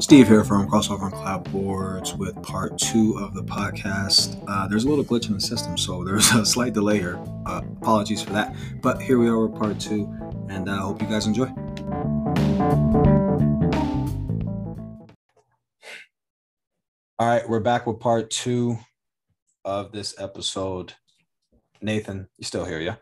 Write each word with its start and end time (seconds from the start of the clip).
Steve 0.00 0.28
here 0.28 0.44
from 0.44 0.68
Crossover 0.68 1.06
and 1.06 1.12
Clapboards 1.12 2.16
with 2.16 2.40
part 2.40 2.78
two 2.78 3.18
of 3.18 3.34
the 3.34 3.42
podcast. 3.42 4.40
Uh, 4.46 4.68
there's 4.68 4.84
a 4.84 4.88
little 4.88 5.04
glitch 5.04 5.26
in 5.26 5.34
the 5.34 5.40
system, 5.40 5.76
so 5.76 6.04
there's 6.04 6.30
a 6.30 6.46
slight 6.46 6.72
delay 6.72 7.00
here. 7.00 7.18
Uh, 7.44 7.62
apologies 7.80 8.22
for 8.22 8.30
that. 8.30 8.54
But 8.80 9.02
here 9.02 9.18
we 9.18 9.26
are 9.26 9.44
with 9.44 9.58
part 9.58 9.80
two, 9.80 10.04
and 10.48 10.70
I 10.70 10.76
uh, 10.76 10.82
hope 10.82 11.02
you 11.02 11.08
guys 11.08 11.26
enjoy. 11.26 11.46
All 17.18 17.26
right, 17.26 17.48
we're 17.48 17.58
back 17.58 17.84
with 17.84 17.98
part 17.98 18.30
two 18.30 18.78
of 19.64 19.90
this 19.90 20.14
episode. 20.16 20.94
Nathan, 21.82 22.28
you 22.38 22.44
still 22.44 22.64
here, 22.64 22.78
yeah? 22.78 22.96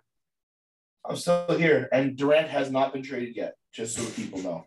I'm 1.05 1.17
still 1.17 1.59
here, 1.59 1.91
and 1.93 2.17
Durant 2.17 2.49
has 2.49 2.71
not 2.71 2.95
been 2.95 3.03
traded 3.03 3.37
yet, 3.37 3.57
just 3.71 3.97
so 3.97 4.05
people 4.13 4.39
know 4.39 4.65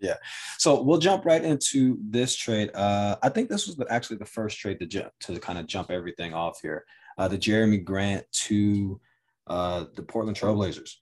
yeah. 0.00 0.16
So 0.58 0.82
we'll 0.82 0.98
jump 0.98 1.24
right 1.24 1.42
into 1.42 1.98
this 2.02 2.36
trade. 2.36 2.70
Uh, 2.74 3.16
I 3.22 3.28
think 3.28 3.48
this 3.48 3.66
was 3.66 3.80
actually 3.90 4.16
the 4.16 4.26
first 4.26 4.58
trade 4.58 4.78
to 4.80 5.10
to 5.20 5.40
kind 5.40 5.58
of 5.58 5.66
jump 5.66 5.90
everything 5.90 6.34
off 6.34 6.60
here. 6.62 6.84
Uh, 7.18 7.28
the 7.28 7.38
Jerami 7.38 7.82
Grant 7.82 8.24
to 8.32 9.00
uh, 9.46 9.84
the 9.94 10.02
Portland 10.02 10.36
Trailblazers. 10.36 10.94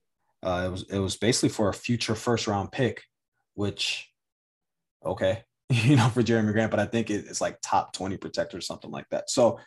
Uh, 0.42 0.64
it 0.66 0.70
was 0.70 0.82
it 0.90 0.98
was 0.98 1.16
basically 1.16 1.50
for 1.50 1.68
a 1.68 1.74
future 1.74 2.14
first 2.14 2.46
round 2.46 2.72
pick, 2.72 3.02
which 3.54 4.10
okay, 5.04 5.44
you 5.68 5.96
know, 5.96 6.08
for 6.08 6.22
Jerami 6.22 6.52
Grant, 6.52 6.70
but 6.70 6.80
I 6.80 6.86
think 6.86 7.10
it's 7.10 7.40
like 7.40 7.58
top 7.62 7.92
20 7.92 8.16
protector 8.16 8.58
or 8.58 8.62
something 8.62 8.90
like 8.90 9.08
that. 9.10 9.30
So 9.30 9.58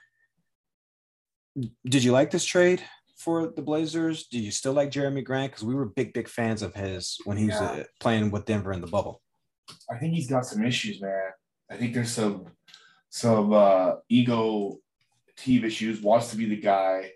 did 1.86 2.04
you 2.04 2.12
like 2.12 2.32
this 2.32 2.46
trade? 2.46 2.84
For 3.23 3.48
the 3.48 3.62
Blazers? 3.62 4.27
Do 4.27 4.38
you 4.38 4.52
still 4.52 4.73
like 4.73 4.91
Jerami 4.91 5.23
Grant? 5.23 5.54
Because 5.54 5.64
we 5.64 5.76
were 5.76 5.86
big, 5.86 6.12
big 6.12 6.27
fans 6.27 6.62
of 6.62 6.73
his 6.73 7.18
when 7.23 7.38
he 7.38 7.45
was 7.45 7.55
yeah. 7.55 7.68
uh, 7.72 7.84
playing 8.02 8.31
with 8.31 8.44
Denver 8.45 8.73
in 8.73 8.81
the 8.81 8.88
bubble. 8.88 9.22
I 9.90 9.98
think 9.98 10.14
he's 10.14 10.30
got 10.30 10.45
some 10.45 10.66
issues, 10.66 11.02
man. 11.02 11.31
I 11.72 11.78
think 11.78 11.94
there's 11.94 12.11
some 12.11 12.48
some 13.09 13.53
uh, 13.53 13.94
ego 14.09 14.78
team 15.38 15.64
issues. 15.64 16.02
Wants 16.02 16.31
to 16.31 16.38
be 16.38 16.50
the 16.50 16.58
guy, 16.58 17.11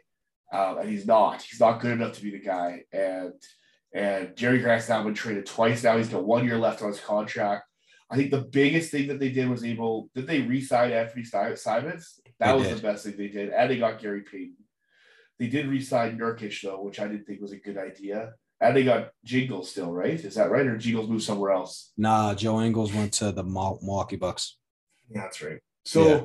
uh, 0.54 0.78
and 0.80 0.90
he's 0.90 1.06
not. 1.06 1.42
He's 1.42 1.60
not 1.60 1.82
good 1.82 1.92
enough 1.92 2.14
to 2.14 2.24
be 2.24 2.32
the 2.32 2.40
guy. 2.40 2.84
And 2.94 3.34
and 3.94 4.36
Jerry 4.38 4.60
Grant's 4.60 4.88
now 4.88 5.04
been 5.04 5.14
traded 5.14 5.46
twice. 5.46 5.84
Now 5.84 5.98
he's 5.98 6.10
got 6.10 6.24
one 6.24 6.46
year 6.46 6.58
left 6.58 6.82
on 6.82 6.88
his 6.88 7.02
contract. 7.02 7.66
I 8.10 8.16
think 8.16 8.32
the 8.32 8.42
biggest 8.42 8.92
thing 8.92 9.08
that 9.10 9.20
they 9.20 9.30
did 9.30 9.50
was 9.50 9.66
able 9.66 10.10
did 10.16 10.28
they 10.28 10.42
re-sign 10.42 10.94
Anthony 10.94 11.26
Simons? 11.26 12.22
That 12.40 12.54
they 12.54 12.58
was 12.58 12.68
did. 12.70 12.78
the 12.78 12.82
best 12.82 13.04
thing 13.04 13.18
they 13.18 13.28
did, 13.28 13.50
and 13.50 13.70
they 13.70 13.78
got 13.78 14.00
Gary 14.00 14.22
Payton. 14.22 14.56
They 15.40 15.48
did 15.48 15.68
re-sign 15.68 16.18
Nurkic 16.18 16.62
though, 16.62 16.82
which 16.82 17.00
I 17.00 17.08
didn't 17.08 17.26
think 17.26 17.42
was 17.42 17.52
a 17.52 17.58
good 17.58 17.78
idea. 17.78 18.34
And 18.60 18.76
they 18.76 18.84
got 18.84 19.12
Jingles 19.24 19.70
still, 19.70 19.92
right? 19.92 20.20
Is 20.20 20.36
that 20.36 20.50
right? 20.50 20.66
Or 20.66 20.78
Jingles 20.78 21.08
moved 21.08 21.24
somewhere 21.24 21.52
else? 21.52 21.92
Nah, 21.96 22.34
Joe 22.34 22.62
Ingles 22.62 22.92
went 22.92 23.14
to 23.14 23.32
the 23.32 23.44
Milwaukee 23.44 24.16
Bucks. 24.16 24.58
Yeah, 25.10 25.22
that's 25.22 25.42
right. 25.44 25.60
So 25.86 26.08
yeah. 26.08 26.22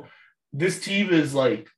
this 0.52 0.80
team 0.80 1.10
is 1.10 1.34
like, 1.34 1.68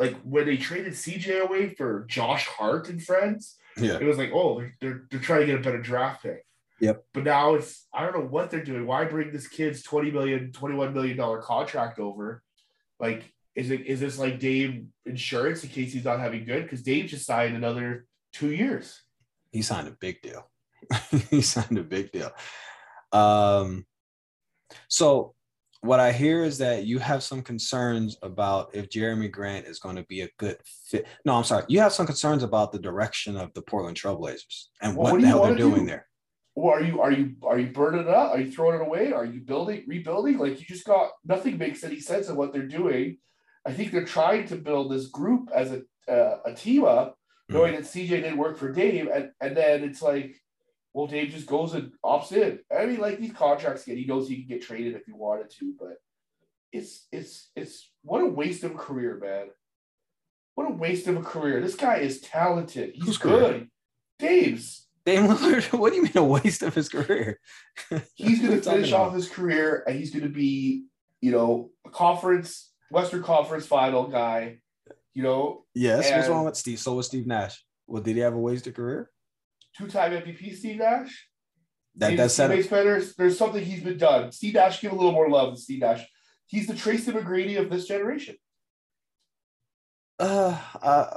like 0.00 0.16
when 0.22 0.46
they 0.46 0.56
traded 0.56 0.94
CJ 0.94 1.42
away 1.42 1.68
for 1.68 2.04
Josh 2.08 2.46
Hart 2.46 2.88
and 2.88 3.02
friends. 3.02 3.56
Yeah, 3.76 3.98
it 3.98 4.04
was 4.04 4.18
like, 4.18 4.32
oh, 4.34 4.58
they're, 4.58 4.74
they're, 4.80 5.02
they're 5.08 5.20
trying 5.20 5.40
to 5.40 5.46
get 5.46 5.60
a 5.60 5.62
better 5.62 5.80
draft 5.80 6.24
pick. 6.24 6.44
Yep. 6.80 7.04
But 7.12 7.24
now 7.24 7.54
it's 7.54 7.86
I 7.94 8.02
don't 8.02 8.18
know 8.18 8.26
what 8.26 8.50
they're 8.50 8.64
doing. 8.64 8.86
Why 8.86 9.04
bring 9.04 9.30
this 9.30 9.46
kid's 9.46 9.82
20 9.82 10.10
million, 10.10 10.52
21 10.52 10.92
million 10.94 11.16
dollar 11.16 11.40
contract 11.40 11.98
over? 11.98 12.42
Like 12.98 13.32
is 13.56 13.70
it 13.70 13.86
is 13.86 14.00
this 14.00 14.18
like 14.18 14.38
Dave 14.38 14.84
insurance 15.06 15.64
in 15.64 15.70
case 15.70 15.92
he's 15.92 16.04
not 16.04 16.20
having 16.20 16.44
good? 16.44 16.62
Because 16.62 16.82
Dave 16.82 17.06
just 17.06 17.26
signed 17.26 17.56
another 17.56 18.06
two 18.32 18.52
years. 18.52 19.00
He 19.52 19.62
signed 19.62 19.88
a 19.88 19.96
big 20.00 20.22
deal. 20.22 20.48
he 21.30 21.42
signed 21.42 21.78
a 21.78 21.82
big 21.82 22.12
deal. 22.12 22.30
Um, 23.12 23.86
so 24.88 25.34
what 25.82 25.98
I 25.98 26.12
hear 26.12 26.44
is 26.44 26.58
that 26.58 26.84
you 26.84 26.98
have 26.98 27.22
some 27.22 27.42
concerns 27.42 28.16
about 28.22 28.74
if 28.74 28.90
Jerami 28.90 29.30
Grant 29.30 29.66
is 29.66 29.78
going 29.78 29.96
to 29.96 30.04
be 30.04 30.22
a 30.22 30.28
good 30.38 30.58
fit. 30.64 31.06
No, 31.24 31.34
I'm 31.34 31.44
sorry. 31.44 31.64
You 31.68 31.80
have 31.80 31.92
some 31.92 32.06
concerns 32.06 32.42
about 32.42 32.70
the 32.70 32.78
direction 32.78 33.36
of 33.36 33.52
the 33.54 33.62
Portland 33.62 33.96
Trailblazers 33.96 34.66
and 34.82 34.94
well, 34.96 35.04
what, 35.04 35.12
what 35.14 35.20
the 35.22 35.26
hell 35.26 35.44
they're 35.44 35.56
doing 35.56 35.80
do? 35.80 35.86
there. 35.86 36.06
Well, 36.54 36.74
are 36.74 36.82
you 36.82 37.00
are 37.00 37.12
you 37.12 37.36
are 37.42 37.58
you 37.58 37.68
burning 37.68 38.02
it 38.02 38.08
up? 38.08 38.32
Are 38.32 38.40
you 38.40 38.50
throwing 38.50 38.80
it 38.80 38.84
away? 38.84 39.12
Are 39.12 39.24
you 39.24 39.40
building 39.40 39.84
rebuilding? 39.86 40.36
Like 40.38 40.60
you 40.60 40.66
just 40.66 40.84
got 40.84 41.10
nothing 41.24 41.56
makes 41.56 41.82
any 41.84 42.00
sense 42.00 42.28
of 42.28 42.36
what 42.36 42.52
they're 42.52 42.66
doing. 42.66 43.18
I 43.66 43.72
think 43.72 43.92
they're 43.92 44.04
trying 44.04 44.46
to 44.48 44.56
build 44.56 44.90
this 44.90 45.06
group 45.06 45.50
as 45.54 45.72
a 45.72 45.82
uh, 46.10 46.38
a 46.46 46.54
team 46.54 46.84
up, 46.84 47.18
hmm. 47.48 47.54
knowing 47.54 47.74
that 47.74 47.84
CJ 47.84 48.08
didn't 48.08 48.38
work 48.38 48.58
for 48.58 48.72
Dave, 48.72 49.08
and 49.08 49.30
and 49.40 49.56
then 49.56 49.84
it's 49.84 50.02
like, 50.02 50.36
well, 50.94 51.06
Dave 51.06 51.30
just 51.30 51.46
goes 51.46 51.74
and 51.74 51.92
opts 52.04 52.32
in. 52.32 52.58
I 52.76 52.86
mean, 52.86 53.00
like 53.00 53.18
these 53.18 53.32
contracts 53.32 53.84
get, 53.84 53.98
he 53.98 54.06
knows 54.06 54.28
he 54.28 54.36
can 54.36 54.48
get 54.48 54.62
traded 54.62 54.94
if 54.94 55.04
he 55.06 55.12
wanted 55.12 55.50
to, 55.58 55.74
but 55.78 55.96
it's 56.72 57.06
it's 57.12 57.50
it's 57.54 57.90
what 58.02 58.22
a 58.22 58.26
waste 58.26 58.64
of 58.64 58.72
a 58.72 58.78
career, 58.78 59.18
man. 59.22 59.48
What 60.54 60.70
a 60.70 60.74
waste 60.74 61.06
of 61.06 61.16
a 61.16 61.22
career. 61.22 61.60
This 61.60 61.76
guy 61.76 61.98
is 61.98 62.20
talented. 62.20 62.92
He's 62.94 63.04
Who's 63.04 63.18
good. 63.18 63.52
Career? 63.52 63.66
Dave's. 64.18 64.86
Dame 65.06 65.28
Lillard, 65.28 65.72
what 65.78 65.90
do 65.90 65.96
you 65.96 66.02
mean 66.02 66.16
a 66.16 66.24
waste 66.24 66.62
of 66.62 66.74
his 66.74 66.88
career? 66.88 67.40
he's 68.14 68.40
going 68.40 68.60
to 68.60 68.70
finish 68.70 68.92
off 68.92 69.14
his 69.14 69.28
career 69.28 69.82
and 69.86 69.98
he's 69.98 70.10
going 70.10 70.24
to 70.24 70.28
be, 70.28 70.84
you 71.22 71.30
know, 71.30 71.70
a 71.86 71.90
conference 71.90 72.69
Western 72.90 73.22
Conference 73.22 73.66
Final 73.66 74.08
guy. 74.08 74.58
You 75.14 75.22
know. 75.22 75.64
Yes. 75.74 76.06
And 76.06 76.16
what's 76.16 76.28
wrong 76.28 76.44
with 76.44 76.56
Steve? 76.56 76.78
So 76.78 76.94
was 76.94 77.06
Steve 77.06 77.26
Nash. 77.26 77.64
Well, 77.86 78.02
did 78.02 78.16
he 78.16 78.22
have 78.22 78.34
a 78.34 78.38
wasted 78.38 78.74
career? 78.74 79.10
Two-time 79.76 80.12
MVP 80.12 80.56
Steve 80.56 80.78
Nash. 80.78 81.26
That 81.96 82.16
that's 82.16 82.36
better. 82.36 83.02
There's 83.18 83.36
something 83.36 83.64
he's 83.64 83.82
been 83.82 83.98
done. 83.98 84.32
Steve 84.32 84.54
Nash 84.54 84.80
give 84.80 84.92
a 84.92 84.94
little 84.94 85.12
more 85.12 85.28
love 85.28 85.48
than 85.48 85.56
Steve 85.56 85.80
Nash. 85.80 86.04
He's 86.46 86.66
the 86.66 86.74
Tracy 86.74 87.10
McGrady 87.12 87.58
of 87.58 87.70
this 87.70 87.86
generation. 87.86 88.36
Uh, 90.18 90.58
uh 90.82 91.16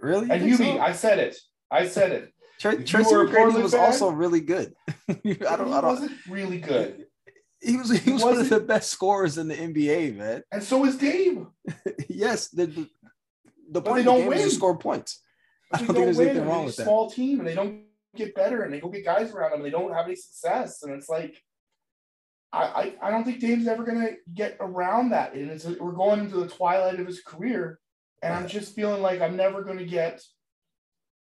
really? 0.00 0.30
and 0.30 0.46
you 0.46 0.56
so? 0.56 0.64
mean 0.64 0.80
I 0.80 0.92
said 0.92 1.18
it. 1.18 1.36
I 1.70 1.86
said 1.86 2.12
it. 2.12 2.32
Tracy 2.58 2.94
McGrady 2.94 3.62
was 3.62 3.72
fan, 3.72 3.80
also 3.80 4.10
really 4.10 4.40
good. 4.40 4.74
I 5.08 5.14
don't. 5.24 5.72
I 5.72 5.80
don't. 5.80 5.84
Wasn't 5.84 6.12
really 6.28 6.58
good. 6.58 7.06
He 7.62 7.76
was 7.76 7.90
he 7.90 8.12
was 8.12 8.22
one 8.22 8.36
of 8.36 8.48
the 8.48 8.60
best 8.60 8.90
scorers 8.90 9.38
in 9.38 9.48
the 9.48 9.54
NBA, 9.54 10.16
man. 10.16 10.42
And 10.50 10.62
so 10.62 10.84
is 10.84 10.96
Dave. 10.96 11.46
yes, 12.08 12.48
the 12.48 12.66
the, 12.66 12.88
the 13.70 13.82
point 13.82 14.00
of 14.00 14.04
the 14.06 14.12
game 14.12 14.28
win. 14.28 14.38
is 14.38 14.44
to 14.44 14.50
score 14.50 14.76
points. 14.76 15.20
I 15.72 15.78
don't 15.78 15.86
think 15.88 15.98
there's 15.98 16.16
win. 16.16 16.28
anything 16.30 16.48
wrong 16.48 16.64
with 16.64 16.76
that. 16.76 16.84
Small 16.84 17.08
team, 17.08 17.38
and 17.38 17.48
they 17.48 17.54
don't 17.54 17.84
get 18.16 18.34
better, 18.34 18.62
and 18.62 18.72
they 18.72 18.80
don't 18.80 18.92
get 18.92 19.04
guys 19.04 19.32
around 19.32 19.52
them, 19.52 19.60
and 19.60 19.66
they 19.66 19.70
don't 19.70 19.92
have 19.92 20.06
any 20.06 20.16
success, 20.16 20.82
and 20.82 20.92
it's 20.92 21.08
like. 21.08 21.36
I, 22.54 22.92
I, 23.00 23.08
I 23.08 23.10
don't 23.10 23.24
think 23.24 23.40
Dave's 23.40 23.66
ever 23.66 23.82
gonna 23.82 24.10
get 24.34 24.58
around 24.60 25.08
that, 25.12 25.32
and 25.32 25.50
it's 25.50 25.64
we're 25.64 25.92
going 25.92 26.20
into 26.20 26.36
the 26.36 26.48
twilight 26.48 27.00
of 27.00 27.06
his 27.06 27.22
career, 27.22 27.78
and 28.22 28.34
I'm 28.34 28.46
just 28.46 28.74
feeling 28.74 29.00
like 29.00 29.22
I'm 29.22 29.36
never 29.36 29.62
gonna 29.62 29.86
get 29.86 30.20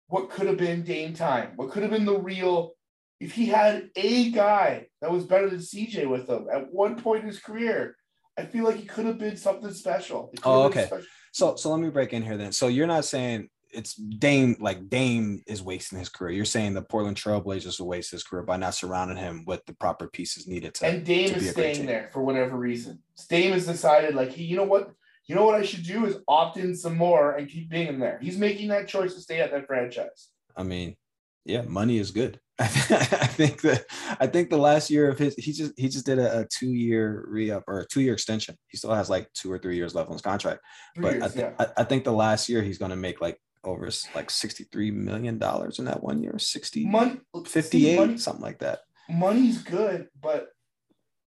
what 0.07 0.29
could 0.29 0.47
have 0.47 0.57
been 0.57 0.83
Dame 0.83 1.13
time, 1.13 1.51
what 1.55 1.71
could 1.71 1.83
have 1.83 1.91
been 1.91 2.03
the 2.03 2.19
real 2.19 2.73
if 3.21 3.33
he 3.33 3.45
had 3.45 3.91
a 3.95 4.31
guy 4.31 4.87
that 4.99 5.11
was 5.11 5.25
better 5.25 5.47
than 5.47 5.59
CJ 5.59 6.09
with 6.09 6.27
him 6.27 6.47
at 6.51 6.73
one 6.73 6.99
point 6.99 7.21
in 7.21 7.27
his 7.27 7.39
career, 7.39 7.95
I 8.35 8.45
feel 8.45 8.65
like 8.65 8.77
he 8.77 8.85
could 8.85 9.05
have 9.05 9.19
been 9.19 9.37
something 9.37 9.71
special. 9.73 10.33
Oh, 10.43 10.63
okay. 10.63 10.87
Special. 10.87 11.05
So 11.31 11.55
so 11.55 11.69
let 11.69 11.79
me 11.79 11.89
break 11.89 12.13
in 12.13 12.23
here 12.23 12.35
then. 12.35 12.51
So 12.51 12.67
you're 12.67 12.87
not 12.87 13.05
saying 13.05 13.49
it's 13.71 13.93
Dame 13.93 14.55
like 14.59 14.89
Dame 14.89 15.43
is 15.45 15.61
wasting 15.61 15.99
his 15.99 16.09
career. 16.09 16.31
You're 16.31 16.45
saying 16.45 16.73
the 16.73 16.81
Portland 16.81 17.15
Trailblazers 17.15 17.79
will 17.79 17.87
waste 17.87 18.09
his 18.09 18.23
career 18.23 18.41
by 18.41 18.57
not 18.57 18.73
surrounding 18.73 19.17
him 19.17 19.45
with 19.45 19.63
the 19.67 19.75
proper 19.75 20.07
pieces 20.07 20.47
needed 20.47 20.73
to. 20.75 20.87
And 20.87 21.05
Dame 21.05 21.29
to 21.29 21.35
is 21.35 21.51
staying 21.51 21.85
there 21.85 22.09
for 22.11 22.23
whatever 22.23 22.57
reason. 22.57 23.03
Dame 23.29 23.53
has 23.53 23.67
decided 23.67 24.15
like 24.15 24.31
he, 24.31 24.45
you 24.45 24.57
know 24.57 24.63
what, 24.63 24.91
you 25.27 25.35
know 25.35 25.45
what 25.45 25.55
I 25.55 25.63
should 25.63 25.83
do 25.83 26.07
is 26.07 26.17
opt 26.27 26.57
in 26.57 26.75
some 26.75 26.97
more 26.97 27.33
and 27.33 27.47
keep 27.47 27.69
being 27.69 27.87
in 27.87 27.99
there. 27.99 28.17
He's 28.19 28.37
making 28.37 28.69
that 28.69 28.87
choice 28.87 29.13
to 29.13 29.21
stay 29.21 29.41
at 29.41 29.51
that 29.51 29.67
franchise. 29.67 30.29
I 30.57 30.63
mean, 30.63 30.97
yeah, 31.45 31.61
money 31.61 31.99
is 31.99 32.09
good. 32.09 32.39
I, 33.21 33.27
think 33.27 33.61
that 33.61 33.85
I 34.19 34.27
think 34.27 34.49
the 34.49 34.57
last 34.57 34.89
year 34.89 35.09
of 35.09 35.17
his 35.17 35.35
he 35.35 35.51
just 35.51 35.73
he 35.77 35.89
just 35.89 36.05
did 36.05 36.19
a, 36.19 36.41
a 36.41 36.45
two 36.45 36.71
year 36.71 37.25
re 37.27 37.49
up 37.49 37.63
or 37.67 37.79
a 37.79 37.85
two 37.87 38.01
year 38.01 38.13
extension. 38.13 38.57
He 38.67 38.77
still 38.77 38.93
has 38.93 39.09
like 39.09 39.31
two 39.33 39.51
or 39.51 39.57
three 39.57 39.75
years 39.75 39.95
left 39.95 40.09
on 40.09 40.13
his 40.13 40.21
contract. 40.21 40.61
Three 40.95 41.03
but 41.03 41.13
years, 41.13 41.23
I, 41.23 41.27
th- 41.29 41.39
yeah. 41.39 41.65
I, 41.77 41.81
I, 41.81 41.83
think 41.83 42.03
the 42.03 42.11
last 42.11 42.49
year 42.49 42.61
he's 42.61 42.77
going 42.77 42.91
to 42.91 42.97
make 42.97 43.19
like 43.19 43.39
over 43.63 43.89
like 44.13 44.29
sixty 44.29 44.65
three 44.65 44.91
million 44.91 45.37
dollars 45.37 45.79
in 45.79 45.85
that 45.85 46.03
one 46.03 46.21
year, 46.21 46.37
60, 46.37 46.85
money, 46.85 47.19
58, 47.45 47.97
money, 47.97 48.17
something 48.17 48.43
like 48.43 48.59
that. 48.59 48.81
Money's 49.09 49.63
good, 49.63 50.07
but 50.21 50.49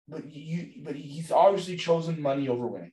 but 0.08 0.32
you 0.32 0.84
but 0.84 0.96
he's 0.96 1.32
obviously 1.32 1.76
chosen 1.76 2.22
money 2.22 2.48
over 2.48 2.68
winning. 2.68 2.92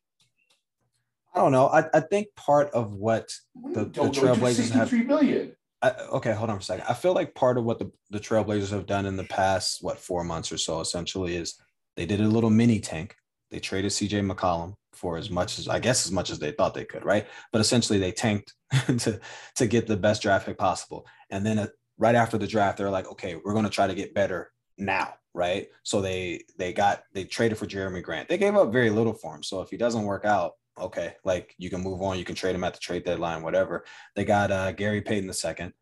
I 1.34 1.40
don't 1.40 1.52
know. 1.52 1.66
I, 1.66 1.84
I 1.92 2.00
think 2.00 2.28
part 2.36 2.70
of 2.70 2.94
what 2.94 3.28
the, 3.54 3.84
the 3.84 3.90
Trailblazers 3.90 4.70
have. 4.70 4.92
Million. 4.92 5.56
I, 5.84 5.90
okay, 6.12 6.32
hold 6.32 6.48
on 6.48 6.56
for 6.56 6.62
a 6.62 6.64
second. 6.64 6.86
I 6.88 6.94
feel 6.94 7.12
like 7.12 7.34
part 7.34 7.58
of 7.58 7.64
what 7.64 7.78
the, 7.78 7.90
the 8.08 8.18
Trailblazers 8.18 8.70
have 8.70 8.86
done 8.86 9.04
in 9.04 9.16
the 9.16 9.24
past, 9.24 9.82
what, 9.82 9.98
four 9.98 10.24
months 10.24 10.50
or 10.50 10.56
so, 10.56 10.80
essentially, 10.80 11.36
is 11.36 11.60
they 11.96 12.06
did 12.06 12.22
a 12.22 12.26
little 12.26 12.48
mini 12.48 12.80
tank. 12.80 13.14
They 13.50 13.60
traded 13.60 13.90
CJ 13.92 14.26
McCollum 14.30 14.74
for 14.94 15.18
as 15.18 15.28
much 15.28 15.58
as 15.58 15.68
I 15.68 15.80
guess 15.80 16.06
as 16.06 16.12
much 16.12 16.30
as 16.30 16.38
they 16.38 16.52
thought 16.52 16.72
they 16.72 16.86
could, 16.86 17.04
right? 17.04 17.26
But 17.52 17.60
essentially, 17.60 17.98
they 17.98 18.12
tanked 18.12 18.54
to 18.86 19.20
to 19.56 19.66
get 19.66 19.86
the 19.86 19.96
best 19.96 20.22
draft 20.22 20.46
pick 20.46 20.56
possible. 20.56 21.06
And 21.28 21.44
then 21.44 21.58
uh, 21.58 21.66
right 21.98 22.14
after 22.14 22.38
the 22.38 22.46
draft, 22.46 22.78
they're 22.78 22.90
like, 22.90 23.10
okay, 23.12 23.36
we're 23.36 23.52
going 23.52 23.64
to 23.64 23.70
try 23.70 23.86
to 23.86 23.94
get 23.94 24.14
better 24.14 24.52
now. 24.78 25.14
right? 25.34 25.68
So 25.82 26.00
they 26.00 26.44
they 26.58 26.72
got 26.72 27.02
they 27.12 27.24
traded 27.24 27.58
for 27.58 27.66
Jerami 27.66 28.02
Grant. 28.02 28.28
They 28.28 28.38
gave 28.38 28.56
up 28.56 28.72
very 28.72 28.88
little 28.88 29.12
for 29.14 29.34
him. 29.34 29.42
So 29.42 29.60
if 29.60 29.68
he 29.68 29.76
doesn't 29.76 30.04
work 30.04 30.24
out, 30.24 30.52
okay, 30.78 31.14
like 31.24 31.54
you 31.58 31.70
can 31.70 31.82
move 31.82 32.02
on. 32.02 32.18
You 32.18 32.24
can 32.24 32.34
trade 32.34 32.54
him 32.54 32.64
at 32.64 32.74
the 32.74 32.80
trade 32.80 33.04
deadline, 33.04 33.42
whatever. 33.42 33.84
They 34.14 34.24
got 34.24 34.50
uh, 34.50 34.72
Gary 34.72 35.00
Payton 35.00 35.30
II, 35.30 35.72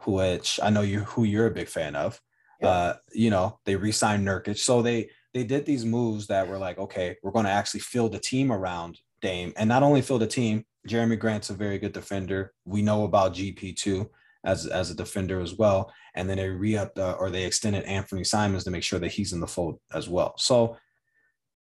who 0.00 0.12
which 0.12 0.60
I 0.62 0.70
know 0.70 0.82
you 0.82 1.00
who 1.00 1.24
you're 1.24 1.46
a 1.46 1.52
big 1.52 1.68
fan 1.68 1.96
of. 1.96 2.20
Yeah. 2.60 2.68
Uh, 2.68 2.96
you 3.12 3.30
know, 3.30 3.58
they 3.64 3.76
re-signed 3.76 4.26
Nurkic. 4.26 4.58
So 4.58 4.82
they 4.82 5.10
they 5.32 5.44
did 5.44 5.64
these 5.64 5.84
moves 5.84 6.26
that 6.26 6.48
were 6.48 6.58
like, 6.58 6.78
okay, 6.78 7.16
we're 7.22 7.30
going 7.30 7.46
to 7.46 7.50
actually 7.50 7.80
fill 7.80 8.08
the 8.08 8.18
team 8.18 8.50
around 8.52 8.98
Dame, 9.20 9.52
and 9.56 9.68
not 9.68 9.82
only 9.82 10.02
fill 10.02 10.18
the 10.18 10.26
team. 10.26 10.64
Jerami 10.88 11.18
Grant's 11.18 11.50
a 11.50 11.54
very 11.54 11.78
good 11.78 11.92
defender. 11.92 12.54
We 12.64 12.80
know 12.80 13.04
about 13.04 13.34
GP 13.34 13.76
too 13.76 14.10
as 14.44 14.66
as 14.66 14.90
a 14.90 14.94
defender 14.94 15.40
as 15.40 15.54
well. 15.54 15.92
And 16.14 16.28
then 16.28 16.38
they 16.38 16.48
re-upped 16.48 16.98
uh, 16.98 17.16
or 17.18 17.30
they 17.30 17.44
extended 17.44 17.84
Anthony 17.84 18.24
Simons 18.24 18.64
to 18.64 18.70
make 18.70 18.82
sure 18.82 18.98
that 18.98 19.12
he's 19.12 19.32
in 19.32 19.40
the 19.40 19.46
fold 19.46 19.78
as 19.92 20.08
well. 20.08 20.34
So 20.38 20.76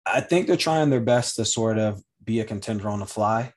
I 0.06 0.20
think 0.20 0.46
they're 0.46 0.56
trying 0.56 0.90
their 0.90 1.00
best 1.00 1.37
to 1.37 1.44
sort 1.44 1.78
of 1.78 2.02
be 2.24 2.40
a 2.40 2.44
contender 2.44 2.88
on 2.88 3.00
the 3.00 3.06
fly. 3.06 3.52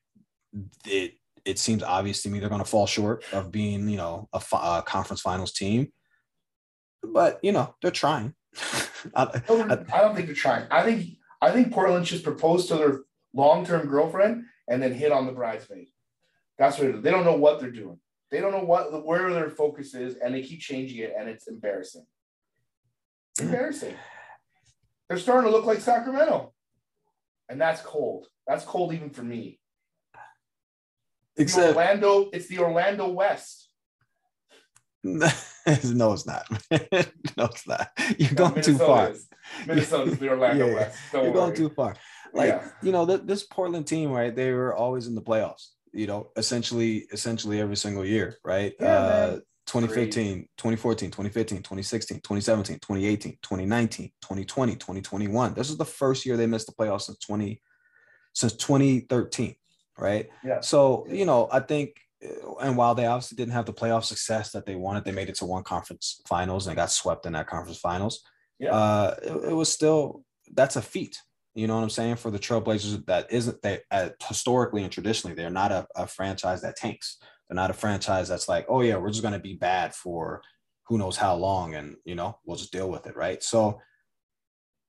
It 0.85 1.13
it 1.45 1.59
seems 1.59 1.81
obvious 1.81 2.21
to 2.23 2.29
me 2.29 2.39
they're 2.39 2.49
going 2.49 2.63
to 2.63 2.69
fall 2.69 2.87
short 2.87 3.23
of 3.31 3.51
being 3.51 3.89
you 3.89 3.97
know 3.97 4.27
a, 4.33 4.41
a 4.55 4.83
conference 4.85 5.21
finals 5.21 5.53
team, 5.53 5.91
but 7.03 7.39
you 7.43 7.51
know 7.51 7.75
they're 7.81 7.91
trying. 7.91 8.33
I, 9.15 9.23
I, 9.23 9.85
I 9.93 10.01
don't 10.01 10.15
think 10.15 10.27
they're 10.27 10.35
trying. 10.35 10.67
I 10.71 10.83
think 10.83 11.17
I 11.41 11.51
think 11.51 11.71
Portland 11.71 12.05
just 12.05 12.23
proposed 12.23 12.67
to 12.69 12.75
their 12.75 12.99
long 13.33 13.65
term 13.65 13.87
girlfriend 13.87 14.45
and 14.67 14.81
then 14.81 14.93
hit 14.93 15.11
on 15.11 15.25
the 15.25 15.31
bridesmaid. 15.31 15.87
That's 16.57 16.79
what 16.79 17.03
they 17.03 17.11
don't 17.11 17.25
know 17.25 17.37
what 17.37 17.59
they're 17.59 17.71
doing. 17.71 17.99
They 18.31 18.41
don't 18.41 18.51
know 18.51 18.63
what 18.63 19.05
where 19.05 19.31
their 19.31 19.49
focus 19.49 19.93
is, 19.93 20.15
and 20.15 20.33
they 20.33 20.41
keep 20.41 20.59
changing 20.59 20.97
it, 20.97 21.13
and 21.17 21.29
it's 21.29 21.47
embarrassing. 21.47 22.05
Embarrassing. 23.39 23.95
They're 25.07 25.19
starting 25.19 25.49
to 25.49 25.55
look 25.55 25.65
like 25.65 25.79
Sacramento, 25.79 26.53
and 27.49 27.59
that's 27.59 27.81
cold. 27.81 28.27
That's 28.45 28.63
cold 28.63 28.94
even 28.94 29.09
for 29.09 29.23
me. 29.23 29.59
Except 31.38 31.75
Orlando, 31.75 32.29
it's 32.33 32.47
the 32.47 32.59
Orlando 32.59 33.09
West. 33.09 33.69
no, 35.03 35.29
it's 35.65 36.25
not. 36.25 36.45
no, 36.71 37.45
it's 37.45 37.67
not. 37.67 37.89
You're 38.17 38.31
going 38.31 38.51
Minnesota 38.51 38.61
too 38.61 38.77
far. 38.77 39.11
Is. 39.11 39.27
Minnesota's 39.65 40.17
the 40.17 40.29
Orlando 40.29 40.67
yeah, 40.67 40.73
West. 40.73 40.99
Don't 41.11 41.23
You're 41.25 41.33
worry. 41.33 41.41
going 41.41 41.55
too 41.55 41.69
far. 41.69 41.95
Like 42.33 42.49
yeah. 42.49 42.67
you 42.81 42.91
know, 42.91 43.05
th- 43.05 43.21
this 43.23 43.44
Portland 43.44 43.88
team, 43.88 44.11
right? 44.11 44.35
They 44.35 44.51
were 44.51 44.73
always 44.75 45.07
in 45.07 45.15
the 45.15 45.21
playoffs 45.21 45.67
you 45.97 46.07
know, 46.07 46.29
essentially, 46.35 47.07
essentially 47.11 47.59
every 47.59 47.75
single 47.75 48.05
year, 48.05 48.38
right? 48.43 48.73
Yeah, 48.79 48.88
uh, 48.88 49.39
2015, 49.67 50.47
2014, 50.57 51.11
2015, 51.11 51.57
2016, 51.57 52.17
2017, 52.17 52.75
2018, 52.77 53.31
2019, 53.41 54.11
2020, 54.21 54.73
2021. 54.75 55.53
This 55.53 55.69
is 55.69 55.77
the 55.77 55.85
first 55.85 56.25
year 56.25 56.37
they 56.37 56.47
missed 56.47 56.67
the 56.67 56.73
playoffs 56.73 57.03
since 57.03 57.19
20 57.19 57.61
since 58.33 58.53
2013, 58.53 59.55
right? 59.97 60.29
Yeah. 60.43 60.61
So, 60.61 61.05
you 61.09 61.25
know, 61.25 61.49
I 61.51 61.59
think 61.59 61.95
and 62.61 62.77
while 62.77 62.95
they 62.95 63.05
obviously 63.05 63.35
didn't 63.35 63.53
have 63.53 63.65
the 63.65 63.73
playoff 63.73 64.03
success 64.03 64.51
that 64.51 64.65
they 64.65 64.75
wanted, 64.75 65.05
they 65.05 65.11
made 65.11 65.29
it 65.29 65.35
to 65.35 65.45
one 65.45 65.63
conference 65.63 66.21
finals 66.27 66.67
and 66.67 66.75
got 66.75 66.91
swept 66.91 67.25
in 67.25 67.33
that 67.33 67.47
conference 67.47 67.79
finals. 67.79 68.23
Yeah. 68.59 68.71
Uh, 68.71 69.15
it, 69.21 69.49
it 69.49 69.53
was 69.53 69.71
still 69.71 70.23
that's 70.53 70.77
a 70.77 70.81
feat, 70.81 71.21
you 71.53 71.67
know 71.67 71.75
what 71.75 71.83
I'm 71.83 71.89
saying? 71.89 72.15
For 72.15 72.31
the 72.31 72.39
Trailblazers, 72.39 73.05
that 73.05 73.31
isn't 73.31 73.61
they 73.61 73.81
uh, 73.91 74.09
historically 74.27 74.83
and 74.83 74.91
traditionally, 74.91 75.35
they're 75.35 75.49
not 75.49 75.71
a, 75.71 75.87
a 75.95 76.07
franchise 76.07 76.61
that 76.61 76.75
tanks. 76.75 77.17
They're 77.49 77.55
not 77.55 77.69
a 77.69 77.73
franchise 77.73 78.27
that's 78.27 78.49
like, 78.49 78.65
oh 78.69 78.81
yeah, 78.81 78.97
we're 78.97 79.09
just 79.09 79.23
gonna 79.23 79.39
be 79.39 79.53
bad 79.53 79.94
for 79.94 80.41
who 80.88 80.97
knows 80.97 81.17
how 81.17 81.35
long, 81.35 81.75
and 81.75 81.95
you 82.05 82.15
know 82.15 82.39
we'll 82.45 82.57
just 82.57 82.71
deal 82.71 82.89
with 82.89 83.07
it, 83.07 83.15
right? 83.15 83.41
So, 83.44 83.81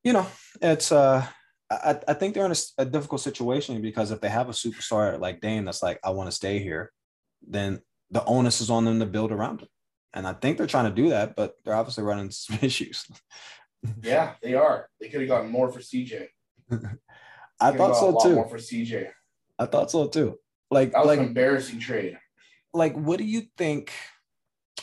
you 0.05 0.12
know, 0.12 0.26
it's 0.60 0.93
uh, 0.93 1.26
I, 1.70 1.99
I 2.08 2.14
think 2.14 2.34
they're 2.34 2.46
in 2.46 2.52
a, 2.52 2.82
a 2.82 2.84
difficult 2.84 3.20
situation 3.20 3.81
because 3.82 4.10
if 4.10 4.20
they 4.20 4.28
have 4.28 4.49
a 4.49 4.52
superstar 4.52 5.19
like 5.20 5.40
Dame 5.40 5.64
that's 5.64 5.82
like, 5.82 6.00
I 6.02 6.10
want 6.10 6.28
to 6.28 6.37
stay 6.37 6.58
here, 6.60 6.93
then 7.46 7.81
the 8.10 8.25
onus 8.25 8.61
is 8.61 8.70
on 8.70 8.84
them 8.84 9.00
to 9.00 9.06
build 9.06 9.32
around 9.32 9.61
him. 9.61 9.69
And 10.14 10.26
I 10.26 10.32
think 10.32 10.56
they're 10.56 10.66
trying 10.66 10.87
to 10.87 11.02
do 11.02 11.11
that, 11.11 11.37
but 11.37 11.54
they're 11.64 11.75
obviously 11.75 12.04
running 12.04 12.31
some 12.31 12.58
issues. 12.62 13.04
yeah, 14.02 14.34
they 14.43 14.54
are. 14.54 14.88
They 15.00 15.08
could 15.08 15.20
have 15.20 15.28
gotten 15.28 15.50
more 15.50 15.70
for 15.70 15.81
CJ. 15.81 16.28
I 17.61 17.72
thought 17.72 17.96
so 17.96 18.19
too. 18.22 18.34
More 18.34 18.49
for 18.49 18.58
CJ. 18.58 19.08
I 19.58 19.66
thought 19.66 19.90
so 19.90 20.06
too. 20.06 20.38
Like 20.70 20.93
that 20.93 21.00
was 21.00 21.08
like, 21.08 21.19
an 21.19 21.26
embarrassing 21.26 21.81
trade. 21.81 22.19
Like, 22.73 22.94
what 22.94 23.19
do 23.19 23.25
you 23.25 23.43
think? 23.56 23.93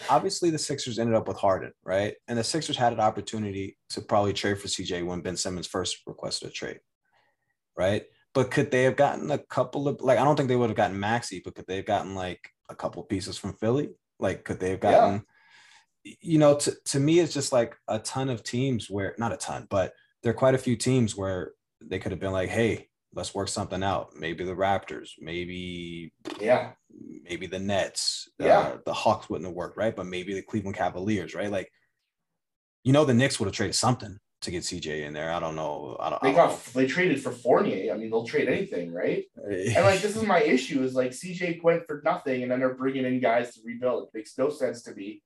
Obviously, 0.09 0.49
the 0.49 0.57
Sixers 0.57 0.99
ended 0.99 1.15
up 1.15 1.27
with 1.27 1.37
Harden, 1.37 1.71
right? 1.83 2.15
And 2.27 2.37
the 2.37 2.43
Sixers 2.43 2.77
had 2.77 2.93
an 2.93 2.99
opportunity 2.99 3.77
to 3.91 4.01
probably 4.01 4.33
trade 4.33 4.59
for 4.59 4.67
CJ 4.67 5.05
when 5.05 5.21
Ben 5.21 5.37
Simmons 5.37 5.67
first 5.67 5.99
requested 6.05 6.49
a 6.49 6.51
trade, 6.51 6.79
right? 7.77 8.03
But 8.33 8.51
could 8.51 8.71
they 8.71 8.83
have 8.83 8.97
gotten 8.97 9.31
a 9.31 9.37
couple 9.37 9.87
of 9.87 10.01
like? 10.01 10.19
I 10.19 10.23
don't 10.23 10.35
think 10.35 10.49
they 10.49 10.57
would 10.57 10.69
have 10.69 10.77
gotten 10.77 10.99
Maxey, 10.99 11.41
but 11.43 11.55
could 11.55 11.67
they 11.67 11.77
have 11.77 11.85
gotten 11.85 12.15
like 12.15 12.49
a 12.69 12.75
couple 12.75 13.01
pieces 13.03 13.37
from 13.37 13.53
Philly? 13.53 13.89
Like, 14.19 14.43
could 14.43 14.59
they 14.59 14.71
have 14.71 14.81
gotten? 14.81 15.23
Yeah. 16.03 16.13
You 16.21 16.37
know, 16.37 16.55
to, 16.55 16.75
to 16.85 16.99
me, 16.99 17.19
it's 17.19 17.33
just 17.33 17.51
like 17.51 17.75
a 17.87 17.97
ton 17.97 18.29
of 18.29 18.43
teams 18.43 18.89
where 18.89 19.15
not 19.17 19.33
a 19.33 19.37
ton, 19.37 19.67
but 19.69 19.93
there 20.21 20.31
are 20.31 20.35
quite 20.35 20.53
a 20.53 20.59
few 20.59 20.75
teams 20.75 21.15
where 21.15 21.53
they 21.81 21.97
could 21.97 22.11
have 22.11 22.19
been 22.19 22.31
like, 22.31 22.49
hey, 22.49 22.89
let's 23.15 23.33
work 23.33 23.47
something 23.47 23.81
out. 23.81 24.15
Maybe 24.15 24.43
the 24.43 24.55
Raptors, 24.55 25.11
maybe 25.19 26.13
yeah, 26.39 26.71
maybe 27.23 27.47
the 27.47 27.59
Nets, 27.59 28.29
yeah, 28.37 28.59
uh, 28.59 28.77
the 28.85 28.93
Hawks 28.93 29.29
wouldn't 29.29 29.47
have 29.47 29.55
worked, 29.55 29.77
right? 29.77 29.95
But 29.95 30.05
maybe 30.05 30.33
the 30.33 30.41
Cleveland 30.41 30.75
Cavaliers, 30.75 31.33
right? 31.33 31.49
Like, 31.49 31.71
you 32.83 32.93
know, 32.93 33.05
the 33.05 33.13
Knicks 33.13 33.39
would 33.39 33.47
have 33.47 33.55
traded 33.55 33.75
something 33.75 34.19
to 34.41 34.51
get 34.51 34.63
CJ 34.63 35.05
in 35.05 35.13
there. 35.13 35.31
I 35.31 35.39
don't 35.39 35.55
know. 35.55 35.97
I 35.99 36.09
don't. 36.09 36.21
They 36.21 36.29
I 36.29 36.33
don't 36.33 36.49
got 36.49 36.51
know. 36.51 36.81
they 36.81 36.87
traded 36.87 37.23
for 37.23 37.31
Fournier. 37.31 37.93
I 37.93 37.97
mean, 37.97 38.09
they'll 38.09 38.25
trade 38.25 38.49
anything, 38.49 38.93
right? 38.93 39.23
and 39.35 39.85
like 39.85 40.01
this 40.01 40.15
is 40.15 40.23
my 40.23 40.41
issue 40.41 40.83
is 40.83 40.93
like 40.93 41.11
CJ 41.11 41.63
went 41.63 41.87
for 41.87 42.01
nothing, 42.03 42.43
and 42.43 42.51
then 42.51 42.59
they're 42.59 42.75
bringing 42.75 43.05
in 43.05 43.19
guys 43.19 43.55
to 43.55 43.61
rebuild. 43.65 44.03
It 44.03 44.17
makes 44.17 44.37
no 44.37 44.49
sense 44.49 44.83
to 44.83 44.93
me. 44.93 45.23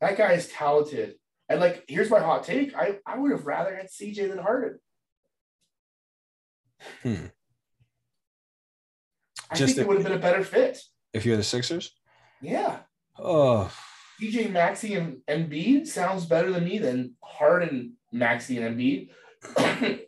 That 0.00 0.16
guy 0.16 0.32
is 0.32 0.48
talented. 0.48 1.16
And 1.48 1.60
like, 1.60 1.84
here's 1.88 2.10
my 2.10 2.20
hot 2.20 2.44
take. 2.44 2.74
I, 2.74 2.98
I 3.06 3.18
would 3.18 3.30
have 3.30 3.46
rather 3.46 3.76
had 3.76 3.88
CJ 3.88 4.30
than 4.30 4.38
Harden. 4.38 4.78
Hmm. 7.02 7.26
I 9.50 9.56
Just 9.56 9.74
think 9.74 9.78
if, 9.78 9.84
it 9.84 9.88
would 9.88 9.96
have 9.98 10.04
been 10.04 10.18
a 10.18 10.20
better 10.20 10.42
fit. 10.42 10.80
If 11.12 11.24
you're 11.24 11.36
the 11.36 11.44
Sixers? 11.44 11.92
Yeah. 12.40 12.78
Oh. 13.18 13.70
DJ 14.20 14.50
Maxey 14.50 14.94
and 14.94 15.18
Embiid 15.28 15.86
sounds 15.86 16.24
better 16.24 16.52
than 16.52 16.64
me 16.64 16.78
than 16.78 17.14
Harden, 17.22 17.94
Maxey, 18.12 18.58
and 18.58 18.76
Embiid. 18.76 19.10
Because 19.40 19.98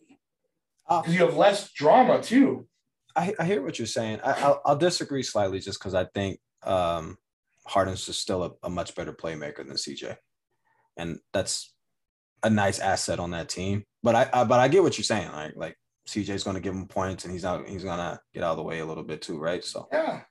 uh, 0.88 1.02
you 1.06 1.18
have 1.20 1.36
less 1.36 1.72
drama 1.72 2.22
too. 2.22 2.66
I, 3.14 3.34
I 3.38 3.44
hear 3.44 3.62
what 3.62 3.78
you're 3.78 3.86
saying. 3.86 4.20
I, 4.22 4.48
will 4.48 4.60
I'll 4.64 4.76
disagree 4.76 5.22
slightly 5.22 5.58
just 5.58 5.80
because 5.80 5.94
I 5.94 6.04
think 6.04 6.38
um, 6.62 7.16
Harden's 7.66 8.06
just 8.06 8.20
still 8.20 8.44
a, 8.44 8.52
a 8.62 8.70
much 8.70 8.94
better 8.94 9.12
playmaker 9.12 9.66
than 9.66 9.76
CJ, 9.76 10.16
and 10.96 11.18
that's 11.32 11.74
a 12.42 12.50
nice 12.50 12.78
asset 12.78 13.18
on 13.18 13.30
that 13.30 13.48
team. 13.48 13.84
But 14.02 14.14
I, 14.14 14.30
I 14.32 14.44
but 14.44 14.60
I 14.60 14.68
get 14.68 14.82
what 14.82 14.98
you're 14.98 15.04
saying. 15.04 15.32
Like 15.32 15.54
like 15.56 15.76
CJ's 16.08 16.44
going 16.44 16.54
to 16.54 16.60
give 16.60 16.74
him 16.74 16.86
points 16.86 17.24
and 17.24 17.32
he's 17.32 17.42
not 17.42 17.66
he's 17.66 17.84
going 17.84 17.98
to 17.98 18.20
get 18.32 18.42
out 18.42 18.52
of 18.52 18.56
the 18.56 18.62
way 18.62 18.78
a 18.78 18.86
little 18.86 19.02
bit 19.02 19.22
too, 19.22 19.38
right? 19.38 19.64
So 19.64 19.88
yeah, 19.92 20.22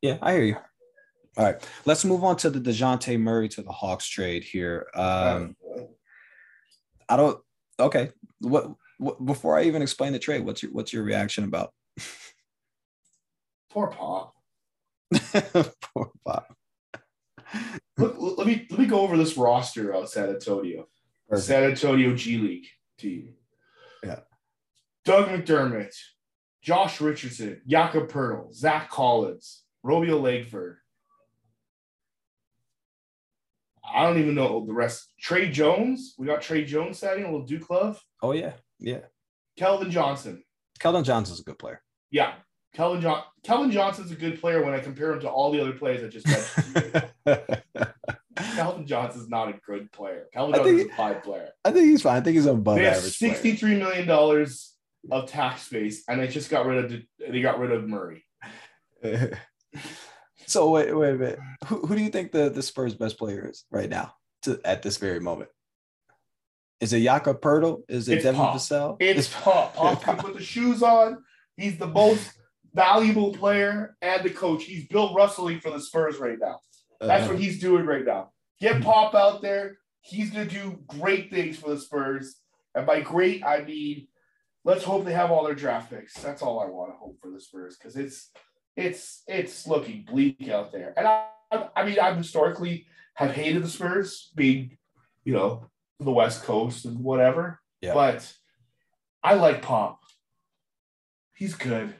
yeah, 0.00 0.18
I 0.20 0.32
hear 0.32 0.44
you. 0.44 0.56
All 1.36 1.44
right, 1.44 1.70
let's 1.86 2.04
move 2.04 2.24
on 2.24 2.36
to 2.38 2.50
the 2.50 2.60
Dejounte 2.60 3.18
Murray 3.18 3.48
to 3.50 3.62
the 3.62 3.72
Hawks 3.72 4.06
trade 4.06 4.44
here. 4.44 4.86
Um, 4.94 5.56
I 7.08 7.16
don't. 7.16 7.38
Okay, 7.80 8.10
what, 8.40 8.72
what 8.98 9.24
before 9.24 9.58
I 9.58 9.64
even 9.64 9.80
explain 9.80 10.12
the 10.12 10.18
trade, 10.18 10.44
what's 10.44 10.62
your 10.62 10.72
what's 10.72 10.92
your 10.92 11.04
reaction 11.04 11.44
about? 11.44 11.72
Poor 13.70 13.88
Pop. 13.88 14.34
Poor 15.94 16.10
Pop. 16.26 16.54
Look, 17.96 18.16
let 18.18 18.46
me 18.46 18.66
let 18.70 18.80
me 18.80 18.86
go 18.86 19.00
over 19.00 19.16
this 19.16 19.36
roster 19.36 19.90
of 19.92 20.08
San 20.08 20.28
Antonio. 20.28 20.86
Perfect. 21.28 21.46
San 21.46 21.64
Antonio 21.64 22.14
G 22.14 22.38
League 22.38 22.66
team. 22.98 23.34
Doug 25.04 25.28
McDermott, 25.28 25.94
Josh 26.62 27.00
Richardson, 27.00 27.60
Jakob 27.66 28.08
Poeltl, 28.10 28.54
Zach 28.54 28.90
Collins, 28.90 29.62
Romeo 29.82 30.18
Langford. 30.18 30.78
I 33.84 34.04
don't 34.04 34.18
even 34.18 34.34
know 34.34 34.64
the 34.64 34.72
rest. 34.72 35.12
Tre 35.20 35.50
Jones. 35.50 36.14
We 36.16 36.26
got 36.26 36.40
Tre 36.40 36.64
Jones 36.64 36.98
signing 36.98 37.24
a 37.24 37.30
little 37.30 37.46
Duke 37.46 37.68
love. 37.68 38.00
Oh 38.22 38.32
yeah, 38.32 38.52
yeah. 38.78 39.00
Kelvin 39.56 39.90
Johnson. 39.90 40.42
Keldon 40.78 41.04
Johnson's 41.04 41.40
a 41.40 41.44
good 41.44 41.58
player. 41.58 41.82
Yeah. 42.10 42.34
Kelvin, 42.74 43.02
John 43.02 43.22
Keldon 43.44 43.70
Johnson's 43.70 44.10
a 44.12 44.14
good 44.14 44.40
player 44.40 44.64
when 44.64 44.72
I 44.72 44.78
compare 44.78 45.12
him 45.12 45.20
to 45.20 45.28
all 45.28 45.50
the 45.50 45.60
other 45.60 45.72
players 45.72 46.02
I 46.02 46.08
just 46.08 46.26
mentioned. 46.26 47.10
Keldon 48.34 48.86
Johnson's 48.86 49.28
not 49.28 49.48
a 49.48 49.54
good 49.66 49.92
player. 49.92 50.26
Keldon 50.34 50.54
Johnson's 50.54 50.90
a 50.90 50.94
fine 50.94 51.20
player. 51.20 51.48
I 51.64 51.70
think 51.70 51.90
he's 51.90 52.02
fine. 52.02 52.16
I 52.16 52.20
think 52.20 52.36
he's 52.36 52.46
above 52.46 52.76
they 52.76 52.86
average. 52.86 53.18
Sixty-three 53.18 53.76
million 53.76 54.06
dollars 54.06 54.72
of 55.10 55.28
tax 55.28 55.62
space, 55.62 56.04
and 56.08 56.20
they 56.20 56.28
just 56.28 56.50
got 56.50 56.66
rid 56.66 56.84
of 56.84 57.00
they 57.30 57.40
got 57.40 57.58
rid 57.58 57.72
of 57.72 57.88
Murray. 57.88 58.24
so 60.46 60.70
wait, 60.70 60.92
wait 60.96 61.10
a 61.10 61.14
minute. 61.14 61.38
Who, 61.66 61.86
who 61.86 61.96
do 61.96 62.02
you 62.02 62.10
think 62.10 62.32
the 62.32 62.48
the 62.50 62.62
Spurs 62.62 62.94
best 62.94 63.18
player 63.18 63.48
is 63.48 63.64
right 63.70 63.88
now 63.88 64.14
to 64.42 64.60
at 64.64 64.82
this 64.82 64.98
very 64.98 65.20
moment? 65.20 65.50
Is 66.80 66.92
it 66.92 67.00
Jakob 67.02 67.40
Poeltl? 67.40 67.82
Is 67.88 68.08
it 68.08 68.14
It's 68.16 68.24
Devin 68.24 68.40
Pop. 68.40 68.56
Vassell? 68.56 68.96
It's 69.00 69.28
Pop. 69.28 69.74
Pop 69.74 70.02
can 70.02 70.16
put 70.16 70.34
the 70.34 70.42
shoes 70.42 70.82
on. 70.82 71.22
He's 71.56 71.78
the 71.78 71.86
most 71.86 72.32
valuable 72.74 73.32
player 73.32 73.96
and 74.02 74.24
the 74.24 74.30
coach. 74.30 74.64
He's 74.64 74.86
Bill 74.88 75.14
Rustling 75.14 75.60
for 75.60 75.70
the 75.70 75.80
Spurs 75.80 76.18
right 76.18 76.38
now. 76.40 76.58
That's 77.00 77.26
Uh, 77.26 77.32
what 77.32 77.38
he's 77.40 77.60
doing 77.60 77.86
right 77.86 78.04
now. 78.04 78.30
Get 78.60 78.82
Pop 78.82 79.14
out 79.14 79.42
there. 79.42 79.78
He's 80.00 80.30
going 80.30 80.48
to 80.48 80.52
do 80.54 80.80
great 80.88 81.30
things 81.30 81.56
for 81.56 81.70
the 81.70 81.78
Spurs. 81.78 82.34
And 82.74 82.84
by 82.86 83.00
great, 83.00 83.44
I 83.44 83.62
mean, 83.62 84.08
let's 84.64 84.84
hope 84.84 85.04
they 85.04 85.12
have 85.12 85.30
all 85.30 85.44
their 85.44 85.54
draft 85.54 85.90
picks. 85.90 86.14
That's 86.14 86.42
all 86.42 86.60
I 86.60 86.66
want 86.66 86.92
to 86.92 86.96
hope 86.96 87.18
for 87.20 87.30
the 87.30 87.40
Spurs 87.40 87.76
because 87.76 87.96
it's 87.96 88.30
it's 88.76 89.22
it's 89.26 89.66
looking 89.66 90.04
bleak 90.04 90.48
out 90.48 90.72
there. 90.72 90.94
And 90.96 91.06
I, 91.06 91.26
I 91.76 91.84
mean, 91.84 91.98
I've 91.98 92.16
historically 92.16 92.86
have 93.14 93.32
hated 93.32 93.62
the 93.62 93.68
Spurs 93.68 94.30
being, 94.34 94.78
you 95.24 95.34
know, 95.34 95.66
the 96.00 96.12
West 96.12 96.44
Coast 96.44 96.84
and 96.84 96.98
whatever. 97.00 97.60
Yeah. 97.80 97.94
But 97.94 98.32
I 99.22 99.34
like 99.34 99.62
Pop. 99.62 100.00
He's 101.34 101.54
good. 101.54 101.94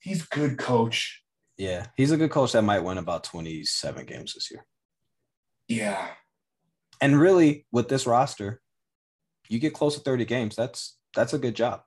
He's 0.00 0.22
good 0.24 0.58
coach. 0.58 1.22
yeah, 1.58 1.86
he's 1.96 2.10
a 2.10 2.16
good 2.16 2.30
coach 2.30 2.52
that 2.52 2.62
might 2.62 2.80
win 2.80 2.96
about 2.98 3.22
27 3.24 4.06
games 4.06 4.32
this 4.34 4.50
year. 4.50 4.64
Yeah. 5.68 6.08
And 7.02 7.20
really, 7.20 7.66
with 7.70 7.88
this 7.88 8.06
roster, 8.06 8.60
you 9.48 9.58
get 9.58 9.74
close 9.74 9.94
to 9.94 10.00
30 10.00 10.24
games. 10.24 10.56
That's 10.56 10.96
that's 11.14 11.32
a 11.32 11.38
good 11.38 11.56
job. 11.56 11.82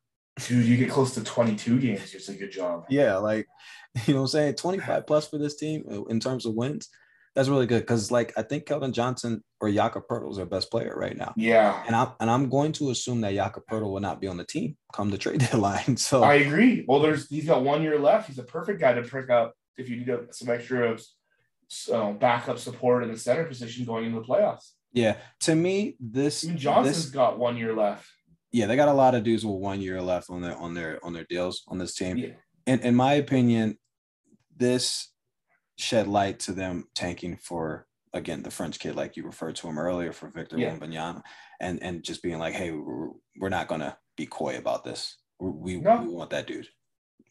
Dude, 0.47 0.65
you 0.65 0.77
get 0.77 0.89
close 0.89 1.13
to 1.13 1.23
22 1.23 1.79
games. 1.79 2.13
It's 2.13 2.29
a 2.29 2.33
good 2.33 2.51
job. 2.51 2.85
Yeah, 2.89 3.17
like 3.17 3.47
you 4.07 4.13
know 4.13 4.21
what 4.21 4.25
I'm 4.25 4.29
saying? 4.29 4.55
25 4.55 5.05
plus 5.05 5.27
for 5.27 5.37
this 5.37 5.55
team 5.55 5.83
uh, 5.91 6.03
in 6.05 6.19
terms 6.19 6.45
of 6.45 6.55
wins. 6.55 6.89
That's 7.35 7.49
really 7.49 7.65
good 7.65 7.79
because 7.81 8.11
like 8.11 8.31
I 8.37 8.43
think 8.43 8.67
Kelvin 8.67 8.93
Johnson 8.93 9.43
or 9.59 9.71
Jakob 9.71 10.03
Poeltl 10.07 10.29
is 10.31 10.37
their 10.37 10.45
best 10.45 10.69
player 10.69 10.93
right 10.95 11.17
now. 11.17 11.33
Yeah. 11.35 11.81
And 11.87 11.95
I'm 11.95 12.09
and 12.19 12.29
I'm 12.29 12.47
going 12.49 12.73
to 12.73 12.91
assume 12.91 13.21
that 13.21 13.33
Jakob 13.33 13.63
Poeltl 13.69 13.91
will 13.91 13.99
not 13.99 14.21
be 14.21 14.27
on 14.27 14.37
the 14.37 14.43
team 14.43 14.77
come 14.93 15.09
the 15.09 15.17
trade 15.17 15.39
deadline. 15.51 15.97
So 15.97 16.23
I 16.23 16.35
agree. 16.35 16.85
Well, 16.87 16.99
there's 16.99 17.27
he's 17.29 17.45
got 17.45 17.63
one 17.63 17.81
year 17.81 17.97
left. 17.97 18.27
He's 18.27 18.37
a 18.37 18.43
perfect 18.43 18.79
guy 18.79 18.93
to 18.93 19.01
pick 19.01 19.31
up 19.31 19.53
if 19.77 19.89
you 19.89 19.97
need 19.97 20.15
some 20.31 20.49
extra 20.49 20.95
uh, 21.91 22.11
backup 22.11 22.59
support 22.59 23.03
in 23.03 23.11
the 23.11 23.17
center 23.17 23.45
position 23.45 23.85
going 23.85 24.05
into 24.05 24.19
the 24.19 24.25
playoffs. 24.25 24.71
yeah, 24.91 25.15
to 25.41 25.55
me, 25.55 25.97
this 25.99 26.43
Even 26.43 26.57
Johnson's 26.57 27.05
this 27.05 27.09
got 27.09 27.39
one 27.39 27.57
year 27.57 27.75
left. 27.75 28.07
Yeah, 28.53 28.65
they 28.67 28.75
got 28.77 28.87
a 28.87 28.93
lot 28.93 29.15
of 29.15 29.23
dudes 29.23 29.45
with 29.45 29.55
one 29.59 29.81
year 29.81 30.01
left 30.01 30.29
on 30.29 30.41
their 30.41 30.55
on 30.57 30.73
their 30.73 31.03
on 31.03 31.11
their 31.11 31.25
deals 31.25 31.63
on 31.67 31.77
this 31.77 31.95
team. 31.95 32.17
Yeah. 32.17 32.29
In 32.65 32.79
in 32.79 32.95
my 32.95 33.13
opinion, 33.15 33.77
this 34.55 35.11
shed 35.77 36.07
light 36.07 36.39
to 36.41 36.53
them 36.53 36.85
tanking 36.95 37.35
for 37.35 37.87
again 38.13 38.43
the 38.43 38.51
French 38.51 38.79
kid, 38.79 38.95
like 38.95 39.17
you 39.17 39.25
referred 39.25 39.55
to 39.57 39.67
him 39.67 39.77
earlier, 39.79 40.13
for 40.13 40.29
Victor 40.29 40.57
Yeah. 40.57 40.75
Wembanyama, 40.77 41.23
and 41.59 41.81
and 41.83 42.03
just 42.03 42.21
being 42.23 42.39
like, 42.39 42.53
hey, 42.53 42.71
we're, 42.71 43.09
we're 43.39 43.49
not 43.49 43.67
gonna 43.67 43.97
be 44.15 44.25
coy 44.27 44.57
about 44.57 44.83
this. 44.83 45.17
We 45.39 45.49
we, 45.77 45.81
No. 45.81 46.01
we 46.03 46.07
want 46.09 46.29
that 46.29 46.47
dude. 46.47 46.67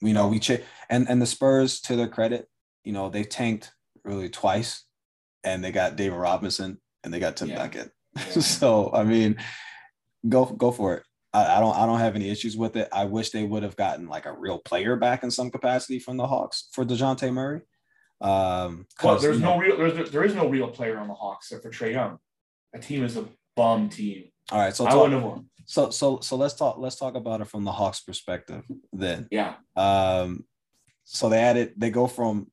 We 0.02 0.12
know 0.12 0.26
we 0.28 0.40
ch- 0.40 0.60
and 0.90 1.08
and 1.08 1.22
the 1.22 1.26
Spurs, 1.26 1.80
to 1.82 1.94
their 1.96 2.08
credit, 2.08 2.48
you 2.84 2.92
know 2.92 3.08
they 3.08 3.22
tanked 3.22 3.72
really 4.04 4.28
twice, 4.28 4.84
and 5.44 5.62
they 5.62 5.70
got 5.70 5.94
David 5.96 6.16
Robinson 6.16 6.80
and 7.04 7.14
they 7.14 7.20
got 7.20 7.36
Tim 7.36 7.48
Yeah. 7.50 7.58
Duncan. 7.58 7.90
Yeah. 8.18 8.42
so 8.42 8.90
I 8.92 9.04
mean, 9.04 9.36
go 10.28 10.44
go 10.46 10.72
for 10.72 10.96
it. 10.96 11.04
I, 11.34 11.56
I 11.56 11.60
don't 11.60 11.74
I 11.76 11.86
don't 11.86 11.98
have 11.98 12.14
any 12.14 12.28
issues 12.30 12.56
with 12.56 12.76
it. 12.76 12.88
I 12.92 13.04
wish 13.04 13.30
they 13.30 13.44
would 13.44 13.62
have 13.62 13.76
gotten 13.76 14.06
like 14.08 14.26
a 14.26 14.32
real 14.32 14.58
player 14.58 14.96
back 14.96 15.22
in 15.22 15.30
some 15.30 15.50
capacity 15.50 15.98
from 15.98 16.16
the 16.16 16.26
Hawks 16.26 16.68
for 16.72 16.84
Dejounte 16.84 17.32
Murray. 17.32 17.62
Um, 18.20 18.86
Well, 19.02 19.18
there's 19.18 19.40
no 19.40 19.54
know- 19.54 19.58
real 19.58 19.76
there's 19.76 20.10
there 20.10 20.24
is 20.24 20.34
no 20.34 20.48
real 20.48 20.68
player 20.68 20.98
on 20.98 21.08
the 21.08 21.14
Hawks 21.14 21.50
except 21.50 21.62
for 21.64 21.70
Trae 21.84 21.92
Young. 21.92 22.18
That 22.72 22.82
team 22.82 23.04
is 23.04 23.16
a 23.16 23.26
bum 23.56 23.88
team. 23.88 24.30
all 24.50 24.58
right. 24.60 24.74
So 24.74 24.86
I 24.86 24.94
wouldn't 24.94 25.14
have 25.14 25.22
won. 25.22 25.46
so 25.66 25.90
so 25.90 26.20
so 26.20 26.36
let's 26.36 26.54
talk 26.54 26.78
let's 26.78 26.96
talk 26.96 27.14
about 27.14 27.40
it 27.40 27.48
from 27.48 27.64
the 27.64 27.72
Hawks 27.72 28.00
perspective 28.00 28.62
then. 28.92 29.26
Yeah. 29.30 29.54
Um, 29.76 30.44
so 31.04 31.28
they 31.28 31.38
added 31.40 31.72
they 31.76 31.90
go 31.90 32.06
from 32.06 32.51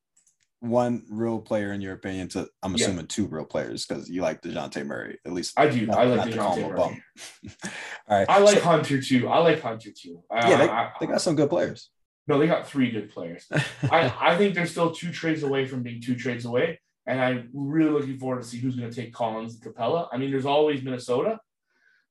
one 0.61 1.03
real 1.09 1.39
player 1.39 1.71
in 1.71 1.79
your 1.81 1.93
opinion 1.93 2.27
to 2.29 2.47
I'm 2.61 2.75
Yeah. 2.75 2.85
assuming 2.87 3.07
two 3.07 3.27
real 3.27 3.45
players 3.45 3.85
because 3.85 4.09
you 4.09 4.21
like 4.21 4.41
Dejounte 4.41 4.85
Murray 4.85 5.17
at 5.25 5.31
least. 5.31 5.57
I 5.57 5.69
do. 5.69 5.85
not- 5.85 5.97
I 5.97 6.03
like 6.03 6.29
DeJounte 6.31 6.61
Murray. 6.61 6.77
bum. 6.77 7.03
all 8.09 8.17
right. 8.19 8.29
I 8.29 8.39
like 8.39 8.57
So- 8.57 8.63
Hunter 8.65 9.01
too. 9.01 9.27
I 9.29 9.37
like 9.39 9.61
Hunter 9.61 9.91
too. 9.91 10.21
I- 10.29 10.49
yeah, 10.49 10.57
they, 10.57 10.69
I- 10.69 10.91
they 10.99 11.05
got 11.07 11.21
some 11.21 11.35
good 11.35 11.49
players. 11.49 11.89
no, 12.27 12.37
they 12.37 12.47
got 12.47 12.67
three 12.67 12.91
good 12.91 13.09
players. 13.09 13.47
I, 13.91 14.13
I 14.19 14.37
think 14.37 14.53
they're 14.53 14.65
still 14.65 14.91
two 14.91 15.11
trades 15.11 15.43
away 15.43 15.65
from 15.65 15.81
being 15.81 16.01
two 16.01 16.15
trades 16.15 16.45
away. 16.45 16.79
And 17.07 17.19
I'm 17.19 17.49
really 17.53 17.89
looking 17.91 18.19
forward 18.19 18.41
to 18.43 18.47
see 18.47 18.59
who's 18.59 18.75
going 18.75 18.89
to 18.91 18.95
take 18.95 19.13
Collins 19.13 19.55
and 19.55 19.63
Capela. 19.75 20.09
I 20.11 20.17
mean, 20.17 20.29
there's 20.29 20.45
always 20.45 20.83
Minnesota. 20.83 21.39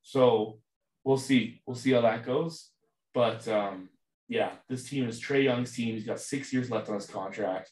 So 0.03 0.59
we'll 1.05 1.19
see. 1.19 1.61
We'll 1.67 1.77
see 1.77 1.93
how 1.93 2.01
that 2.01 2.25
goes. 2.27 2.71
But 3.15 3.47
um, 3.47 3.91
yeah, 4.29 4.53
this 4.69 4.89
team 4.89 5.07
is 5.09 5.21
Trae 5.21 5.45
Young's 5.45 5.73
team. 5.73 5.95
He's 5.95 6.07
got 6.07 6.19
six 6.21 6.53
years 6.53 6.71
left 6.71 6.89
on 6.89 6.97
his 6.97 7.07
contract. 7.07 7.71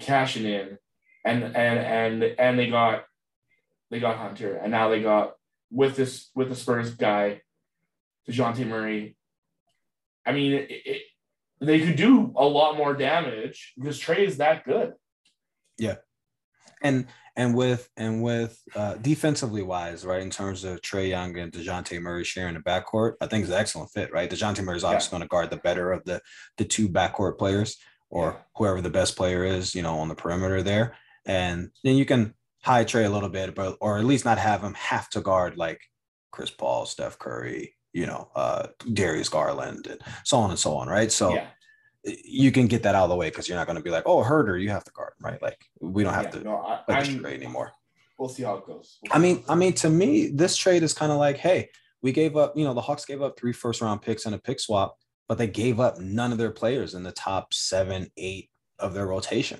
Cashing 0.00 0.44
in. 0.44 0.78
And 1.24 1.44
and 1.44 1.54
and 1.54 2.22
and 2.24 2.58
they 2.58 2.68
got 2.68 3.04
they 3.90 4.00
got 4.00 4.16
Hunter. 4.16 4.56
And 4.56 4.72
now 4.72 4.88
they 4.88 5.02
got 5.02 5.34
with 5.70 5.96
this 5.96 6.30
with 6.34 6.48
the 6.48 6.56
Spurs 6.56 6.94
guy, 6.94 7.42
DeJounte 8.28 8.66
Murray. 8.66 9.16
I 10.26 10.32
mean, 10.32 10.52
it, 10.52 10.70
it, 10.70 11.02
they 11.60 11.80
could 11.80 11.96
do 11.96 12.32
a 12.36 12.44
lot 12.44 12.76
more 12.76 12.94
damage 12.94 13.72
because 13.76 14.00
Trae 14.00 14.18
is 14.18 14.38
that 14.38 14.64
good. 14.64 14.94
Yeah, 15.78 15.96
and 16.82 17.06
and 17.34 17.54
with 17.54 17.88
and 17.96 18.22
with 18.22 18.60
uh, 18.74 18.94
defensively 18.94 19.62
wise, 19.62 20.04
right, 20.04 20.22
in 20.22 20.30
terms 20.30 20.64
of 20.64 20.80
Trae 20.80 21.08
Young 21.08 21.36
and 21.38 21.52
Dejounte 21.52 22.00
Murray 22.00 22.24
sharing 22.24 22.54
the 22.54 22.60
backcourt, 22.60 23.14
I 23.20 23.26
think 23.26 23.44
it's 23.44 23.52
an 23.52 23.58
excellent 23.58 23.90
fit, 23.90 24.12
right? 24.12 24.30
Dejounte 24.30 24.62
Murray 24.62 24.76
is 24.76 24.84
obviously 24.84 25.10
going 25.10 25.22
to 25.22 25.28
guard 25.28 25.50
the 25.50 25.56
better 25.56 25.92
of 25.92 26.04
the 26.04 26.20
the 26.58 26.64
two 26.64 26.88
backcourt 26.88 27.38
players 27.38 27.78
or 28.12 28.44
whoever 28.56 28.80
the 28.82 28.90
best 28.90 29.16
player 29.16 29.42
is, 29.42 29.74
you 29.74 29.82
know, 29.82 29.98
on 29.98 30.08
the 30.08 30.14
perimeter 30.14 30.62
there, 30.62 30.94
and 31.24 31.70
then 31.82 31.96
you 31.96 32.04
can 32.04 32.34
high 32.62 32.84
Trae 32.84 33.06
a 33.06 33.08
little 33.08 33.30
bit, 33.30 33.54
but 33.54 33.76
or 33.80 33.98
at 33.98 34.04
least 34.04 34.24
not 34.24 34.38
have 34.38 34.62
him 34.62 34.74
have 34.74 35.08
to 35.10 35.20
guard 35.20 35.56
like 35.56 35.80
Chris 36.30 36.50
Paul, 36.50 36.84
Steph 36.86 37.18
Curry, 37.18 37.74
you 37.92 38.06
know, 38.06 38.28
uh, 38.36 38.66
Darius 38.92 39.28
Garland, 39.30 39.86
and 39.86 40.00
so 40.24 40.36
on 40.38 40.50
and 40.50 40.58
so 40.58 40.76
on, 40.76 40.88
right? 40.88 41.10
So 41.10 41.34
yeah, 41.34 41.46
you 42.24 42.52
can 42.52 42.66
get 42.66 42.82
that 42.82 42.94
out 42.94 43.04
of 43.04 43.10
the 43.10 43.16
way 43.16 43.30
because 43.30 43.48
you're 43.48 43.56
not 43.58 43.66
going 43.66 43.78
to 43.78 43.82
be 43.82 43.90
like, 43.90 44.04
oh, 44.06 44.22
Huerter, 44.22 44.60
you 44.60 44.68
have 44.70 44.84
to 44.84 44.92
guard, 44.92 45.14
right? 45.20 45.40
Like 45.40 45.58
we 45.80 46.04
don't 46.04 46.14
have 46.14 46.24
yeah, 46.24 46.30
to 46.30 46.44
no, 46.44 46.56
I, 46.58 46.80
play 46.86 47.00
this 47.00 47.08
I'm- 47.08 47.20
trade 47.20 47.40
anymore. 47.42 47.72
we'll 48.18 48.28
see 48.28 48.42
how 48.44 48.56
it 48.56 48.66
goes. 48.66 48.98
We'll 49.02 49.16
I 49.16 49.18
mean, 49.18 49.42
how 49.46 49.54
I 49.54 49.56
mean, 49.56 49.72
to 49.74 49.88
me, 49.90 50.28
this 50.28 50.56
trade 50.56 50.82
is 50.82 50.92
kind 50.92 51.10
of 51.10 51.18
like, 51.18 51.38
hey, 51.38 51.70
we 52.02 52.12
gave 52.12 52.36
up, 52.36 52.56
you 52.56 52.64
know, 52.64 52.74
the 52.74 52.80
Hawks 52.80 53.04
gave 53.04 53.22
up 53.22 53.38
three 53.38 53.52
first 53.52 53.80
round 53.80 54.02
picks 54.02 54.26
and 54.26 54.34
a 54.34 54.38
pick 54.38 54.60
swap, 54.60 54.98
but 55.32 55.38
they 55.38 55.46
gave 55.46 55.80
up 55.80 55.98
none 55.98 56.30
of 56.30 56.36
their 56.36 56.50
players 56.50 56.92
in 56.92 57.04
the 57.04 57.10
top 57.10 57.54
seven, 57.54 58.06
eight 58.18 58.50
of 58.78 58.92
their 58.92 59.06
rotation, 59.06 59.58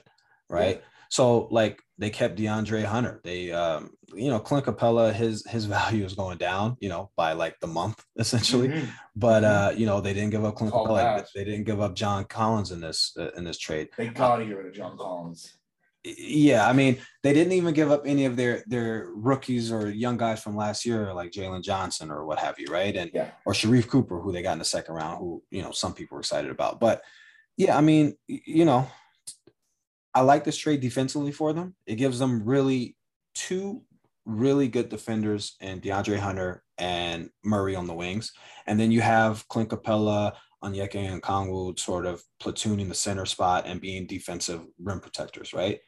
right? 0.50 0.82
So 1.08 1.46
like 1.50 1.80
they 1.96 2.10
kept 2.10 2.36
DeAndre 2.38 2.84
Hunter. 2.84 3.22
They 3.24 3.52
um, 3.52 3.94
you 4.14 4.28
know, 4.28 4.38
Clint 4.38 4.66
Capela, 4.66 5.14
his 5.14 5.46
his 5.48 5.64
value 5.78 6.04
is 6.04 6.12
going 6.12 6.36
down, 6.36 6.76
you 6.78 6.90
know, 6.90 7.10
by 7.16 7.32
like 7.32 7.58
the 7.60 7.68
month 7.68 8.04
essentially. 8.18 8.68
Mhm. 8.68 8.88
But 9.16 9.44
Mhm. 9.44 9.46
uh, 9.46 9.70
you 9.70 9.86
know, 9.86 10.02
they 10.02 10.12
didn't 10.12 10.28
give 10.28 10.44
up 10.44 10.56
Clint 10.56 10.74
Capela. 10.74 11.26
They 11.34 11.44
didn't 11.44 11.64
give 11.64 11.80
up 11.80 11.94
John 11.94 12.26
Collins 12.26 12.70
in 12.70 12.80
this 12.82 13.16
uh, 13.18 13.30
in 13.34 13.44
this 13.44 13.56
trade. 13.56 13.88
They 13.96 14.08
gotta 14.08 14.44
get 14.44 14.58
rid 14.58 14.66
of 14.66 14.74
John 14.74 14.98
Collins. 14.98 15.54
Yeah, 16.04 16.68
I 16.68 16.72
mean, 16.72 16.98
they 17.22 17.32
didn't 17.32 17.52
even 17.52 17.74
give 17.74 17.92
up 17.92 18.02
any 18.06 18.24
of 18.24 18.34
their 18.36 18.64
their 18.66 19.10
rookies 19.14 19.70
or 19.70 19.88
young 19.88 20.16
guys 20.16 20.42
from 20.42 20.56
last 20.56 20.84
year, 20.84 21.14
like 21.14 21.30
Jalen 21.30 21.62
Johnson 21.62 22.10
or 22.10 22.24
what 22.24 22.40
have 22.40 22.58
you, 22.58 22.66
right? 22.70 22.94
And 22.96 23.10
Yeah. 23.14 23.30
or 23.46 23.52
Sharife 23.52 23.86
Cooper, 23.88 24.20
who 24.20 24.32
they 24.32 24.42
got 24.42 24.54
in 24.54 24.58
the 24.58 24.64
second 24.64 24.96
round, 24.96 25.18
who 25.18 25.42
you 25.50 25.62
know 25.62 25.70
some 25.70 25.94
people 25.94 26.16
were 26.16 26.20
excited 26.20 26.50
about. 26.50 26.80
But 26.80 27.02
yeah, 27.56 27.76
I 27.76 27.82
mean, 27.82 28.16
you 28.26 28.64
know, 28.64 28.88
I 30.12 30.22
like 30.22 30.42
this 30.42 30.56
trade 30.56 30.80
defensively 30.80 31.30
for 31.30 31.52
them. 31.52 31.76
It 31.86 31.96
gives 31.96 32.18
them 32.18 32.44
really 32.44 32.96
two 33.34 33.82
really 34.24 34.68
good 34.68 34.88
defenders 34.88 35.56
and 35.60 35.82
DeAndre 35.82 36.18
Hunter 36.18 36.62
and 36.78 37.30
Murray 37.44 37.76
on 37.76 37.86
the 37.86 37.94
wings, 37.94 38.32
and 38.66 38.78
then 38.78 38.90
you 38.90 39.02
have 39.02 39.46
Clint 39.48 39.68
Capela, 39.68 40.32
Onyeka 40.64 41.20
Okongwu 41.20 41.78
sort 41.78 42.06
of 42.06 42.22
platooning 42.40 42.88
the 42.88 42.94
center 42.94 43.26
spot 43.26 43.66
and 43.66 43.80
being 43.80 44.06
defensive 44.06 44.66
rim 44.80 45.00
protectors, 45.00 45.52
right? 45.52 45.80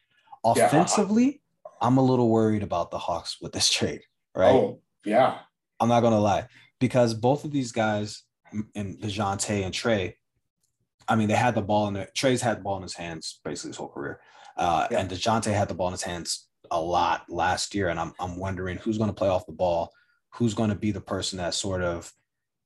Yeah. 0.45 0.67
Offensively, 0.67 1.41
I'm 1.81 1.97
a 1.97 2.03
little 2.03 2.29
worried 2.31 2.63
about 2.63 2.91
the 2.91 2.99
Hawks 2.99 3.39
with 3.41 3.53
this 3.53 3.71
trade, 3.71 4.03
right? 4.35 4.53
Oh, 4.53 4.81
yeah. 5.05 5.39
I'm 5.81 5.89
not 5.89 6.01
gonna 6.01 6.21
lie, 6.21 6.47
because 6.81 7.15
both 7.15 7.45
of 7.45 7.51
these 7.51 7.73
guys 7.73 8.23
in 8.75 8.97
Dejounte 8.99 9.65
and 9.65 9.75
Trae, 9.75 10.15
I 11.09 11.17
mean, 11.17 11.29
they 11.29 11.35
had 11.35 11.55
the 11.55 11.63
ball 11.63 11.89
in 11.89 11.95
their 11.95 12.09
Trae's 12.15 12.41
had 12.43 12.59
the 12.59 12.63
ball 12.63 12.77
in 12.77 12.83
his 12.83 12.95
hands 12.95 13.41
basically 13.45 13.71
his 13.71 13.77
whole 13.77 13.89
career. 13.89 14.21
Uh, 14.57 14.87
Yeah. 14.91 15.01
and 15.01 15.11
Dejounte 15.11 15.53
had 15.53 15.69
the 15.69 15.75
ball 15.75 15.89
in 15.89 15.93
his 15.93 16.03
hands 16.03 16.49
a 16.71 16.81
lot 16.81 17.25
last 17.29 17.75
year. 17.75 17.89
And 17.89 17.99
I'm 18.01 18.13
I'm 18.21 18.39
wondering 18.39 18.79
who's 18.79 18.97
gonna 18.99 19.13
play 19.13 19.29
off 19.29 19.45
the 19.47 19.53
ball, 19.53 19.91
who's 20.35 20.55
gonna 20.55 20.77
be 20.77 20.93
the 20.93 21.01
person 21.01 21.39
that 21.39 21.53
sort 21.55 21.83
of, 21.83 22.11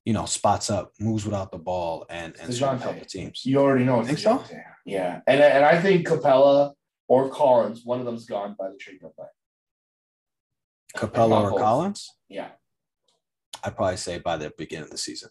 you 0.04 0.12
know, 0.12 0.26
spots 0.26 0.70
up, 0.70 0.92
moves 1.00 1.24
without 1.24 1.50
the 1.50 1.58
ball, 1.58 2.04
and 2.10 2.36
and 2.40 2.52
sort 2.54 2.74
of 2.74 2.82
help 2.82 2.98
the 3.00 3.06
teams. 3.06 3.44
You 3.44 3.58
already 3.58 3.84
know 3.84 3.98
it's 4.00 4.08
Think 4.08 4.18
so? 4.20 4.44
Yeah. 4.84 5.20
And, 5.26 5.40
and 5.40 5.64
I 5.64 5.80
think 5.80 6.06
Capela 6.06 6.74
or 7.08 7.28
Collins, 7.30 7.82
one 7.84 7.98
of 8.00 8.06
them's 8.06 8.26
gone 8.26 8.54
by 8.58 8.68
the 8.68 8.76
trade 8.76 9.00
deadline. 9.00 9.28
Capela 10.96 11.42
or 11.44 11.50
both. 11.50 11.60
Collins? 11.60 12.10
Yeah. 12.28 12.48
I'd 13.64 13.76
probably 13.76 13.96
say 13.96 14.18
by 14.18 14.36
the 14.36 14.52
beginning 14.56 14.84
of 14.84 14.90
the 14.90 14.98
season. 14.98 15.30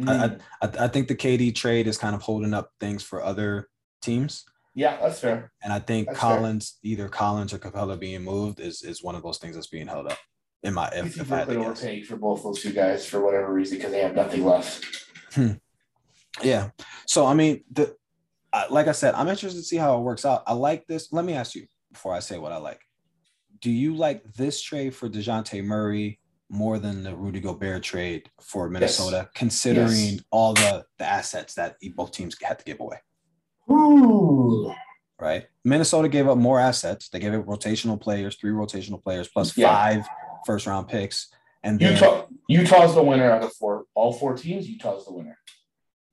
Mm. 0.00 0.40
I, 0.60 0.66
I, 0.66 0.84
I 0.86 0.88
think 0.88 1.06
the 1.06 1.14
KD 1.14 1.54
trade 1.54 1.86
is 1.86 1.98
kind 1.98 2.14
of 2.14 2.22
holding 2.22 2.52
up 2.52 2.72
things 2.80 3.02
for 3.02 3.22
other 3.22 3.68
teams. 4.02 4.44
yeah, 4.74 4.98
that's 5.00 5.20
fair. 5.20 5.52
And 5.62 5.72
I 5.72 5.78
think 5.78 6.08
That's 6.08 6.18
fair. 6.18 6.36
Collins, 6.36 6.78
either 6.82 7.08
Collins 7.08 7.52
or 7.52 7.58
Capela 7.58 7.98
being 7.98 8.22
moved 8.24 8.58
is 8.58 8.82
is 8.82 9.04
one 9.04 9.14
of 9.14 9.22
those 9.22 9.38
things 9.38 9.54
that's 9.54 9.68
being 9.68 9.86
held 9.86 10.08
up. 10.08 10.18
In 10.64 10.74
my 10.74 10.88
if, 10.88 11.20
if 11.20 11.30
I 11.30 11.40
had 11.40 11.48
to 11.48 11.54
guess. 11.56 12.06
for 12.08 12.16
both 12.16 12.42
those 12.42 12.60
two 12.60 12.72
guys 12.72 13.06
for 13.06 13.22
whatever 13.24 13.52
reason 13.52 13.76
because 13.78 13.92
they 13.92 14.00
have 14.00 14.14
nothing 14.16 14.44
left. 14.44 14.84
Yeah. 16.42 16.70
So 17.06 17.26
I 17.26 17.34
mean, 17.34 17.62
the 17.70 17.94
I, 18.54 18.66
like 18.68 18.86
I 18.86 18.92
said, 18.92 19.14
I'm 19.14 19.26
interested 19.28 19.58
to 19.58 19.64
see 19.64 19.76
how 19.76 19.98
it 19.98 20.02
works 20.02 20.24
out. 20.24 20.44
I 20.46 20.52
like 20.54 20.86
this. 20.86 21.12
Let 21.12 21.24
me 21.24 21.32
ask 21.34 21.56
you 21.56 21.66
before 21.92 22.14
I 22.14 22.20
say 22.20 22.38
what 22.38 22.52
I 22.52 22.58
like. 22.58 22.80
Do 23.60 23.70
you 23.70 23.96
like 23.96 24.22
this 24.34 24.62
trade 24.62 24.94
for 24.94 25.08
Dejounte 25.08 25.62
Murray 25.64 26.20
more 26.48 26.78
than 26.78 27.02
the 27.02 27.16
Rudy 27.16 27.40
Gobert 27.40 27.82
trade 27.82 28.30
for 28.40 28.68
Minnesota, 28.70 29.28
considering 29.34 30.20
all 30.30 30.54
the 30.54 30.84
the 30.98 31.04
assets 31.04 31.54
that 31.54 31.76
both 31.96 32.12
teams 32.12 32.36
had 32.40 32.60
to 32.60 32.64
give 32.64 32.78
away? 32.78 32.98
Ooh. 33.70 34.72
Right. 35.18 35.46
Minnesota 35.64 36.08
gave 36.08 36.28
up 36.28 36.38
more 36.38 36.60
assets. 36.60 37.08
They 37.08 37.18
gave 37.18 37.34
up 37.34 37.46
rotational 37.46 38.00
players, 38.00 38.36
three 38.36 38.52
rotational 38.52 39.02
players, 39.02 39.28
plus 39.28 39.56
Yeah. 39.56 39.68
five 39.68 40.06
first 40.46 40.66
round 40.66 40.88
picks, 40.88 41.28
and 41.62 41.80
then 41.80 41.94
Utah 41.94 42.26
Utah's 42.48 42.94
the 42.94 43.02
winner 43.02 43.30
out 43.30 43.42
of 43.42 43.52
four 43.54 43.84
all 43.94 44.12
four 44.12 44.36
teams. 44.36 44.68
Utah's 44.68 45.06
the 45.06 45.12
winner. 45.12 45.38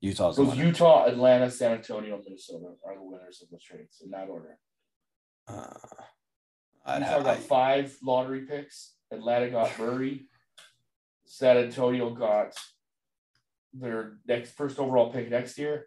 Utah's 0.02 0.36
the. 0.36 0.44
Utah, 0.56 1.06
Atlanta, 1.06 1.48
San 1.48 1.72
Antonio, 1.72 2.20
Minnesota 2.22 2.74
are 2.84 2.96
the 2.96 3.02
winners 3.04 3.40
of 3.40 3.48
the 3.50 3.58
trades 3.58 4.02
in 4.04 4.10
that 4.10 4.28
order. 4.28 4.58
Uh, 5.46 5.72
I'd 6.84 6.98
Utah 6.98 7.10
have, 7.10 7.24
got 7.24 7.36
I- 7.36 7.40
five 7.40 7.96
lottery 8.02 8.40
picks. 8.40 8.94
Atlanta 9.12 9.48
got 9.50 9.78
Murray. 9.78 10.26
San 11.24 11.56
Antonio 11.56 12.10
got 12.10 12.52
their 13.72 14.18
next 14.26 14.52
first 14.52 14.78
overall 14.78 15.12
pick 15.12 15.30
next 15.30 15.56
year, 15.56 15.86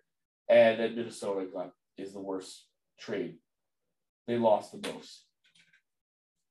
and 0.49 0.79
then 0.79 0.95
Minnesota 0.95 1.45
got 1.53 1.71
is 1.97 2.13
the 2.13 2.21
worst 2.21 2.67
trade. 2.97 3.37
They 4.27 4.37
lost 4.37 4.71
the 4.71 4.91
most. 4.91 5.25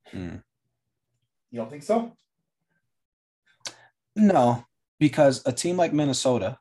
Hmm. 0.08 0.36
You 1.50 1.60
don't 1.60 1.70
think 1.70 1.82
so? 1.82 2.12
No, 4.14 4.64
because 5.00 5.42
a 5.46 5.52
team 5.52 5.76
like 5.76 5.92
Minnesota, 5.92 6.58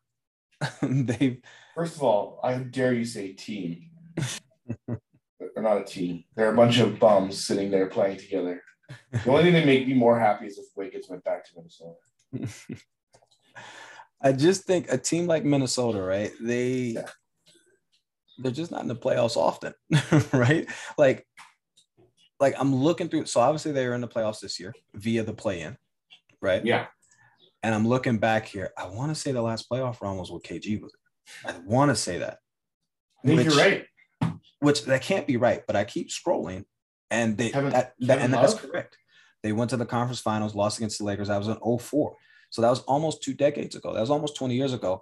they 0.82 1.39
First 1.75 1.96
of 1.96 2.03
all, 2.03 2.39
I 2.43 2.55
dare 2.55 2.93
you 2.93 3.05
say 3.05 3.34
team. 3.34 3.89
They're 4.88 5.63
not 5.63 5.82
a 5.82 5.84
team. 5.84 6.24
They're 6.36 6.53
a 6.53 6.55
bunch 6.55 6.79
of 6.79 7.00
bums 7.00 7.43
sitting 7.43 7.72
there 7.72 7.88
playing 7.88 8.17
together. 8.17 8.62
The 9.12 9.29
only 9.29 9.43
thing 9.43 9.53
that 9.53 9.65
make 9.65 9.88
me 9.88 9.93
more 9.93 10.20
happy 10.20 10.46
is 10.46 10.58
if 10.58 10.65
Wiggins 10.75 11.10
went 11.10 11.24
back 11.24 11.46
to 11.46 11.51
Minnesota. 11.55 11.96
I 14.22 14.32
just 14.32 14.63
think 14.65 14.91
a 14.91 14.98
team 14.98 15.27
like 15.27 15.43
Minnesota, 15.43 16.01
right? 16.01 16.32
They 16.39 16.93
Yeah. 16.96 17.10
they're 18.39 18.51
just 18.51 18.72
not 18.72 18.82
in 18.82 18.88
the 18.88 18.96
playoffs 18.96 19.36
often, 19.36 19.74
right? 20.34 20.67
Like 20.98 21.27
like 22.39 22.55
I'm 22.58 22.74
looking 22.75 23.10
through 23.10 23.25
so 23.25 23.41
obviously 23.41 23.72
they 23.72 23.88
were 23.88 23.96
in 23.96 24.01
the 24.01 24.08
playoffs 24.08 24.39
this 24.39 24.60
year 24.60 24.74
via 24.93 25.24
the 25.24 25.34
play-in, 25.34 25.77
right? 26.41 26.65
Yeah. 26.65 26.88
And 27.63 27.74
I'm 27.74 27.88
looking 27.88 28.17
back 28.17 28.46
here. 28.46 28.72
I 28.77 28.88
want 28.88 29.10
to 29.10 29.15
say 29.15 29.32
the 29.32 29.41
last 29.41 29.70
playoff 29.70 30.01
run 30.01 30.17
was 30.17 30.32
with 30.32 30.43
KG 30.43 30.82
was? 30.82 30.91
I 31.46 31.53
want 31.65 31.89
to 31.89 31.96
say 31.96 32.17
that. 32.20 32.39
I 33.24 33.27
think 33.27 33.38
Which- 33.39 33.48
you're 33.48 33.55
right. 33.58 33.86
which 34.60 34.84
that 34.86 35.01
can't 35.01 35.25
be 35.25 35.38
right, 35.38 35.63
but 35.65 35.75
I 35.75 35.84
keep 35.86 36.10
scrolling 36.10 36.65
and 37.10 37.38
they 37.38 37.50
Kevin- 37.50 37.72
that, 37.72 37.93
that 38.00 38.08
Kevin 38.08 38.24
and 38.25 38.34
that's 38.34 38.53
correct. 38.53 38.98
They 39.43 39.51
went 39.53 39.70
to 39.72 39.77
the 39.77 39.86
conference 39.86 40.20
finals, 40.22 40.55
lost 40.55 40.77
against 40.77 41.00
the 41.00 41.05
Lakers. 41.05 41.29
I 41.29 41.38
was 41.38 41.48
in 41.48 41.58
04. 41.79 42.15
So 42.50 42.62
that 42.62 42.70
was 42.70 42.82
almost 42.82 43.24
two 43.24 43.34
decades 43.34 43.75
ago. 43.75 43.93
That 43.93 43.99
was 44.02 44.10
almost 44.10 44.36
20 44.36 44.56
years 44.56 44.73
ago. 44.73 45.02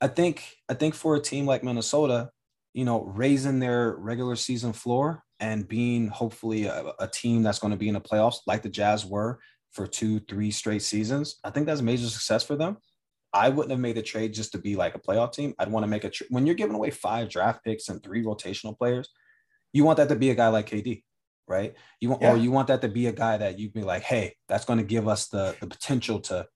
I 0.00 0.08
think 0.08 0.44
I 0.68 0.74
think 0.74 0.94
for 0.94 1.14
a 1.16 1.20
team 1.20 1.46
like 1.46 1.64
Minnesota, 1.64 2.30
you 2.72 2.84
know, 2.84 3.02
raising 3.04 3.58
their 3.60 3.94
regular 3.96 4.36
season 4.36 4.72
floor 4.72 5.22
and 5.40 5.66
being 5.66 6.08
hopefully 6.08 6.66
a, 6.66 6.92
a 7.00 7.08
team 7.08 7.42
that's 7.42 7.58
going 7.58 7.70
to 7.72 7.76
be 7.76 7.88
in 7.88 7.94
the 7.94 8.00
playoffs 8.00 8.38
like 8.46 8.62
the 8.62 8.68
Jazz 8.68 9.04
were 9.04 9.40
for 9.74 9.86
two, 9.86 10.20
three 10.20 10.50
straight 10.50 10.82
seasons, 10.82 11.36
I 11.44 11.50
think 11.50 11.66
that's 11.66 11.80
a 11.80 11.84
major 11.84 12.06
success 12.06 12.44
for 12.44 12.56
them. 12.56 12.78
I 13.32 13.48
wouldn't 13.48 13.72
have 13.72 13.80
made 13.80 13.96
the 13.96 14.02
trade 14.02 14.32
just 14.32 14.52
to 14.52 14.58
be 14.58 14.76
like 14.76 14.94
a 14.94 15.00
playoff 15.00 15.32
team. 15.32 15.54
I'd 15.58 15.70
want 15.70 15.82
to 15.82 15.88
make 15.88 16.04
a 16.04 16.10
tr- 16.10 16.24
when 16.30 16.46
you're 16.46 16.54
giving 16.54 16.76
away 16.76 16.90
five 16.90 17.28
draft 17.28 17.64
picks 17.64 17.88
and 17.88 18.00
three 18.02 18.22
rotational 18.22 18.78
players, 18.78 19.08
you 19.72 19.84
want 19.84 19.96
that 19.96 20.08
to 20.10 20.16
be 20.16 20.30
a 20.30 20.36
guy 20.36 20.48
like 20.48 20.70
KD, 20.70 21.02
right? 21.48 21.74
You 22.00 22.10
want 22.10 22.22
or 22.22 22.36
you 22.36 22.52
want 22.52 22.68
that 22.68 22.80
to 22.82 22.88
be 22.88 23.08
a 23.08 23.12
guy 23.12 23.36
that 23.36 23.58
you'd 23.58 23.72
be 23.72 23.82
like, 23.82 24.02
hey, 24.04 24.36
that's 24.48 24.64
going 24.64 24.78
to 24.78 24.84
give 24.84 25.08
us 25.08 25.26
the 25.26 25.56
the 25.60 25.66
potential 25.66 26.20
to 26.20 26.46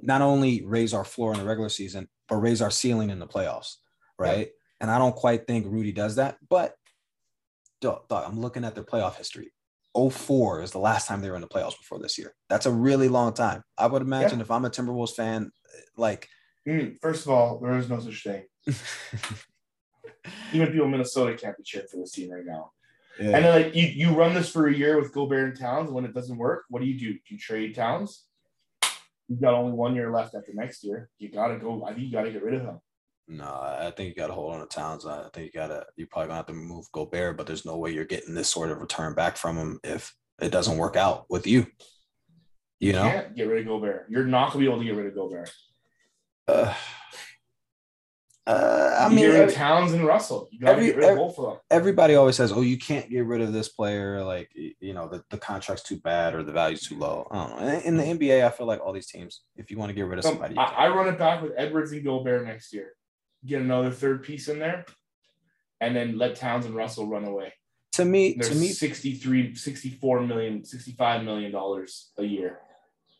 not 0.00 0.22
only 0.22 0.64
raise 0.64 0.94
our 0.94 1.04
floor 1.04 1.32
in 1.32 1.38
the 1.38 1.44
regular 1.44 1.68
season, 1.68 2.08
but 2.28 2.36
raise 2.36 2.62
our 2.62 2.70
ceiling 2.70 3.10
in 3.10 3.18
the 3.18 3.26
playoffs, 3.26 3.74
right? 4.18 4.48
And 4.80 4.90
I 4.90 4.98
don't 4.98 5.14
quite 5.14 5.46
think 5.46 5.66
Rudy 5.66 5.92
does 5.92 6.16
that, 6.16 6.38
but 6.48 6.74
dog, 7.82 8.08
dog, 8.08 8.24
I'm 8.26 8.40
looking 8.40 8.64
at 8.64 8.74
their 8.74 8.84
playoff 8.84 9.16
history. 9.16 9.52
04 9.96 10.62
is 10.62 10.70
the 10.72 10.78
last 10.78 11.06
time 11.06 11.20
they 11.20 11.30
were 11.30 11.36
in 11.36 11.40
the 11.42 11.48
playoffs 11.48 11.78
before 11.78 11.98
this 11.98 12.18
year. 12.18 12.34
That's 12.48 12.66
a 12.66 12.72
really 12.72 13.08
long 13.08 13.32
time. 13.32 13.62
I 13.78 13.86
would 13.86 14.02
imagine 14.02 14.40
if 14.40 14.50
I'm 14.50 14.64
a 14.64 14.70
Timberwolves 14.70 15.14
fan, 15.14 15.50
like 15.96 16.28
Mm, 16.66 16.98
First 17.00 17.26
of 17.26 17.30
all, 17.32 17.58
there 17.60 17.76
is 17.76 17.90
no 17.90 18.00
such 18.00 18.22
thing. 18.22 18.44
Even 20.52 20.68
people 20.68 20.86
in 20.86 20.90
Minnesota 20.92 21.34
can't 21.36 21.56
be 21.56 21.62
cheering 21.62 21.88
for 21.88 21.98
this 21.98 22.12
team 22.12 22.30
right 22.30 22.44
now. 22.46 22.72
yeah. 23.20 23.36
And 23.36 23.44
then 23.44 23.62
like 23.62 23.74
you, 23.74 23.86
you 23.86 24.10
run 24.14 24.32
this 24.34 24.48
for 24.48 24.66
a 24.68 24.74
year 24.74 24.98
with 24.98 25.12
Gobert 25.12 25.50
and 25.50 25.58
Towns. 25.60 25.86
And 25.88 25.94
when 25.94 26.04
it 26.06 26.14
doesn't 26.14 26.38
work, 26.38 26.64
what 26.70 26.80
do 26.80 26.88
you 26.88 26.98
do? 26.98 27.12
Do 27.12 27.20
you 27.28 27.38
trade 27.38 27.74
Towns? 27.74 28.24
You've 29.28 29.40
got 29.40 29.54
only 29.54 29.72
one 29.72 29.94
year 29.94 30.10
left 30.10 30.34
after 30.34 30.52
next 30.54 30.84
year. 30.84 31.10
You 31.18 31.30
gotta 31.30 31.58
go. 31.58 31.84
I 31.84 31.92
think 31.92 32.06
you 32.06 32.12
gotta 32.12 32.30
get 32.30 32.42
rid 32.42 32.54
of 32.54 32.62
him. 32.62 32.78
No, 33.26 33.44
I 33.44 33.90
think 33.96 34.10
you 34.10 34.14
got 34.14 34.26
to 34.26 34.34
hold 34.34 34.54
on 34.54 34.60
to 34.60 34.66
Towns. 34.66 35.06
I 35.06 35.28
think 35.32 35.46
you 35.46 35.52
got 35.52 35.68
to. 35.68 35.86
You're 35.96 36.08
probably 36.08 36.26
gonna 36.28 36.36
have 36.36 36.46
to 36.46 36.52
move 36.52 36.84
Gobert, 36.92 37.36
but 37.38 37.46
there's 37.46 37.64
no 37.64 37.78
way 37.78 37.90
you're 37.90 38.04
getting 38.04 38.34
this 38.34 38.48
sort 38.48 38.70
of 38.70 38.78
return 38.80 39.14
back 39.14 39.36
from 39.38 39.56
him 39.56 39.80
if 39.82 40.14
it 40.42 40.50
doesn't 40.50 40.76
work 40.76 40.96
out 40.96 41.24
with 41.30 41.46
you. 41.46 41.66
You 42.80 42.92
know, 42.92 43.02
Can't 43.04 43.34
get 43.34 43.48
rid 43.48 43.60
of 43.60 43.66
Gobert. 43.66 44.06
You're 44.10 44.26
not 44.26 44.52
gonna 44.52 44.64
be 44.64 44.70
able 44.70 44.80
to 44.80 44.84
get 44.84 44.94
rid 44.96 45.06
of 45.06 45.14
Gobert. 45.14 45.50
uh, 46.48 46.74
uh, 48.46 48.96
I 49.00 49.04
You 49.08 49.16
mean, 49.16 49.18
get 49.20 49.26
rid 49.28 49.34
of 49.36 49.40
every- 49.44 49.54
Towns 49.54 49.92
and 49.94 50.04
Russell. 50.04 50.48
You 50.52 50.60
gotta 50.60 50.72
every- 50.72 50.86
get 50.88 50.96
rid 50.96 51.10
of 51.12 51.16
both 51.16 51.38
of 51.38 51.44
them. 51.46 51.58
everybody 51.70 52.14
always 52.16 52.36
says, 52.36 52.52
"Oh, 52.52 52.60
you 52.60 52.76
can't 52.76 53.08
get 53.08 53.24
rid 53.24 53.40
of 53.40 53.54
this 53.54 53.70
player. 53.70 54.22
Like, 54.22 54.50
you 54.54 54.92
know, 54.92 55.08
the, 55.08 55.24
the 55.30 55.38
contract's 55.38 55.82
too 55.82 55.98
bad 56.00 56.34
or 56.34 56.42
the 56.42 56.52
value's 56.52 56.86
too 56.86 56.98
low." 56.98 57.26
I 57.30 57.36
don't 57.46 57.50
know. 57.58 57.68
In, 57.68 57.80
in 57.80 57.96
the 57.96 58.04
NBA, 58.26 58.44
I 58.44 58.50
feel 58.50 58.66
like 58.66 58.80
all 58.84 58.92
these 58.92 59.06
teams, 59.06 59.44
if 59.56 59.70
you 59.70 59.78
want 59.78 59.88
to 59.88 59.94
get 59.94 60.02
rid 60.04 60.18
of 60.18 60.26
somebody, 60.26 60.58
I. 60.58 60.64
I 60.64 60.88
run 60.88 61.08
it 61.08 61.18
back 61.18 61.40
with 61.40 61.52
Edwards 61.56 61.92
and 61.92 62.04
Gobert 62.04 62.44
next 62.44 62.74
year. 62.74 62.92
Get 63.46 63.60
another 63.60 63.90
third 63.90 64.22
piece 64.22 64.48
in 64.48 64.58
there, 64.58 64.86
and 65.80 65.94
then 65.94 66.18
let 66.18 66.36
Towns 66.36 66.66
and 66.66 66.74
Russell 66.74 67.06
run 67.06 67.24
away. 67.24 67.52
to 67.92 68.04
me, 68.04 68.34
to 68.34 68.54
me, 68.54 68.68
63, 68.68 69.54
64 69.54 70.20
million, 70.22 70.64
65 70.64 71.24
million 71.24 71.52
dollars 71.52 72.10
a 72.18 72.24
year. 72.24 72.60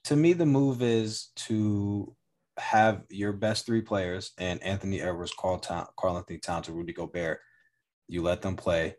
to 0.04 0.16
me, 0.16 0.32
the 0.32 0.46
move 0.46 0.82
is 0.82 1.30
to 1.36 2.14
have 2.58 3.02
your 3.10 3.32
best 3.32 3.66
three 3.66 3.80
players 3.80 4.32
and 4.38 4.62
Anthony 4.62 5.00
Edwards, 5.00 5.34
Karl 5.36 5.58
Town, 5.58 5.86
Karl-Anthony 5.96 6.38
Towns, 6.38 6.68
and 6.68 6.76
Rudy 6.76 6.92
Gobert. 6.92 7.40
You 8.08 8.22
let 8.22 8.42
them 8.42 8.56
play. 8.56 8.96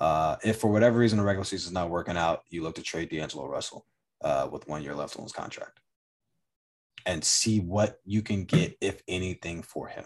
Uh, 0.00 0.36
if 0.42 0.58
for 0.58 0.70
whatever 0.70 0.98
reason 0.98 1.18
the 1.18 1.24
regular 1.24 1.44
season 1.44 1.68
is 1.68 1.72
not 1.72 1.90
working 1.90 2.16
out, 2.16 2.42
you 2.48 2.62
look 2.62 2.76
to 2.76 2.82
trade 2.82 3.10
D'Angelo 3.10 3.46
Russell 3.46 3.86
uh, 4.22 4.48
with 4.50 4.66
one 4.68 4.82
year 4.82 4.94
left 4.94 5.16
on 5.16 5.22
his 5.22 5.32
contract, 5.32 5.80
and 7.06 7.24
see 7.24 7.60
what 7.60 8.00
you 8.04 8.22
can 8.22 8.44
get, 8.44 8.76
if 8.80 9.02
anything, 9.08 9.62
for 9.62 9.88
him. 9.88 10.04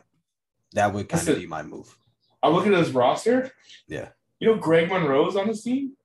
That 0.72 0.92
would 0.92 1.08
kind 1.08 1.28
of 1.28 1.36
be 1.38 1.46
my 1.46 1.62
move. 1.62 1.96
I 2.42 2.48
look 2.48 2.66
at 2.66 2.72
his 2.72 2.92
roster. 2.92 3.50
Yeah. 3.88 4.10
You 4.40 4.48
know, 4.48 4.56
Greg 4.56 4.88
Monroe's 4.88 5.36
on 5.36 5.48
this 5.48 5.62
team. 5.62 5.96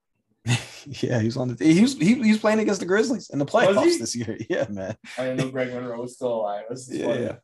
yeah, 0.86 1.20
he's 1.20 1.38
on 1.38 1.50
the. 1.50 1.64
He 1.64 1.82
was 1.82 1.98
he, 1.98 2.16
he 2.16 2.30
was 2.32 2.40
playing 2.40 2.60
against 2.60 2.80
the 2.80 2.86
Grizzlies 2.86 3.30
in 3.30 3.40
the 3.40 3.46
playoffs 3.46 4.00
this 4.00 4.16
year. 4.16 4.38
Yeah, 4.50 4.66
man. 4.70 4.96
I 5.18 5.24
didn't 5.26 5.38
know 5.38 5.52
Greg 5.52 5.74
Monroe 5.74 6.02
was 6.02 6.16
still 6.16 6.34
alive. 6.34 6.64
This 6.70 6.90
Yeah, 6.92 7.06
funny. 7.06 7.22
yeah. 7.24 7.36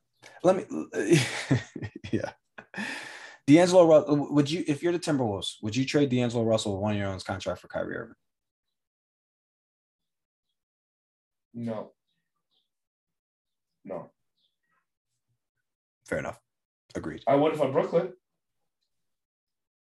Let 0.43 0.55
me. 0.55 1.59
yeah. 2.11 2.31
D'Angelo 3.45 3.85
Russell. 3.87 4.33
Would 4.33 4.49
you, 4.49 4.63
if 4.67 4.81
you're 4.83 4.91
the 4.93 4.99
Timberwolves, 4.99 5.55
would 5.61 5.75
you 5.75 5.85
trade 5.85 6.09
D'Angelo 6.09 6.43
Russell 6.43 6.81
one 6.81 6.95
year 6.95 7.07
on 7.07 7.13
his 7.13 7.23
contract 7.23 7.61
for 7.61 7.67
Kyrie 7.67 7.95
Irving? 7.95 8.15
No. 11.53 11.91
No. 13.85 14.11
Fair 16.07 16.19
enough. 16.19 16.39
Agreed. 16.97 17.23
I 17.27 17.35
would 17.35 17.53
if 17.53 17.61
I'm 17.61 17.71
Brooklyn. 17.71 18.11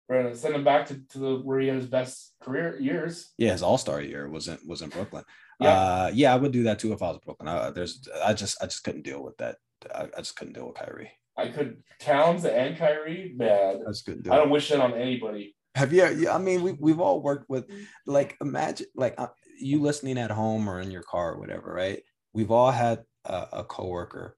We're 0.08 0.22
gonna 0.22 0.36
send 0.36 0.54
him 0.54 0.64
back 0.64 0.86
to, 0.86 1.00
to 1.10 1.18
the 1.18 1.34
where 1.36 1.60
he 1.60 1.66
had 1.66 1.76
his 1.76 1.86
best 1.86 2.34
career 2.40 2.78
years. 2.80 3.32
Yeah, 3.36 3.52
his 3.52 3.62
All 3.62 3.78
Star 3.78 4.00
year 4.00 4.28
was 4.28 4.48
in 4.48 4.58
was 4.66 4.82
in 4.82 4.90
Brooklyn. 4.90 5.24
Yeah. 5.60 5.68
Uh, 5.68 6.10
yeah, 6.14 6.32
I 6.32 6.36
would 6.36 6.52
do 6.52 6.62
that 6.64 6.78
too 6.78 6.92
if 6.92 7.02
I 7.02 7.08
was 7.08 7.18
Brooklyn. 7.24 7.48
I, 7.48 7.70
there's, 7.70 8.08
I 8.24 8.32
just, 8.32 8.62
I 8.62 8.66
just 8.66 8.84
couldn't 8.84 9.02
deal 9.02 9.24
with 9.24 9.36
that. 9.38 9.56
I, 9.92 10.04
I 10.16 10.18
just 10.18 10.36
couldn't 10.36 10.54
deal 10.54 10.68
with 10.68 10.76
Kyrie. 10.76 11.10
I 11.36 11.48
could 11.48 11.82
Towns 11.98 12.44
and 12.44 12.78
Kyrie, 12.78 13.34
man. 13.36 13.82
Just 13.86 14.06
couldn't 14.06 14.22
do 14.22 14.32
I 14.32 14.36
don't 14.36 14.50
wish 14.50 14.68
that 14.68 14.80
on 14.80 14.94
anybody. 14.94 15.56
Have 15.74 15.92
you? 15.92 16.06
Yeah, 16.06 16.34
I 16.34 16.38
mean, 16.38 16.62
we 16.62 16.72
we've 16.72 17.00
all 17.00 17.20
worked 17.20 17.50
with, 17.50 17.66
like, 18.06 18.36
imagine 18.40 18.86
like 18.94 19.14
uh, 19.18 19.28
you 19.60 19.82
listening 19.82 20.16
at 20.16 20.30
home 20.30 20.70
or 20.70 20.80
in 20.80 20.90
your 20.90 21.02
car 21.02 21.34
or 21.34 21.40
whatever, 21.40 21.72
right? 21.72 22.02
We've 22.32 22.50
all 22.50 22.70
had 22.70 23.02
a, 23.24 23.46
a 23.52 23.64
coworker 23.64 24.37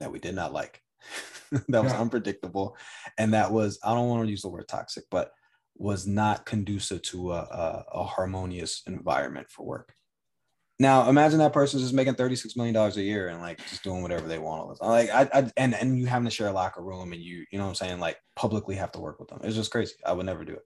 that 0.00 0.10
we 0.12 0.18
did 0.18 0.34
not 0.34 0.52
like. 0.52 0.82
that 1.68 1.82
was 1.82 1.92
Yeah. 1.92 2.00
unpredictable, 2.00 2.76
and 3.18 3.32
that 3.34 3.50
was 3.52 3.78
I 3.84 3.94
don't 3.94 4.08
want 4.08 4.24
to 4.24 4.30
use 4.30 4.42
the 4.42 4.48
word 4.48 4.68
toxic, 4.68 5.04
but 5.10 5.32
was 5.76 6.06
not 6.06 6.44
conducive 6.44 7.00
to 7.02 7.32
a, 7.32 7.38
a, 7.38 7.84
a 7.94 8.04
harmonious 8.04 8.82
environment 8.86 9.46
for 9.50 9.64
work. 9.64 9.94
Now 10.78 11.08
imagine 11.08 11.38
that 11.40 11.52
person's 11.52 11.82
just 11.82 11.94
making 11.94 12.14
thirty 12.14 12.36
six 12.36 12.56
million 12.56 12.74
dollars 12.74 12.96
a 12.96 13.02
year 13.02 13.28
and 13.28 13.40
like 13.40 13.58
just 13.66 13.82
doing 13.82 14.02
whatever 14.02 14.26
they 14.28 14.38
want. 14.38 14.80
Like 14.82 15.10
I, 15.10 15.28
I 15.32 15.50
and 15.56 15.74
and 15.74 15.98
you 15.98 16.06
having 16.06 16.26
to 16.26 16.30
share 16.30 16.48
a 16.48 16.52
locker 16.52 16.82
room 16.82 17.12
and 17.12 17.22
you 17.22 17.44
you 17.50 17.58
know 17.58 17.64
what 17.64 17.70
I'm 17.70 17.74
saying 17.76 17.98
like 18.00 18.18
publicly 18.36 18.76
have 18.76 18.92
to 18.92 19.00
work 19.00 19.18
with 19.20 19.28
them. 19.28 19.40
It's 19.42 19.56
just 19.56 19.70
crazy. 19.70 19.94
I 20.06 20.12
would 20.12 20.26
never 20.26 20.44
do 20.44 20.54
it. 20.54 20.62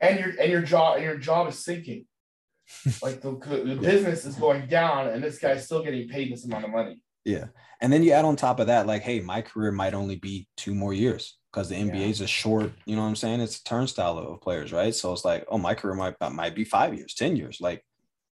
and 0.00 0.18
your 0.18 0.30
and 0.40 0.50
your 0.50 0.62
job 0.62 0.96
and 0.96 1.04
your 1.04 1.16
job 1.16 1.48
is 1.48 1.58
sinking. 1.58 2.06
like 3.02 3.20
the, 3.20 3.32
the 3.64 3.76
business 3.80 4.24
is 4.24 4.36
going 4.36 4.66
down, 4.66 5.08
and 5.08 5.22
this 5.22 5.38
guy's 5.38 5.64
still 5.64 5.82
getting 5.82 6.08
paid 6.08 6.32
this 6.32 6.44
amount 6.44 6.64
of 6.64 6.70
money. 6.70 7.00
Yeah. 7.24 7.46
And 7.82 7.92
then 7.92 8.04
you 8.04 8.12
add 8.12 8.24
on 8.24 8.36
top 8.36 8.60
of 8.60 8.68
that, 8.68 8.86
like, 8.86 9.02
hey, 9.02 9.18
my 9.20 9.42
career 9.42 9.72
might 9.72 9.92
only 9.92 10.14
be 10.14 10.46
two 10.56 10.72
more 10.72 10.94
years 10.94 11.36
because 11.52 11.68
the 11.68 11.74
NBA 11.74 12.08
is 12.10 12.20
a 12.20 12.28
short, 12.28 12.70
you 12.86 12.94
know 12.94 13.02
what 13.02 13.08
I'm 13.08 13.16
saying? 13.16 13.40
It's 13.40 13.58
a 13.58 13.64
turnstile 13.64 14.16
of 14.18 14.40
players, 14.40 14.72
right? 14.72 14.94
So 14.94 15.12
it's 15.12 15.24
like, 15.24 15.44
oh, 15.48 15.58
my 15.58 15.74
career 15.74 15.94
might 15.94 16.14
might 16.32 16.54
be 16.54 16.64
five 16.64 16.94
years, 16.94 17.12
10 17.14 17.34
years. 17.34 17.60
Like, 17.60 17.84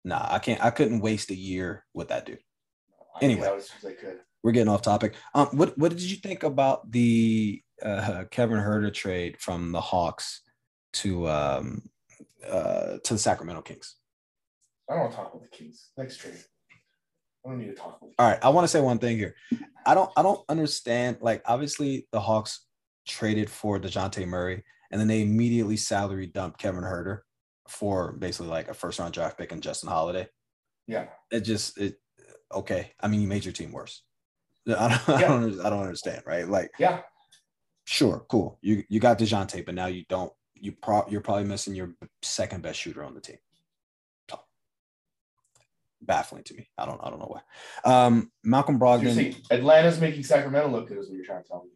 nah, 0.05 0.25
I 0.27 0.39
can't, 0.39 0.63
I 0.63 0.69
couldn't 0.69 1.01
waste 1.01 1.31
a 1.31 1.35
year 1.35 1.85
with 1.93 2.07
that 2.07 2.25
dude. 2.25 2.39
I 3.13 3.25
Anyway. 3.25 3.41
get 3.41 3.51
out 3.51 3.57
as 3.57 3.69
soon 3.69 3.77
as 3.91 3.97
I 3.97 4.01
could. 4.01 4.19
We're 4.41 4.53
getting 4.53 4.69
off 4.73 4.81
topic. 4.81 5.15
Um, 5.35 5.47
what 5.51 5.77
what 5.77 5.91
did 5.91 6.01
you 6.01 6.15
think 6.15 6.43
about 6.43 6.89
the 6.89 7.61
uh 7.83 8.23
Kevin 8.31 8.57
Huerter 8.57 8.93
trade 8.93 9.39
from 9.39 9.71
the 9.71 9.81
Hawks 9.81 10.41
to 10.93 11.29
um 11.29 11.89
uh 12.47 12.97
to 13.03 13.13
the 13.13 13.19
Sacramento 13.19 13.61
Kings? 13.63 13.97
I 14.89 14.93
don't 14.93 15.01
want 15.01 15.11
to 15.11 15.17
talk 15.17 15.33
about 15.33 15.43
the 15.43 15.55
Kings. 15.55 15.89
Next 15.97 16.17
trade. 16.17 16.39
I 17.45 17.49
don't 17.49 17.59
need 17.59 17.67
to 17.67 17.73
talk 17.73 17.97
about. 18.01 18.11
All 18.19 18.27
right, 18.29 18.39
I 18.43 18.49
want 18.49 18.65
to 18.65 18.67
say 18.67 18.81
one 18.81 18.99
thing 18.99 19.17
here. 19.17 19.35
I 19.85 19.93
don't 19.95 20.11
I 20.15 20.21
don't 20.21 20.41
understand. 20.49 21.17
Like, 21.21 21.41
obviously, 21.45 22.07
the 22.11 22.19
Hawks 22.19 22.65
traded 23.07 23.49
for 23.49 23.79
DeJounte 23.79 24.27
Murray, 24.27 24.63
and 24.91 24.99
then 25.01 25.07
they 25.07 25.21
immediately 25.21 25.77
salary 25.77 26.27
dumped 26.27 26.59
Kevin 26.59 26.83
Huerter 26.83 27.19
for 27.67 28.11
basically 28.13 28.49
like 28.49 28.67
a 28.67 28.73
first 28.73 28.99
round 28.99 29.13
draft 29.13 29.37
pick 29.37 29.51
and 29.51 29.63
Justin 29.63 29.89
Holiday. 29.89 30.27
Yeah, 30.87 31.07
It 31.31 31.41
just 31.41 31.77
it 31.79 31.99
okay. 32.53 32.91
I 33.01 33.07
mean, 33.07 33.21
you 33.21 33.27
made 33.27 33.45
your 33.45 33.53
team 33.53 33.71
worse. 33.71 34.03
I 34.67 34.71
don't, 34.89 35.09
I 35.09 35.21
Yeah. 35.21 35.27
don't 35.29 35.59
I 35.65 35.69
don't 35.69 35.81
understand, 35.81 36.21
right? 36.27 36.47
Like, 36.47 36.71
yeah. 36.77 37.01
sure, 37.85 38.25
cool. 38.29 38.59
You 38.61 38.83
you 38.89 38.99
got 38.99 39.17
DeJounte, 39.17 39.65
but 39.65 39.73
now 39.75 39.87
you 39.87 40.03
don't. 40.09 40.31
You 40.53 40.73
pro 40.73 41.07
you're 41.09 41.21
probably 41.21 41.45
missing 41.45 41.73
your 41.73 41.95
second 42.21 42.61
best 42.61 42.79
shooter 42.79 43.03
on 43.03 43.15
the 43.15 43.21
team. 43.21 43.37
Baffling 46.01 46.43
to 46.45 46.53
me. 46.55 46.67
I 46.77 46.85
don't 46.85 46.99
I 47.03 47.09
don't 47.09 47.19
know 47.19 47.31
why. 47.35 48.05
Um, 48.07 48.31
Malcolm 48.43 48.75
So 48.75 48.79
Brogdon. 48.85 49.35
Atlanta's 49.51 49.99
making 49.99 50.23
Sacramento 50.23 50.69
look 50.69 50.87
good, 50.87 50.97
is 50.97 51.07
what 51.09 51.15
you're 51.15 51.25
trying 51.25 51.43
to 51.43 51.47
tell 51.47 51.63
me. 51.63 51.69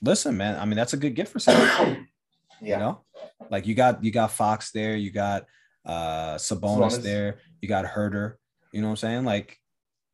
listen, 0.00 0.36
man. 0.36 0.58
I 0.58 0.64
mean, 0.64 0.76
that's 0.76 0.92
a 0.94 0.96
good 0.96 1.14
gift 1.14 1.32
for 1.32 1.38
Sacramento. 1.38 2.02
yeah. 2.60 2.74
You 2.74 2.78
know, 2.78 3.00
like 3.50 3.66
you 3.66 3.74
got 3.74 4.02
you 4.04 4.10
got 4.10 4.32
Fox 4.32 4.72
there, 4.72 4.96
you 4.96 5.10
got 5.12 5.44
uh 5.86 6.34
Sabonis, 6.36 6.92
Sabonis. 6.98 7.02
there, 7.02 7.38
you 7.60 7.68
got 7.68 7.84
Huerter. 7.84 8.34
You 8.72 8.80
know 8.80 8.86
what 8.88 8.92
I'm 8.92 8.96
saying? 8.96 9.24
Like, 9.24 9.58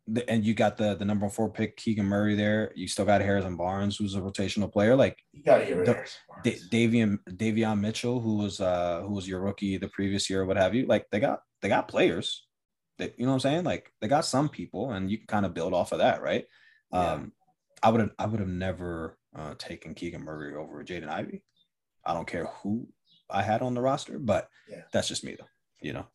the, 0.08 0.28
and 0.28 0.44
you 0.44 0.52
got 0.54 0.76
the 0.76 0.94
the 0.96 1.04
number 1.04 1.28
four 1.28 1.50
pick 1.50 1.76
Keegan 1.76 2.06
Murray 2.06 2.34
there. 2.34 2.72
You 2.74 2.88
still 2.88 3.04
got 3.04 3.20
Harrison 3.20 3.56
Barnes, 3.56 3.96
who's 3.96 4.14
a 4.14 4.20
rotational 4.20 4.70
player. 4.72 4.96
Like 4.96 5.16
You 5.32 5.42
gotta 5.42 5.64
hear 5.64 5.84
The- 5.84 5.92
it. 6.00 6.18
Da- 6.44 6.58
Davion 6.70 7.18
Davion 7.30 7.80
Mitchell, 7.80 8.20
who 8.20 8.36
was 8.36 8.60
uh 8.60 9.02
who 9.02 9.14
was 9.14 9.28
your 9.28 9.40
rookie 9.40 9.76
the 9.78 9.88
previous 9.88 10.28
year, 10.28 10.42
or 10.42 10.46
what 10.46 10.56
have 10.56 10.74
you. 10.74 10.86
Like 10.86 11.06
they 11.12 11.20
got 11.20 11.40
they 11.62 11.68
got 11.68 11.88
players. 11.88 12.44
You 12.98 13.12
know 13.18 13.28
what 13.28 13.34
I'm 13.34 13.40
saying? 13.40 13.64
Like 13.64 13.92
they 14.00 14.08
got 14.08 14.24
some 14.24 14.48
people, 14.48 14.90
and 14.92 15.10
you 15.10 15.18
can 15.18 15.26
kind 15.26 15.46
of 15.46 15.54
build 15.54 15.72
off 15.74 15.92
of 15.92 15.98
that, 15.98 16.22
right? 16.22 16.46
Yeah. 16.92 17.12
Um, 17.12 17.32
I 17.82 17.90
would 17.90 18.00
have 18.00 18.10
I 18.18 18.26
would 18.26 18.40
have 18.40 18.48
never 18.48 19.16
uh, 19.36 19.54
taken 19.58 19.94
Keegan 19.94 20.22
Murray 20.24 20.54
over 20.54 20.82
Jaden 20.84 21.08
Ivey. 21.08 21.42
I 22.04 22.14
don't 22.14 22.26
care 22.26 22.46
who 22.62 22.88
I 23.30 23.42
had 23.42 23.62
on 23.62 23.74
the 23.74 23.80
roster, 23.80 24.18
but 24.18 24.48
Yeah. 24.68 24.82
that's 24.92 25.06
just 25.08 25.22
me 25.24 25.36
though. 25.38 25.46
You 25.80 25.92
know, 25.92 26.06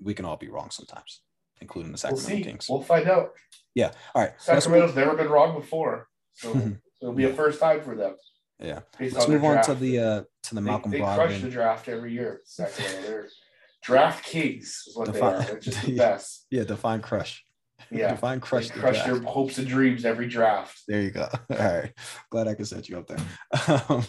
we 0.00 0.14
can 0.14 0.24
all 0.24 0.36
be 0.36 0.48
wrong 0.48 0.70
sometimes, 0.70 1.22
including 1.60 1.90
the 1.90 2.00
We'll 2.08 2.16
Sacramento 2.18 2.36
see. 2.36 2.42
Kings. 2.44 2.66
We'll 2.68 2.82
find 2.82 3.08
out. 3.08 3.30
yeah. 3.74 3.90
All 4.14 4.22
right. 4.22 4.32
Sacramento's 4.38 4.94
never 4.94 5.16
been 5.16 5.28
wrong 5.28 5.58
before, 5.58 6.08
so 6.34 6.52
it'll 7.02 7.14
be 7.14 7.24
a 7.24 7.32
first 7.32 7.58
time 7.58 7.82
for 7.82 7.96
them. 7.96 8.14
yeah. 8.60 8.80
Based 8.98 9.14
Let's 9.14 9.26
on 9.26 9.32
move 9.32 9.44
on 9.44 9.62
to 9.64 9.74
the 9.74 9.98
uh 9.98 10.22
to 10.44 10.54
the 10.54 10.60
They, 10.60 10.70
Malcolm 10.70 10.90
they 10.92 11.00
crush 11.00 11.40
the 11.40 11.50
draft 11.50 11.88
every 11.88 12.12
year. 12.12 12.42
Sacramento, 12.44 13.24
they're 13.86 13.96
draft 13.96 14.24
kings 14.24 14.82
is 14.86 14.96
what 14.96 15.06
they 15.06 15.12
Define- 15.12 15.34
are. 15.34 15.42
They're 15.42 15.58
just 15.60 15.82
the 15.84 15.92
Yeah. 15.92 16.08
best. 16.10 16.46
Yeah, 16.50 16.64
define 16.64 17.00
crush. 17.02 17.42
Yeah, 17.90 18.10
Define 18.14 18.38
they 18.38 18.42
crush. 18.46 18.70
crush 18.70 18.94
draft. 19.04 19.06
their 19.06 19.20
hopes 19.22 19.58
and 19.58 19.68
dreams 19.68 20.04
every 20.04 20.28
draft. 20.28 20.80
There 20.88 21.00
you 21.02 21.10
go. 21.10 21.28
All 21.50 21.56
right. 21.56 21.92
Glad 22.30 22.48
I 22.48 22.54
could 22.54 22.66
set 22.66 22.88
you 22.88 22.98
up 22.98 23.06
there. 23.06 23.82
Um, 23.88 24.04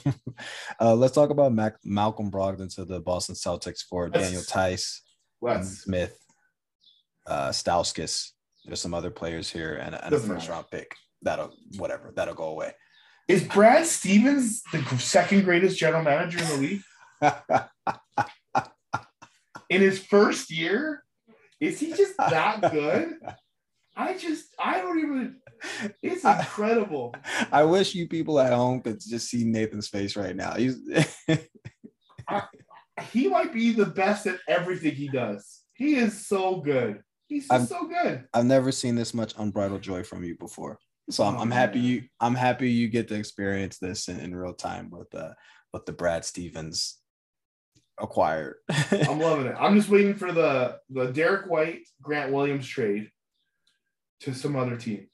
uh, 0.80 0.96
let's 0.96 1.14
talk 1.14 1.30
about 1.30 1.54
Mac- 1.54 1.78
Malcolm 1.84 2.32
Brogdon 2.32 2.74
to 2.76 2.86
the 2.86 3.00
Boston 3.02 3.36
Celtics 3.36 3.82
for 3.88 4.10
Let's- 4.10 4.26
Daniel 4.26 4.42
Theis, 4.44 5.02
Smith, 5.64 6.18
uh, 7.28 7.50
Stauskas. 7.50 8.30
There's 8.66 8.82
some 8.82 8.94
other 8.94 9.12
players 9.12 9.50
here 9.50 9.76
and, 9.76 9.96
a- 9.96 10.06
and 10.06 10.14
a 10.16 10.18
first 10.20 10.30
matter. 10.30 10.52
round 10.52 10.66
pick. 10.72 10.96
That'll 11.22 11.54
whatever. 11.78 12.12
That'll 12.16 12.36
go 12.36 12.46
away. 12.50 12.72
is 13.28 13.44
Brad 13.44 13.86
Stevens 13.86 14.62
the 14.72 14.82
second 14.98 15.44
greatest 15.44 15.78
general 15.78 16.04
manager 16.04 16.40
in 16.40 16.48
the 16.48 16.58
league 16.58 16.82
in 19.70 19.82
his 19.82 20.00
first 20.00 20.52
year? 20.52 21.04
Is 21.60 21.80
he 21.80 21.94
just 21.94 22.16
that 22.18 22.72
good? 22.72 23.16
I 24.00 24.16
just 24.16 24.46
I 24.60 24.80
don't 24.82 25.00
even. 25.00 25.38
It's 26.04 26.24
incredible. 26.24 27.16
I 27.52 27.64
wish 27.64 27.96
you 27.96 28.08
people 28.08 28.40
at 28.40 28.54
home 28.54 28.80
could 28.82 29.00
just 29.00 29.28
see 29.28 29.44
Nathan's 29.44 29.88
face 29.88 30.16
right 30.16 30.36
now. 30.36 30.54
He's 30.54 30.78
He 33.12 33.28
might 33.28 33.54
be 33.54 33.72
the 33.74 33.86
best 33.86 34.26
at 34.28 34.40
everything 34.48 34.94
he 34.96 35.08
does. 35.08 35.62
He 35.74 35.96
is 35.96 36.28
so 36.28 36.58
good. 36.62 37.02
He's 37.28 37.48
just 37.48 37.52
I'm- 37.52 37.66
so 37.66 37.88
good. 37.88 38.26
I've 38.34 38.46
never 38.46 38.72
seen 38.72 38.96
this 38.96 39.14
much 39.14 39.34
unbridled 39.38 39.82
joy 39.82 40.04
from 40.04 40.24
you 40.24 40.36
before. 40.38 40.80
So 41.10 41.24
I'm, 41.24 41.38
Oh, 41.38 41.40
I'm 41.40 41.52
happy 41.52 41.80
you 41.80 42.04
I'm 42.20 42.36
happy 42.36 42.70
you 42.70 42.90
get 42.90 43.08
to 43.10 43.16
experience 43.16 43.78
this 43.80 44.10
in, 44.10 44.20
in 44.20 44.36
real 44.36 44.54
time 44.54 44.90
with 44.92 45.14
uh 45.16 45.34
with 45.74 45.86
the 45.86 45.94
Brad 45.94 46.26
Stevens 46.26 46.98
acquired. 48.00 48.56
I'm 48.92 49.20
loving 49.20 49.48
it. 49.48 49.56
I'm 49.60 49.76
just 49.76 49.90
waiting 49.90 50.16
for 50.16 50.32
the 50.32 50.80
the 50.90 51.08
Derrick 51.12 51.48
White 51.50 51.88
Grant 52.02 52.32
Williams 52.32 52.68
trade 52.68 53.10
to 54.22 54.34
some 54.34 54.56
other 54.56 54.76
team. 54.78 55.08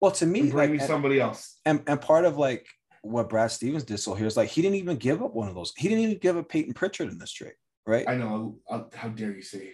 well, 0.00 0.10
to 0.12 0.26
me, 0.26 0.40
And 0.40 0.50
bring 0.50 0.62
like, 0.64 0.70
me 0.70 0.78
and, 0.78 0.86
somebody 0.86 1.20
else. 1.20 1.58
and 1.64 1.82
and 1.86 2.00
part 2.00 2.24
of 2.24 2.36
like 2.36 2.66
what 3.02 3.28
Brad 3.30 3.50
Stevens 3.50 3.84
did 3.84 3.98
so 3.98 4.14
here 4.14 4.26
is 4.26 4.36
like 4.36 4.48
he 4.50 4.60
didn't 4.62 4.76
even 4.76 4.96
give 4.96 5.22
up 5.22 5.32
one 5.34 5.48
of 5.48 5.54
those. 5.54 5.72
He 5.76 5.88
didn't 5.88 6.04
even 6.04 6.18
give 6.18 6.36
up 6.36 6.48
Peyton 6.48 6.74
Pritchard 6.74 7.10
in 7.10 7.18
this 7.18 7.32
trade, 7.32 7.54
right? 7.86 8.06
I 8.08 8.14
know. 8.16 8.58
How 8.94 9.08
dare 9.08 9.32
you 9.32 9.42
say 9.42 9.72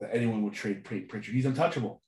that 0.00 0.14
anyone 0.14 0.42
would 0.42 0.54
trade 0.54 0.84
Peyton 0.84 1.08
Pritchard? 1.08 1.34
He's 1.34 1.46
untouchable. 1.46 2.02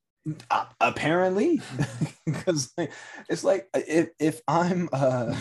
Uh, 0.51 0.67
apparently, 0.81 1.61
because 2.27 2.73
like, 2.77 2.93
it's 3.31 3.45
like 3.45 3.69
if 3.75 4.09
if 4.19 4.41
I'm 4.49 4.89
uh 4.93 5.35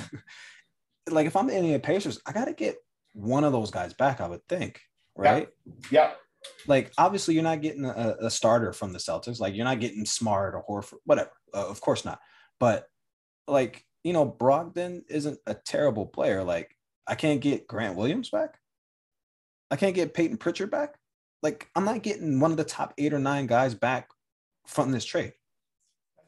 like 1.09 1.27
if 1.27 1.35
I'm 1.35 1.47
the 1.47 1.55
Indiana 1.55 1.79
Pacers, 1.79 2.19
I 2.25 2.31
gotta 2.33 2.53
get 2.53 2.77
one 3.17 3.43
of 3.43 3.51
those 3.51 3.71
guys 3.71 3.93
back. 3.93 4.21
I 4.21 4.27
would 4.27 4.47
think, 4.47 4.79
right? 5.15 5.47
Yeah, 5.89 6.11
like 6.67 6.91
obviously 6.97 7.33
you're 7.33 7.43
not 7.43 7.61
getting 7.61 7.85
a, 7.85 8.15
a 8.21 8.29
starter 8.29 8.73
from 8.73 8.93
the 8.93 8.99
Celtics. 8.99 9.39
Like 9.39 9.55
you're 9.55 9.65
not 9.65 9.79
getting 9.79 10.05
Smart 10.05 10.55
or 10.55 10.63
Horford, 10.63 10.99
whatever. 11.05 11.31
Uh, 11.53 11.67
of 11.67 11.81
course 11.81 12.05
not. 12.05 12.19
But 12.59 12.87
like 13.47 13.83
you 14.03 14.13
know, 14.13 14.25
Brogdon 14.25 15.01
isn't 15.09 15.39
a 15.47 15.53
terrible 15.53 16.05
player. 16.05 16.43
Like 16.43 16.75
I 17.07 17.15
can't 17.15 17.41
get 17.41 17.67
Grant 17.67 17.95
Williams 17.97 18.29
back. 18.29 18.57
I 19.69 19.75
can't 19.75 19.95
get 19.95 20.13
Peyton 20.13 20.37
Pritchard 20.37 20.71
back. 20.71 20.95
Like 21.43 21.67
I'm 21.75 21.85
not 21.85 22.03
getting 22.03 22.39
one 22.39 22.51
of 22.51 22.57
the 22.57 22.63
top 22.63 22.93
eight 22.97 23.13
or 23.13 23.19
nine 23.19 23.47
guys 23.47 23.73
back 23.73 24.09
from 24.65 24.91
this 24.91 25.05
trade. 25.05 25.33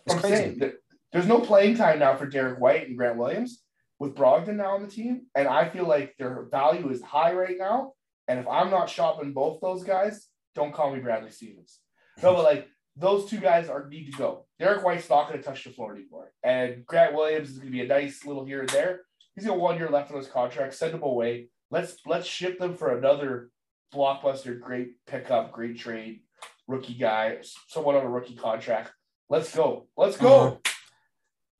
It's 0.05 0.15
I'm 0.15 0.21
crazy. 0.21 0.35
saying 0.35 0.73
there's 1.11 1.27
no 1.27 1.39
playing 1.39 1.75
time 1.75 1.99
now 1.99 2.15
for 2.15 2.25
Derrick 2.25 2.59
White 2.59 2.87
and 2.87 2.97
Grant 2.97 3.17
Williams 3.17 3.63
with 3.99 4.15
Brogdon 4.15 4.55
now 4.55 4.75
on 4.75 4.81
the 4.81 4.89
team, 4.89 5.27
and 5.35 5.47
I 5.47 5.69
feel 5.69 5.87
like 5.87 6.15
their 6.17 6.47
value 6.49 6.89
is 6.89 7.01
high 7.01 7.33
right 7.33 7.57
now. 7.57 7.93
And 8.27 8.39
if 8.39 8.47
I'm 8.47 8.69
not 8.69 8.89
shopping 8.89 9.33
both 9.33 9.59
those 9.61 9.83
guys, 9.83 10.27
don't 10.55 10.73
call 10.73 10.93
me 10.93 11.01
Bradley 11.01 11.31
Stevens. 11.31 11.79
No, 12.23 12.33
but 12.33 12.43
like 12.43 12.67
those 12.95 13.29
two 13.29 13.39
guys 13.39 13.69
are 13.69 13.87
need 13.87 14.11
to 14.11 14.17
go. 14.17 14.45
Derrick 14.57 14.83
White's 14.83 15.09
not 15.09 15.27
going 15.27 15.39
to 15.39 15.45
touch 15.45 15.63
the 15.63 15.71
floor 15.71 15.95
anymore, 15.95 16.31
and 16.43 16.85
Grant 16.85 17.13
Williams 17.13 17.49
is 17.49 17.57
going 17.57 17.67
to 17.67 17.71
be 17.71 17.81
a 17.81 17.87
nice 17.87 18.25
little 18.25 18.45
here 18.45 18.61
and 18.61 18.69
there. 18.69 19.01
He's 19.35 19.45
got 19.45 19.59
one 19.59 19.77
year 19.77 19.89
left 19.89 20.11
on 20.11 20.17
his 20.17 20.27
contract. 20.27 20.73
Send 20.73 20.93
him 20.93 21.03
away. 21.03 21.49
Let's 21.71 21.97
let's 22.05 22.27
ship 22.27 22.59
them 22.59 22.75
for 22.75 22.97
another 22.97 23.51
blockbuster, 23.93 24.59
great 24.59 24.91
pickup, 25.07 25.51
great 25.51 25.77
trade, 25.77 26.21
rookie 26.67 26.93
guy, 26.93 27.37
someone 27.67 27.95
on 27.95 28.05
a 28.05 28.09
rookie 28.09 28.35
contract. 28.35 28.91
Let's 29.29 29.55
go. 29.55 29.87
Let's 29.95 30.17
go. 30.17 30.39
Uh-huh. 30.39 30.68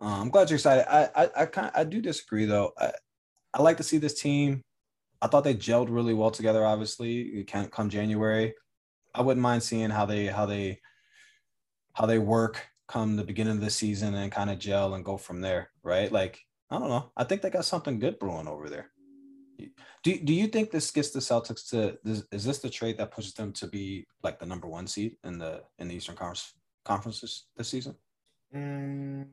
Uh, 0.01 0.21
I'm 0.21 0.29
glad 0.29 0.49
you're 0.49 0.57
excited. 0.57 0.85
I 0.91 1.09
I 1.15 1.29
I 1.41 1.45
kind 1.45 1.71
I 1.75 1.83
do 1.83 2.01
disagree 2.01 2.45
though. 2.45 2.73
I, 2.77 2.91
I 3.53 3.61
like 3.61 3.77
to 3.77 3.83
see 3.83 3.97
this 3.97 4.19
team. 4.19 4.61
I 5.21 5.27
thought 5.27 5.43
they 5.43 5.55
gelled 5.55 5.87
really 5.89 6.13
well 6.13 6.31
together. 6.31 6.65
Obviously, 6.65 7.21
it 7.21 7.47
can't 7.47 7.71
come 7.71 7.89
January. 7.89 8.53
I 9.13 9.21
wouldn't 9.21 9.41
mind 9.41 9.63
seeing 9.63 9.89
how 9.89 10.05
they 10.05 10.27
how 10.27 10.45
they 10.45 10.79
how 11.93 12.05
they 12.05 12.19
work 12.19 12.65
come 12.87 13.15
the 13.15 13.23
beginning 13.23 13.53
of 13.53 13.61
the 13.61 13.69
season 13.69 14.15
and 14.15 14.31
kind 14.31 14.49
of 14.49 14.57
gel 14.57 14.93
and 14.95 15.05
go 15.05 15.15
from 15.17 15.41
there, 15.41 15.69
right? 15.83 16.11
Like, 16.11 16.39
I 16.71 16.79
don't 16.79 16.89
know. 16.89 17.11
I 17.15 17.23
think 17.23 17.41
they 17.41 17.49
got 17.49 17.65
something 17.65 17.99
good 17.99 18.17
brewing 18.17 18.47
over 18.47 18.67
there. 18.69 18.91
Do, 20.03 20.17
do 20.17 20.33
you 20.33 20.47
think 20.47 20.71
this 20.71 20.89
gets 20.89 21.11
the 21.11 21.19
Celtics 21.19 21.69
to 21.69 21.99
this, 22.03 22.23
is 22.31 22.45
this 22.45 22.59
the 22.59 22.69
trade 22.69 22.97
that 22.97 23.11
pushes 23.11 23.33
them 23.33 23.51
to 23.53 23.67
be 23.67 24.07
like 24.23 24.39
the 24.39 24.45
number 24.45 24.67
one 24.67 24.87
seed 24.87 25.17
in 25.23 25.37
the 25.37 25.63
in 25.77 25.87
the 25.89 25.95
Eastern 25.95 26.15
Conference 26.15 26.53
conferences 26.85 27.45
this 27.57 27.67
season? 27.67 27.95
Mm, 28.55 29.27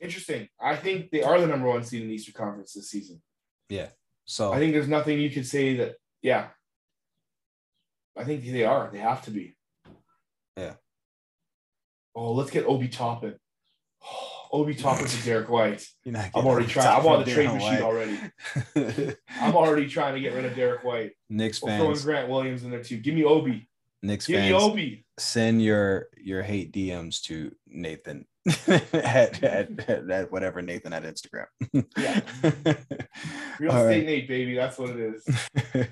interesting. 0.00 0.48
I 0.60 0.76
think 0.76 1.10
they 1.10 1.22
are 1.22 1.40
the 1.40 1.46
number 1.46 1.68
one 1.68 1.84
seed 1.84 2.02
in 2.02 2.08
the 2.08 2.14
Eastern 2.14 2.34
Conference 2.34 2.72
this 2.72 2.90
season. 2.90 3.22
Yeah. 3.68 3.88
So 4.24 4.52
I 4.52 4.58
think 4.58 4.72
there's 4.72 4.88
nothing 4.88 5.20
you 5.20 5.30
could 5.30 5.46
say 5.46 5.76
that. 5.76 5.96
Yeah. 6.22 6.48
I 8.16 8.24
think 8.24 8.44
they 8.44 8.64
are. 8.64 8.90
They 8.92 8.98
have 8.98 9.22
to 9.24 9.30
be. 9.30 9.56
Yeah. 10.56 10.74
Oh, 12.14 12.32
let's 12.32 12.50
get 12.50 12.66
Obi 12.66 12.88
Toppin. 12.88 13.34
Oh, 14.02 14.60
Obi 14.60 14.74
Toppin 14.74 15.06
to 15.06 15.24
Derrick 15.24 15.48
White. 15.48 15.84
I'm 16.06 16.46
already 16.46 16.68
trying. 16.68 17.00
I'm 17.00 17.06
on 17.06 17.24
the 17.24 17.30
trade 17.30 17.52
machine 17.52 17.60
White. 17.60 17.82
already. 17.82 18.18
I'm 19.40 19.56
already 19.56 19.88
trying 19.88 20.14
to 20.14 20.20
get 20.20 20.34
rid 20.34 20.44
of 20.44 20.54
Derrick 20.54 20.84
White. 20.84 21.12
Knicks 21.28 21.60
We're 21.60 21.76
throwing 21.76 21.98
Grant 21.98 22.28
Williams 22.28 22.62
in 22.62 22.70
there 22.70 22.84
too. 22.84 22.98
Give 22.98 23.14
me 23.14 23.24
Obi. 23.24 23.68
Knicks 24.02 24.26
Give 24.26 24.40
me 24.40 24.50
fans, 24.50 24.62
Obi. 24.62 25.06
send 25.18 25.62
your 25.62 26.08
your 26.16 26.42
hate 26.42 26.72
DMs 26.72 27.20
to 27.22 27.52
Nathan 27.66 28.26
at, 28.46 28.94
at, 28.94 29.42
at, 29.44 30.10
at 30.10 30.32
whatever 30.32 30.62
Nathan 30.62 30.92
at 30.92 31.04
Instagram. 31.04 31.46
Yeah. 31.96 32.20
Real 33.58 33.72
All 33.72 33.86
estate 33.86 33.98
right. 33.98 34.06
Nate, 34.06 34.28
baby. 34.28 34.54
That's 34.54 34.78
what 34.78 34.90
it 34.90 35.14
is. 35.14 35.86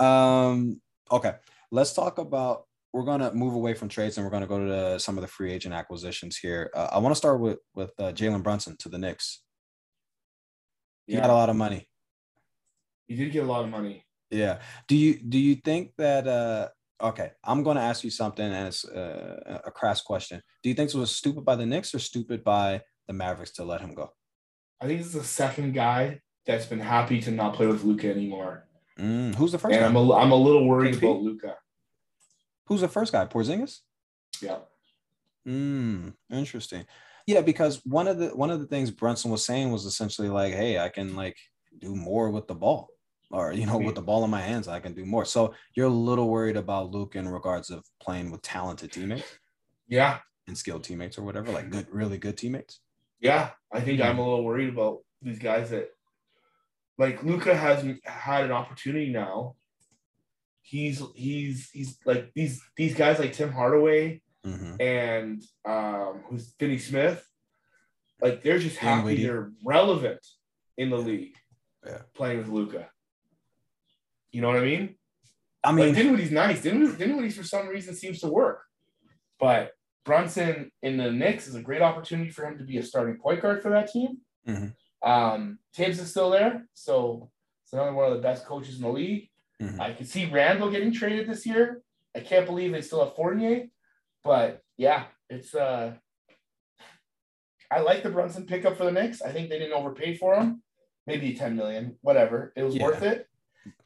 um. 0.00 0.80
Okay. 1.10 1.34
Let's 1.70 1.92
talk 1.92 2.18
about. 2.18 2.64
We're 2.92 3.04
gonna 3.04 3.32
move 3.34 3.54
away 3.54 3.74
from 3.74 3.88
trades 3.88 4.16
and 4.16 4.24
we're 4.24 4.30
gonna 4.30 4.46
go 4.46 4.58
to 4.58 4.64
the, 4.64 4.98
some 4.98 5.18
of 5.18 5.22
the 5.22 5.28
free 5.28 5.52
agent 5.52 5.74
acquisitions 5.74 6.38
here. 6.38 6.70
Uh, 6.74 6.88
I 6.92 6.98
want 6.98 7.12
to 7.12 7.16
start 7.16 7.40
with 7.40 7.58
with 7.74 7.92
uh, 7.98 8.12
Jalen 8.12 8.42
Brunson 8.42 8.76
to 8.78 8.88
the 8.88 8.98
Knicks. 8.98 9.42
He 11.06 11.16
got 11.16 11.30
a 11.30 11.34
lot 11.34 11.50
of 11.50 11.56
money. 11.56 11.88
You 13.06 13.16
did 13.16 13.32
get 13.32 13.44
a 13.44 13.46
lot 13.46 13.64
of 13.64 13.70
money. 13.70 14.04
Yeah. 14.30 14.58
Do 14.88 14.96
you 14.96 15.20
do 15.20 15.38
you 15.38 15.56
think 15.56 15.92
that 15.98 16.26
uh 16.26 16.68
okay, 17.00 17.32
I'm 17.44 17.62
going 17.62 17.76
to 17.76 17.82
ask 17.82 18.04
you 18.04 18.10
something 18.10 18.44
and 18.44 18.68
it's 18.68 18.84
uh, 18.84 19.60
a 19.64 19.70
crass 19.70 20.00
question. 20.02 20.40
Do 20.62 20.68
you 20.68 20.74
think 20.74 20.92
it 20.94 20.98
was 20.98 21.14
stupid 21.14 21.44
by 21.44 21.56
the 21.56 21.66
Knicks 21.66 21.94
or 21.94 21.98
stupid 21.98 22.42
by 22.44 22.82
the 23.06 23.12
Mavericks 23.12 23.52
to 23.52 23.64
let 23.64 23.80
him 23.80 23.94
go? 23.94 24.12
I 24.80 24.86
think 24.86 24.98
this 24.98 25.08
is 25.08 25.12
the 25.14 25.24
second 25.24 25.72
guy 25.72 26.20
that's 26.46 26.66
been 26.66 26.80
happy 26.80 27.20
to 27.22 27.30
not 27.30 27.54
play 27.54 27.66
with 27.66 27.82
Luka 27.84 28.10
anymore. 28.10 28.68
Mm, 28.98 29.34
who's 29.34 29.52
the 29.52 29.58
first 29.58 29.74
And 29.74 29.82
guy? 29.82 29.86
I'm 29.88 29.96
a, 29.96 30.14
I'm 30.14 30.32
a 30.32 30.36
little 30.36 30.66
worried 30.66 30.94
KP? 30.94 30.98
about 30.98 31.22
Luka. 31.22 31.54
who's 32.66 32.80
the 32.80 32.88
first 32.88 33.12
guy? 33.12 33.26
Porzingis? 33.26 33.80
Yeah. 34.40 34.58
Mm, 35.46 36.14
interesting. 36.30 36.84
Yeah, 37.26 37.40
because 37.40 37.80
one 37.84 38.06
of 38.08 38.18
the 38.18 38.28
one 38.28 38.50
of 38.50 38.60
the 38.60 38.66
things 38.66 38.90
Brunson 38.90 39.30
was 39.30 39.44
saying 39.44 39.70
was 39.72 39.84
essentially 39.84 40.28
like, 40.28 40.54
"Hey, 40.54 40.78
I 40.78 40.88
can 40.88 41.16
like 41.16 41.36
do 41.78 41.94
more 41.94 42.30
with 42.30 42.46
the 42.46 42.54
ball, 42.54 42.88
or 43.30 43.52
you 43.52 43.66
know, 43.66 43.78
with 43.78 43.94
the 43.96 44.02
ball 44.02 44.24
in 44.24 44.30
my 44.30 44.40
hands, 44.42 44.68
I 44.68 44.80
can 44.80 44.94
do 44.94 45.04
more." 45.04 45.24
So 45.24 45.54
you're 45.74 45.86
a 45.86 45.90
little 46.10 46.28
worried 46.28 46.56
about 46.56 46.90
Luke 46.90 47.16
in 47.16 47.28
regards 47.28 47.70
of 47.70 47.84
playing 48.00 48.30
with 48.30 48.42
talented 48.42 48.92
teammates 48.92 49.38
Yeah. 49.88 50.18
and 50.46 50.56
skilled 50.56 50.84
teammates 50.84 51.18
or 51.18 51.22
whatever, 51.22 51.50
like 51.52 51.70
good, 51.70 51.86
really 51.90 52.18
good 52.18 52.36
teammates. 52.36 52.80
Yeah. 53.20 53.50
I 53.72 53.80
think 53.80 54.00
I'm 54.00 54.18
a 54.18 54.22
little 54.22 54.44
worried 54.44 54.68
about 54.68 55.00
these 55.22 55.38
guys 55.38 55.70
that 55.70 55.88
like 56.98 57.22
Luka 57.22 57.54
has 57.56 57.84
had 58.04 58.44
an 58.44 58.52
opportunity 58.52 59.10
now. 59.10 59.56
He's 60.62 61.02
he's 61.14 61.70
he's 61.70 61.98
like 62.04 62.32
these 62.34 62.60
these 62.76 62.94
guys 62.94 63.18
like 63.18 63.32
Tim 63.32 63.52
Hardaway 63.52 64.22
hmm 64.44 64.74
and 64.80 65.42
um 65.64 66.22
who's 66.28 66.54
Finney 66.58 66.78
Smith, 66.78 67.24
like 68.20 68.42
they're 68.42 68.58
just 68.58 68.76
happy 68.76 69.22
they're 69.22 69.50
relevant 69.64 70.24
in 70.76 70.90
the 70.90 70.96
league. 70.98 71.34
Yeah. 71.84 72.02
Playing 72.14 72.38
with 72.38 72.48
Luka. 72.48 72.90
You 74.32 74.40
know 74.42 74.48
what 74.48 74.58
I 74.58 74.64
mean? 74.64 74.96
I 75.64 75.72
mean, 75.72 75.86
Like 75.88 75.96
Dinwiddie's 75.96 76.30
nice. 76.30 76.62
Dinwiddie, 76.62 76.96
Dinwiddie 76.96 77.30
for 77.30 77.42
some 77.42 77.66
reason 77.68 77.94
seems 77.94 78.20
to 78.20 78.28
work. 78.28 78.62
But 79.40 79.72
Brunson 80.04 80.70
in 80.82 80.96
the 80.96 81.10
Knicks 81.10 81.48
is 81.48 81.54
a 81.56 81.62
great 81.62 81.82
opportunity 81.82 82.30
for 82.30 82.46
him 82.46 82.58
to 82.58 82.64
be 82.64 82.78
a 82.78 82.82
starting 82.82 83.16
point 83.18 83.42
guard 83.42 83.62
for 83.62 83.70
that 83.70 83.90
team. 83.90 84.18
Mhm. 84.46 84.74
Um, 85.02 85.58
Thibs 85.74 85.98
is 85.98 86.10
still 86.10 86.30
there, 86.30 86.66
so 86.74 87.30
it's 87.64 87.72
another 87.72 87.92
one 87.92 88.06
of 88.10 88.16
the 88.16 88.22
best 88.22 88.44
coaches 88.46 88.76
in 88.76 88.82
the 88.82 88.88
league. 88.92 89.28
Mhm. 89.60 89.80
I 89.80 89.92
can 89.94 90.06
see 90.06 90.26
Randle 90.30 90.70
getting 90.70 90.92
traded 90.92 91.28
this 91.28 91.44
year. 91.46 91.82
I 92.14 92.20
can't 92.20 92.46
believe 92.46 92.72
they 92.72 92.80
still 92.82 93.04
have 93.04 93.14
Fournier, 93.16 93.66
but 94.22 94.62
yeah, 94.76 95.06
it's 95.28 95.54
uh, 95.54 95.96
I 97.70 97.80
like 97.80 98.02
the 98.04 98.10
Brunson 98.10 98.46
pickup 98.46 98.76
for 98.76 98.84
the 98.84 98.92
Knicks. 98.92 99.20
I 99.22 99.32
think 99.32 99.50
they 99.50 99.58
didn't 99.58 99.74
overpay 99.74 100.16
for 100.16 100.36
him, 100.36 100.62
maybe 101.06 101.34
ten 101.34 101.56
million, 101.56 101.98
whatever. 102.02 102.52
It 102.56 102.62
was 102.62 102.76
Yeah. 102.76 102.84
worth 102.84 103.02
it, 103.02 103.28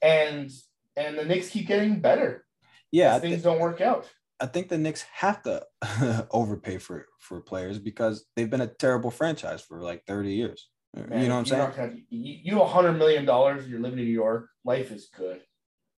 and 0.03 0.51
and 0.97 1.19
the 1.19 1.25
Knicks 1.25 1.49
keep 1.51 1.67
getting 1.67 2.01
better. 2.01 2.45
yeah, 2.93 3.15
as 3.17 3.23
things 3.23 3.43
don't 3.43 3.61
work 3.61 3.81
out. 3.81 4.09
I 4.41 4.47
think 4.47 4.69
the 4.69 4.79
Knicks 4.79 5.05
have 5.13 5.43
to 5.43 5.65
overpay 6.31 6.79
for 6.79 7.07
for 7.19 7.41
players 7.41 7.79
because 7.79 8.25
they've 8.35 8.51
been 8.51 8.63
a 8.63 8.67
terrible 8.67 9.11
franchise 9.11 9.61
for 9.63 9.83
like 9.83 10.05
30 10.07 10.33
years. 10.33 10.69
Man, 10.95 11.23
you 11.23 11.29
know 11.29 11.37
what 11.37 11.53
I'm 11.53 11.75
saying? 11.75 12.05
you, 12.09 12.39
you 12.43 12.65
hundred 12.65 12.95
million 12.95 13.25
dollars. 13.25 13.69
You're 13.69 13.81
living 13.81 13.99
in 13.99 14.07
New 14.07 14.11
York. 14.11 14.49
Life 14.65 14.91
is 14.91 15.09
good. 15.17 15.41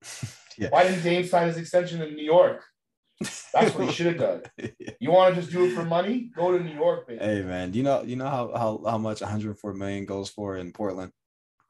Yeah. 0.57 0.67
Why 0.69 0.83
didn't 0.83 1.03
Dame 1.03 1.25
sign 1.25 1.47
his 1.47 1.55
extension 1.57 2.01
in 2.01 2.13
New 2.13 2.25
York? 2.25 2.61
That's 3.53 3.73
what 3.73 3.87
he 3.87 3.91
should 3.93 4.07
have 4.07 4.17
done. 4.17 4.41
You 4.99 5.09
want 5.09 5.33
to 5.33 5.41
just 5.41 5.51
do 5.51 5.65
it 5.65 5.73
for 5.73 5.85
money? 5.85 6.29
Go 6.35 6.55
to 6.55 6.63
New 6.63 6.73
York, 6.73 7.07
baby. 7.07 7.23
Hey 7.23 7.41
man, 7.41 7.73
you 7.73 7.83
know 7.83 8.03
you 8.03 8.15
know 8.17 8.27
how 8.27 8.51
how, 8.55 8.83
how 8.85 8.97
much 8.97 9.21
104 9.21 9.73
million 9.73 10.05
goes 10.05 10.29
for 10.29 10.57
in 10.57 10.73
Portland? 10.73 11.13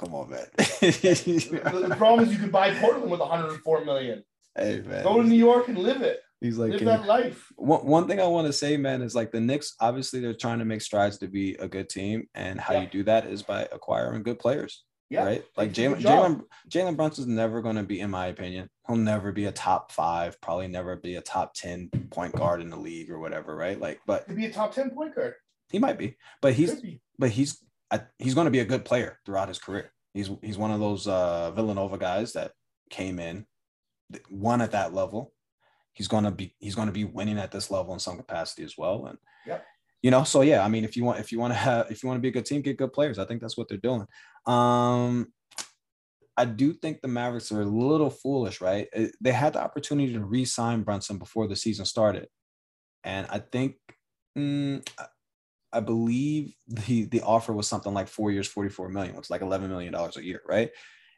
Come 0.02 0.16
on, 0.16 0.30
man. 0.32 0.46
the, 0.58 1.86
the 1.90 1.96
problem 1.96 2.28
is 2.28 2.34
you 2.34 2.40
could 2.40 2.52
buy 2.52 2.74
Portland 2.76 3.12
with 3.12 3.20
104 3.20 3.86
million. 3.86 4.24
hey 4.56 4.82
man. 4.86 5.04
Go 5.04 5.22
to 5.22 5.28
New 5.28 5.36
York 5.38 5.68
and 5.68 5.78
live 5.78 6.02
it. 6.02 6.20
He's 6.42 6.58
like, 6.58 6.72
Live 6.72 6.86
that 6.86 7.06
life. 7.06 7.52
one, 7.56 7.86
one 7.86 8.08
thing 8.08 8.20
I 8.20 8.26
want 8.26 8.48
to 8.48 8.54
say, 8.54 8.76
man, 8.76 9.04
is 9.04 9.14
like 9.14 9.32
the 9.32 9.40
Knicks, 9.40 9.76
obviously 9.80 10.20
they're 10.22 10.34
trying 10.34 10.58
to 10.58 10.66
make 10.66 10.82
strides 10.82 11.20
to 11.20 11.28
be 11.28 11.54
a 11.56 11.68
good 11.68 11.88
team. 11.88 12.28
And 12.34 12.60
how 12.60 12.74
Yeah. 12.74 12.82
you 12.82 12.88
do 12.88 13.04
that 13.04 13.28
is 13.28 13.44
by 13.44 13.68
acquiring 13.72 14.24
good 14.24 14.40
players. 14.40 14.84
Yeah. 15.12 15.26
Right. 15.26 15.46
Like 15.56 15.72
Jalen. 15.72 16.02
Jalen 16.02 16.42
Jalen 16.68 16.96
Brunson's 16.96 17.28
never 17.28 17.62
going 17.62 17.76
to 17.76 17.84
be, 17.84 18.00
in 18.00 18.10
my 18.10 18.28
opinion, 18.28 18.70
he'll 18.88 18.96
never 18.96 19.32
be 19.32 19.46
a 19.46 19.52
top 19.52 19.92
five, 19.92 20.40
probably 20.42 20.68
never 20.68 20.96
be 20.96 21.18
a 21.18 21.22
top 21.22 21.54
10 21.54 21.90
point 22.10 22.34
guard 22.34 22.60
in 22.62 22.70
the 22.72 22.78
league 22.78 23.12
or 23.12 23.20
whatever. 23.20 23.56
Right. 23.56 23.80
Like, 23.80 24.00
but 24.08 24.26
Could 24.26 24.38
be 24.38 24.46
a 24.48 24.52
top 24.52 24.74
10 24.74 24.90
point 24.92 25.14
guard. 25.14 25.36
he 25.70 25.78
might 25.78 26.00
be, 26.00 26.16
but 26.42 26.54
he's 26.54 26.80
be. 26.82 27.02
but 27.20 27.30
he's 27.30 27.64
I, 27.92 28.02
he's 28.18 28.34
going 28.34 28.46
to 28.46 28.52
be 28.52 28.60
a 28.60 28.66
good 28.66 28.86
player 28.86 29.20
throughout 29.26 29.50
his 29.50 29.60
career. 29.60 29.92
He's 30.14 30.30
he's 30.42 30.58
one 30.58 30.72
of 30.72 30.80
those 30.80 31.08
uh, 31.08 31.52
Villanova 31.52 31.98
guys 31.98 32.34
that 32.34 32.52
came 32.90 33.20
in, 33.20 33.46
won 34.30 34.62
at 34.62 34.72
that 34.72 34.94
level. 34.94 35.34
He's 35.94 36.08
going 36.08 36.24
to 36.24 36.32
be 36.32 36.56
he's 36.60 36.76
going 36.76 36.88
to 36.88 36.94
be 36.94 37.04
winning 37.06 37.38
at 37.38 37.52
this 37.52 37.70
level 37.72 37.94
in 37.94 38.00
some 38.00 38.18
capacity 38.18 38.64
as 38.64 38.78
well. 38.78 39.06
And 39.08 39.18
Yep. 39.46 39.66
you 40.04 40.12
know, 40.12 40.24
so 40.24 40.42
yeah, 40.42 40.64
I 40.64 40.70
mean, 40.70 40.84
if 40.84 40.96
you 40.96 41.04
want 41.04 41.20
if 41.20 41.32
you 41.32 41.40
want 41.40 41.54
to 41.54 41.60
have 41.60 41.92
if 41.92 42.02
you 42.02 42.08
want 42.08 42.18
to 42.18 42.22
be 42.22 42.30
a 42.30 42.32
good 42.32 42.46
team, 42.46 42.62
get 42.62 42.78
good 42.78 42.94
players. 42.94 43.20
I 43.20 43.26
think 43.26 43.42
that's 43.42 43.58
what 43.58 43.68
they're 43.68 43.78
doing. 43.78 44.06
Um, 44.46 45.34
I 46.38 46.46
do 46.46 46.74
think 46.74 47.02
the 47.02 47.08
Mavericks 47.08 47.52
are 47.52 47.62
a 47.62 47.66
little 47.66 48.10
foolish, 48.10 48.62
right? 48.62 48.88
They 49.20 49.32
had 49.32 49.54
the 49.54 49.62
opportunity 49.62 50.14
to 50.14 50.24
re-sign 50.24 50.84
Brunson 50.84 51.18
before 51.18 51.48
the 51.48 51.56
season 51.56 51.86
started, 51.86 52.28
and 53.04 53.28
I 53.30 53.40
think. 53.40 53.76
mm, 54.38 54.88
I 55.74 55.80
believe 55.80 56.54
the 56.68 57.06
the 57.06 57.22
offer 57.22 57.54
was 57.54 57.68
something 57.68 57.94
like 57.94 58.08
four 58.08 58.32
years, 58.32 58.48
44 58.48 58.90
million, 58.90 59.16
which 59.16 59.28
is 59.28 59.30
like 59.30 59.42
11 59.42 59.70
million 59.70 59.94
dollars 59.94 60.18
a 60.18 60.24
year, 60.24 60.42
right? 60.48 60.70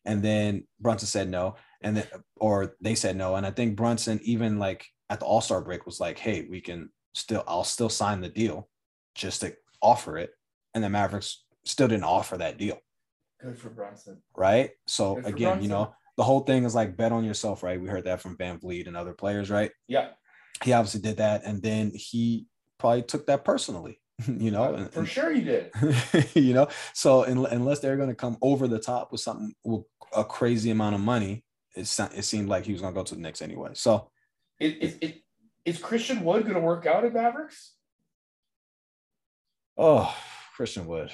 And 0.05 0.21
then 0.21 0.65
Brunson 0.79 1.07
said 1.07 1.29
no, 1.29 1.55
and 1.81 1.97
then 1.97 2.07
or 2.37 2.75
they 2.81 2.95
said 2.95 3.15
no, 3.15 3.35
and 3.35 3.45
I 3.45 3.51
think 3.51 3.75
Brunson 3.75 4.19
even 4.23 4.59
like 4.59 4.85
at 5.09 5.19
the 5.19 5.25
All 5.25 5.41
Star 5.41 5.61
break 5.61 5.85
was 5.85 5.99
like, 5.99 6.19
hey, 6.19 6.45
we 6.49 6.61
can 6.61 6.89
still, 7.13 7.43
I'll 7.47 7.63
still 7.63 7.89
sign 7.89 8.21
the 8.21 8.29
deal, 8.29 8.67
just 9.15 9.41
to 9.41 9.55
offer 9.81 10.17
it, 10.17 10.31
and 10.73 10.83
the 10.83 10.89
Mavericks 10.89 11.43
still 11.65 11.87
didn't 11.87 12.03
offer 12.03 12.37
that 12.37 12.57
deal, 12.57 12.79
Good 13.41 13.57
for 13.57 13.69
Brunson. 13.69 14.21
right? 14.35 14.71
So 14.87 15.17
again, 15.23 15.61
you 15.61 15.69
know, 15.69 15.93
the 16.17 16.23
whole 16.23 16.41
thing 16.41 16.65
is 16.65 16.75
like 16.75 16.97
bet 16.97 17.11
on 17.11 17.23
yourself, 17.23 17.63
right? 17.63 17.79
We 17.79 17.87
heard 17.89 18.05
that 18.05 18.21
from 18.21 18.37
VanVleet 18.37 18.87
and 18.87 18.97
other 18.97 19.13
players, 19.13 19.49
right? 19.49 19.71
Yeah. 19.87 20.09
He 20.63 20.73
obviously 20.73 21.01
did 21.01 21.17
that, 21.17 21.43
and 21.45 21.61
then 21.61 21.91
he 21.93 22.45
probably 22.77 23.03
took 23.03 23.25
that 23.27 23.45
personally, 23.45 23.99
you 24.27 24.51
know, 24.51 24.75
and- 24.75 24.91
for 24.91 25.05
sure 25.05 25.31
you 25.31 25.43
did. 25.43 25.71
you 26.35 26.53
know 26.53 26.67
so 26.93 27.23
un- 27.25 27.45
unless 27.47 27.79
they're 27.79 27.97
going 27.97 28.09
to 28.09 28.15
come 28.15 28.37
over 28.41 28.67
the 28.67 28.79
top 28.79 29.11
with 29.11 29.21
something 29.21 29.53
with 29.63 29.83
a 30.15 30.23
crazy 30.23 30.69
amount 30.71 30.95
of 30.95 31.01
money 31.01 31.43
it, 31.75 31.91
it 32.15 32.23
seemed 32.23 32.47
like 32.49 32.65
he 32.65 32.71
was 32.71 32.81
going 32.81 32.93
to 32.93 32.99
go 32.99 33.03
to 33.03 33.15
the 33.15 33.21
Knicks 33.21 33.41
anyway 33.41 33.71
so 33.73 34.09
Is, 34.59 34.73
is, 34.73 34.97
is, 35.01 35.13
is 35.65 35.77
Christian 35.79 36.23
Wood 36.23 36.43
going 36.43 36.53
to 36.55 36.59
work 36.61 36.85
out 36.85 37.03
at 37.05 37.13
Mavericks? 37.13 37.73
oh 39.77 40.15
Christian 40.55 40.85
Wood 40.85 41.11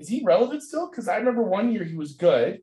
Is 0.00 0.08
he 0.08 0.24
relevant 0.24 0.62
still? 0.62 0.90
Because 0.90 1.06
I 1.06 1.16
remember 1.18 1.42
one 1.44 1.70
year 1.72 1.84
he 1.84 1.94
was 1.94 2.14
good, 2.14 2.60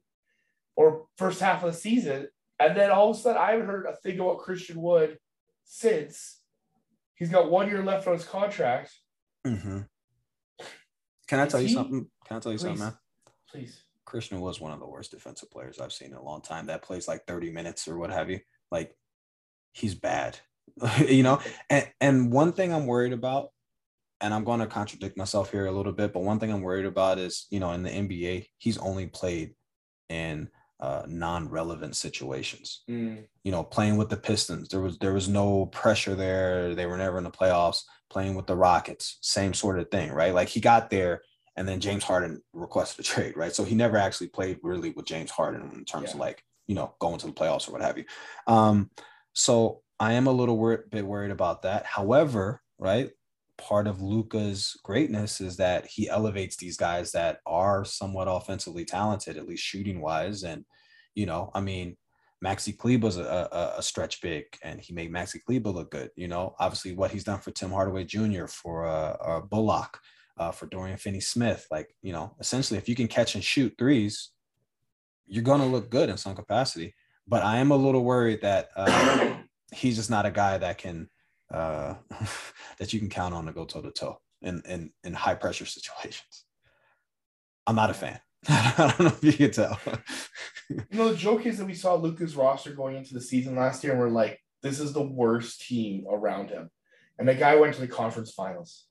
or 0.75 1.05
first 1.17 1.39
half 1.39 1.63
of 1.63 1.71
the 1.71 1.77
season, 1.79 2.27
and 2.59 2.75
then 2.75 2.91
all 2.91 3.11
of 3.11 3.15
a 3.17 3.19
sudden 3.21 3.41
I 3.41 3.51
haven't 3.51 3.67
heard 3.67 3.85
a 3.85 3.95
thing 3.95 4.19
about 4.19 4.39
Christian 4.39 4.81
Wood 4.81 5.17
since 5.63 6.40
he's 7.21 7.29
got 7.29 7.51
one 7.51 7.69
year 7.69 7.83
left 7.83 8.07
on 8.07 8.13
his 8.13 8.25
contract. 8.25 8.91
Mm-hmm. 9.45 9.81
Can 11.27 11.39
I 11.39 11.45
Is 11.45 11.51
tell 11.51 11.61
you 11.61 11.67
he- 11.67 11.73
something? 11.75 12.07
Can 12.27 12.37
I 12.37 12.39
tell 12.39 12.51
you 12.51 12.57
something, 12.57 12.77
Please. 12.77 12.83
man? 12.83 12.93
Please. 13.47 13.83
Christian 14.05 14.41
was 14.41 14.59
one 14.59 14.71
of 14.71 14.79
the 14.79 14.87
worst 14.87 15.11
defensive 15.11 15.51
players 15.51 15.79
I've 15.79 15.93
seen 15.93 16.09
in 16.09 16.15
a 16.17 16.23
long 16.23 16.41
time. 16.41 16.65
That 16.65 16.81
plays 16.81 17.07
like 17.07 17.21
30 17.27 17.51
minutes 17.51 17.87
or 17.87 17.99
what 17.99 18.09
have 18.09 18.31
you. 18.31 18.39
Like 18.71 18.97
he's 19.71 19.93
bad. 19.93 20.39
you 21.07 21.21
know? 21.21 21.39
And 21.69 21.87
and 22.01 22.31
one 22.31 22.53
thing 22.53 22.73
I'm 22.73 22.87
worried 22.87 23.13
about, 23.13 23.49
and 24.19 24.33
I'm 24.33 24.43
going 24.43 24.59
to 24.61 24.65
contradict 24.65 25.15
myself 25.15 25.51
here 25.51 25.67
a 25.67 25.71
little 25.71 25.93
bit, 25.93 26.13
but 26.13 26.23
one 26.23 26.39
thing 26.39 26.51
I'm 26.51 26.61
worried 26.61 26.87
about 26.87 27.19
is, 27.19 27.45
you 27.51 27.59
know, 27.59 27.71
in 27.71 27.83
the 27.83 27.91
NBA, 27.91 28.47
he's 28.57 28.79
only 28.79 29.05
played 29.05 29.53
in 30.09 30.49
uh, 30.81 31.03
non-relevant 31.07 31.95
situations. 31.95 32.81
Mm, 32.89 33.25
You 33.43 33.51
know, 33.51 33.63
playing 33.63 33.97
with 33.97 34.09
the 34.09 34.17
Pistons, 34.17 34.69
there 34.69 34.81
was 34.81 34.97
there 34.99 35.13
was 35.13 35.27
no 35.29 35.67
pressure 35.67 36.15
there. 36.15 36.73
They 36.75 36.85
were 36.87 36.97
never 36.97 37.17
in 37.17 37.23
the 37.23 37.31
playoffs. 37.31 37.83
Playing 38.09 38.35
with 38.35 38.45
the 38.47 38.57
Rockets, 38.57 39.17
same 39.21 39.53
sort 39.53 39.79
of 39.79 39.89
thing, 39.89 40.11
right? 40.11 40.33
Like 40.33 40.49
he 40.49 40.59
got 40.59 40.89
there, 40.89 41.21
and 41.55 41.65
then 41.67 41.79
James 41.79 42.03
Harden 42.03 42.41
requested 42.51 43.05
a 43.05 43.07
trade, 43.07 43.37
right? 43.37 43.53
So 43.55 43.63
he 43.63 43.75
never 43.75 43.95
actually 43.97 44.27
played 44.27 44.57
really 44.63 44.89
with 44.91 45.05
James 45.05 45.31
Harden 45.31 45.71
in 45.75 45.85
terms 45.85 46.09
of 46.15 46.19
like 46.19 46.43
you 46.67 46.75
know 46.75 46.93
going 46.99 47.19
to 47.19 47.27
the 47.27 47.33
playoffs 47.33 47.69
or 47.69 47.71
what 47.73 47.81
have 47.81 47.97
you. 47.97 48.05
Um, 48.47 48.89
so 49.33 49.81
I 49.99 50.13
am 50.13 50.27
a 50.27 50.31
little 50.31 50.57
wor- 50.57 50.85
bit 50.89 51.05
worried 51.05 51.31
about 51.31 51.61
that. 51.61 51.85
However, 51.85 52.61
right, 52.79 53.11
part 53.61 53.87
of 53.87 54.01
Luka's 54.01 54.77
greatness 54.83 55.39
is 55.41 55.57
that 55.57 55.85
he 55.85 56.09
elevates 56.09 56.57
these 56.57 56.77
guys 56.77 57.11
that 57.11 57.39
are 57.45 57.85
somewhat 57.85 58.27
offensively 58.29 58.85
talented, 58.85 59.37
at 59.37 59.47
least 59.47 59.63
shooting 59.63 60.01
wise, 60.01 60.43
and 60.43 60.65
you 61.15 61.25
know, 61.25 61.51
I 61.53 61.61
mean. 61.61 61.97
Maxi 62.43 62.75
Kleber's 62.75 63.17
a, 63.17 63.47
a, 63.51 63.75
a 63.77 63.83
stretch 63.83 64.19
big, 64.19 64.45
and 64.63 64.81
he 64.81 64.93
made 64.93 65.13
Maxi 65.13 65.37
Kleber 65.45 65.69
look 65.69 65.91
good. 65.91 66.09
You 66.15 66.27
know, 66.27 66.55
obviously 66.59 66.91
what 66.91 67.11
he's 67.11 67.23
done 67.23 67.37
for 67.37 67.51
Tim 67.51 67.69
Hardaway 67.69 68.03
Jr., 68.03 68.47
for 68.47 68.87
uh, 68.87 69.15
uh, 69.23 69.41
Bullock, 69.41 69.99
uh, 70.39 70.51
for 70.51 70.65
Dorian 70.65 70.97
Finney-Smith. 70.97 71.67
Like, 71.69 71.95
you 72.01 72.13
know, 72.13 72.35
essentially, 72.39 72.79
if 72.79 72.89
you 72.89 72.95
can 72.95 73.07
catch 73.07 73.35
and 73.35 73.43
shoot 73.43 73.75
threes, 73.77 74.31
you're 75.27 75.43
going 75.43 75.61
to 75.61 75.67
look 75.67 75.91
good 75.91 76.09
in 76.09 76.17
some 76.17 76.35
capacity. 76.35 76.95
But 77.27 77.43
I 77.43 77.57
am 77.57 77.71
a 77.71 77.75
little 77.75 78.03
worried 78.03 78.41
that 78.41 78.69
uh, 78.75 79.35
he's 79.73 79.95
just 79.95 80.09
not 80.09 80.25
a 80.25 80.31
guy 80.31 80.57
that 80.57 80.79
can 80.79 81.09
uh, 81.53 81.95
that 82.77 82.93
you 82.93 82.99
can 82.99 83.09
count 83.09 83.33
on 83.33 83.45
to 83.45 83.51
go 83.53 83.65
toe 83.65 83.81
to 83.81 83.91
toe 83.91 84.19
in 84.41 84.61
in 84.67 84.91
in 85.03 85.13
high 85.13 85.35
pressure 85.35 85.65
situations. 85.65 86.45
I'm 87.67 87.75
not 87.75 87.89
a 87.89 87.93
fan. 87.93 88.19
I 88.49 88.95
don't 88.97 88.99
know 88.99 89.05
if 89.21 89.23
you 89.23 89.33
can 89.33 89.51
tell. 89.51 89.79
You 90.69 90.97
know, 90.97 91.09
the 91.09 91.17
joke 91.17 91.45
is 91.45 91.57
that 91.57 91.65
we 91.65 91.73
saw 91.73 91.95
Luka's 91.95 92.35
roster 92.35 92.71
going 92.71 92.95
into 92.95 93.13
the 93.13 93.21
season 93.21 93.55
last 93.55 93.83
year, 93.83 93.93
and 93.93 94.01
we're 94.01 94.09
like, 94.09 94.39
this 94.63 94.79
is 94.79 94.93
the 94.93 95.01
worst 95.01 95.61
team 95.67 96.05
around 96.09 96.49
him. 96.49 96.69
And 97.19 97.27
the 97.27 97.35
guy 97.35 97.55
went 97.55 97.75
to 97.75 97.81
the 97.81 97.87
conference 97.87 98.31
finals. 98.31 98.85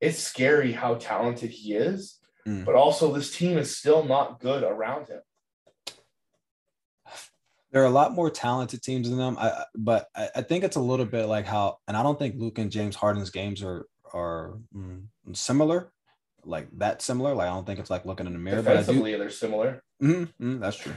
It's 0.00 0.18
scary 0.18 0.72
how 0.72 0.96
talented 0.96 1.50
he 1.50 1.74
is, 1.74 2.18
Mm. 2.46 2.64
but 2.64 2.76
also 2.76 3.12
this 3.12 3.36
team 3.36 3.58
is 3.58 3.76
still 3.76 4.04
not 4.04 4.38
good 4.38 4.62
around 4.62 5.08
him. 5.08 5.20
There 7.72 7.82
are 7.82 7.86
a 7.86 7.90
lot 7.90 8.12
more 8.14 8.30
talented 8.30 8.82
teams 8.82 9.08
than 9.08 9.18
them. 9.18 9.36
I, 9.38 9.64
but 9.74 10.08
I, 10.14 10.28
I 10.36 10.42
think 10.42 10.64
it's 10.64 10.76
a 10.76 10.80
little 10.80 11.06
bit 11.06 11.26
like 11.26 11.46
how, 11.46 11.78
and 11.88 11.96
I 11.96 12.02
don't 12.02 12.18
think 12.18 12.36
Luke 12.38 12.58
and 12.58 12.70
James 12.70 12.96
Harden's 12.96 13.30
games 13.30 13.62
are 13.62 13.86
are 14.14 14.58
mm, 14.74 15.02
similar, 15.32 15.92
like 16.44 16.68
that 16.78 17.02
similar. 17.02 17.34
Like 17.34 17.48
I 17.48 17.54
don't 17.54 17.66
think 17.66 17.80
it's 17.80 17.90
like 17.90 18.06
looking 18.06 18.26
in 18.26 18.32
the 18.32 18.38
mirror. 18.38 18.62
But 18.62 18.72
I 18.72 18.76
do, 18.76 18.78
Defensively, 18.80 19.16
they're 19.16 19.30
similar. 19.30 19.82
Mhm, 20.02 20.32
mhm, 20.40 20.60
that's 20.60 20.76
true. 20.76 20.94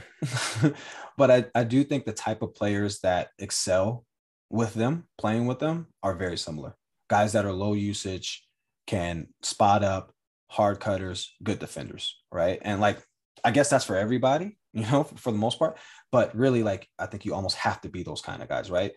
but 1.16 1.30
I, 1.30 1.44
I 1.54 1.64
do 1.64 1.82
think 1.84 2.04
the 2.04 2.12
type 2.12 2.42
of 2.42 2.54
players 2.54 3.00
that 3.00 3.28
excel 3.38 4.04
with 4.50 4.74
them, 4.74 5.04
playing 5.18 5.46
with 5.46 5.58
them, 5.58 5.86
are 6.02 6.14
very 6.14 6.36
similar. 6.36 6.76
Guys 7.08 7.32
that 7.32 7.46
are 7.46 7.52
low 7.52 7.72
usage, 7.72 8.46
can 8.86 9.28
spot 9.42 9.84
up, 9.84 10.12
hard 10.48 10.80
cutters, 10.80 11.32
good 11.42 11.58
defenders, 11.58 12.20
right? 12.32 12.58
And 12.62 12.80
like, 12.80 12.98
I 13.44 13.52
guess 13.52 13.70
that's 13.70 13.84
for 13.84 13.96
everybody, 13.96 14.58
you 14.72 14.82
know, 14.82 15.04
for, 15.04 15.32
the 15.32 15.38
most 15.38 15.58
part. 15.58 15.78
But 16.12 16.34
really, 16.36 16.62
like, 16.62 16.88
I 16.98 17.06
think 17.06 17.24
you 17.24 17.34
almost 17.34 17.56
have 17.56 17.80
to 17.82 17.88
be 17.88 18.02
those 18.02 18.20
kind 18.20 18.42
of 18.42 18.48
guys, 18.48 18.70
right? 18.70 18.92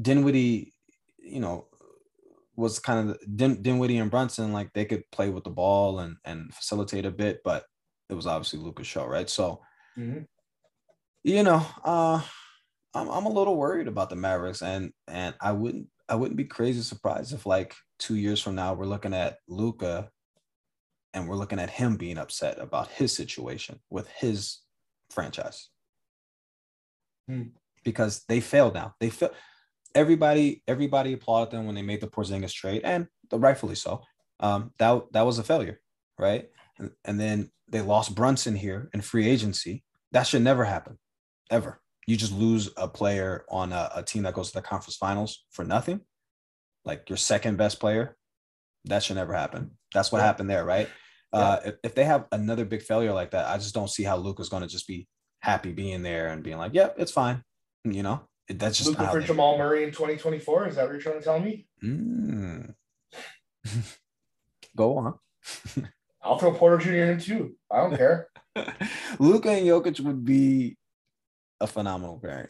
Dinwiddie, 0.00 0.72
you 1.18 1.40
know, 1.40 1.68
was 2.56 2.78
kind 2.78 3.10
of 3.10 3.18
Din, 3.36 3.62
Dinwiddie 3.62 3.98
and 3.98 4.10
Brunson, 4.10 4.52
like 4.52 4.72
they 4.72 4.84
could 4.84 5.10
play 5.10 5.30
with 5.30 5.44
the 5.44 5.50
ball 5.50 6.00
and 6.00 6.16
and 6.24 6.52
facilitate 6.54 7.06
a 7.06 7.10
bit, 7.10 7.40
but 7.44 7.64
it 8.08 8.14
was 8.14 8.26
obviously 8.26 8.58
Luka's 8.58 8.86
show, 8.86 9.06
right? 9.06 9.28
So, 9.28 9.62
Mhm. 9.96 10.26
you 11.24 11.42
know, 11.42 11.64
uh, 11.84 12.20
I'm 12.94 13.08
I'm 13.08 13.26
a 13.26 13.30
little 13.30 13.56
worried 13.56 13.88
about 13.88 14.10
the 14.10 14.16
Mavericks, 14.16 14.62
and 14.62 14.92
and 15.08 15.34
I 15.40 15.52
wouldn't 15.52 15.88
I 16.08 16.14
wouldn't 16.14 16.36
be 16.36 16.44
crazy 16.44 16.82
surprised 16.82 17.32
if 17.32 17.46
like 17.46 17.74
two 17.98 18.16
years 18.16 18.40
from 18.42 18.54
now 18.54 18.74
we're 18.74 18.84
looking 18.84 19.14
at 19.14 19.38
Luka, 19.48 20.10
and 21.14 21.28
we're 21.28 21.36
looking 21.36 21.58
at 21.58 21.70
him 21.70 21.96
being 21.96 22.18
upset 22.18 22.58
about 22.58 22.88
his 22.88 23.14
situation 23.14 23.80
with 23.88 24.08
his 24.08 24.58
franchise, 25.12 25.68
Hmm. 27.28 27.42
because 27.84 28.24
they 28.28 28.40
failed 28.40 28.74
now. 28.74 28.94
They 29.00 29.10
failed. 29.10 29.34
Everybody 29.94 30.62
everybody 30.66 31.12
applauded 31.12 31.52
them 31.52 31.66
when 31.66 31.74
they 31.74 31.82
made 31.82 32.00
the 32.00 32.08
Porzingis 32.08 32.52
trade, 32.54 32.82
and 32.84 33.06
rightfully 33.32 33.74
so. 33.74 34.02
Um, 34.40 34.72
that 34.78 35.12
that 35.12 35.26
was 35.26 35.38
a 35.38 35.44
failure, 35.44 35.80
right? 36.18 36.48
And, 36.78 36.90
and 37.04 37.20
then 37.20 37.50
they 37.68 37.80
lost 37.80 38.14
Brunson 38.14 38.56
here 38.56 38.90
in 38.94 39.00
free 39.02 39.28
agency. 39.28 39.84
That 40.12 40.26
should 40.26 40.42
never 40.42 40.64
happen, 40.64 40.98
ever. 41.50 41.80
You 42.06 42.16
just 42.16 42.32
lose 42.32 42.70
a 42.76 42.88
player 42.88 43.44
on 43.48 43.72
a, 43.72 43.90
a 43.94 44.02
team 44.02 44.24
that 44.24 44.34
goes 44.34 44.48
to 44.48 44.54
the 44.54 44.62
conference 44.62 44.96
finals 44.96 45.44
for 45.50 45.64
nothing, 45.64 46.00
like 46.84 47.08
your 47.08 47.16
second 47.16 47.56
best 47.56 47.78
player. 47.78 48.16
That 48.86 49.02
should 49.04 49.16
never 49.16 49.32
happen. 49.32 49.78
That's 49.94 50.10
what 50.10 50.18
Yeah. 50.18 50.24
happened 50.26 50.50
there, 50.50 50.64
right? 50.64 50.88
Uh, 51.32 51.60
if, 51.64 51.74
if 51.84 51.94
they 51.94 52.04
have 52.04 52.26
another 52.32 52.64
big 52.64 52.82
failure 52.82 53.12
like 53.12 53.30
that, 53.30 53.46
I 53.48 53.56
just 53.56 53.74
don't 53.74 53.88
see 53.90 54.02
how 54.02 54.16
Luka's 54.16 54.48
going 54.50 54.62
to 54.62 54.68
just 54.68 54.86
be 54.86 55.08
happy 55.40 55.72
being 55.72 56.02
there 56.02 56.28
and 56.28 56.42
being 56.42 56.58
like, 56.58 56.74
"Yep, 56.74 56.96
it's 56.98 57.12
fine." 57.12 57.42
You 57.84 58.02
know, 58.02 58.28
It- 58.48 58.58
that's 58.58 58.76
just 58.78 58.90
Luka 58.90 59.06
how 59.06 59.12
for 59.12 59.20
they- 59.20 59.26
Jamal 59.26 59.56
Murray 59.58 59.82
in 59.84 59.90
2024. 59.90 60.68
Is 60.68 60.76
that 60.76 60.84
what 60.84 60.92
you're 60.92 61.00
trying 61.00 61.18
to 61.18 61.24
tell 61.24 61.40
me? 61.40 61.66
Mm. 61.82 62.74
Go 64.76 64.98
on. 64.98 65.14
I'll 66.22 66.38
throw 66.38 66.52
Porter 66.54 66.78
Jr. 66.78 67.12
in 67.12 67.18
too. 67.18 67.56
I 67.70 67.78
don't 67.78 67.96
care. 67.96 68.28
Luka 69.18 69.50
and 69.50 69.66
Jokic 69.66 69.98
would 70.00 70.24
be 70.24 70.76
a 71.60 71.66
phenomenal 71.66 72.20
pairing. 72.22 72.48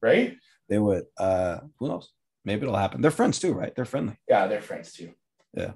Right? 0.00 0.36
They 0.68 0.78
would. 0.78 1.04
Uh, 1.18 1.58
who 1.78 1.88
knows? 1.88 2.10
Maybe 2.44 2.62
it'll 2.62 2.76
happen. 2.76 3.00
They're 3.02 3.10
friends 3.10 3.38
too, 3.38 3.52
right? 3.52 3.74
They're 3.74 3.84
friendly. 3.84 4.16
Yeah, 4.28 4.46
they're 4.46 4.60
friends 4.62 4.92
too. 4.92 5.12
Yeah. 5.52 5.72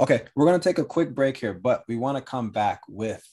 Okay. 0.00 0.24
We're 0.34 0.46
gonna 0.46 0.58
take 0.58 0.78
a 0.78 0.84
quick 0.84 1.14
break 1.14 1.36
here, 1.36 1.54
but 1.54 1.84
we 1.88 1.96
want 1.96 2.16
to 2.18 2.22
come 2.22 2.50
back 2.50 2.82
with. 2.88 3.26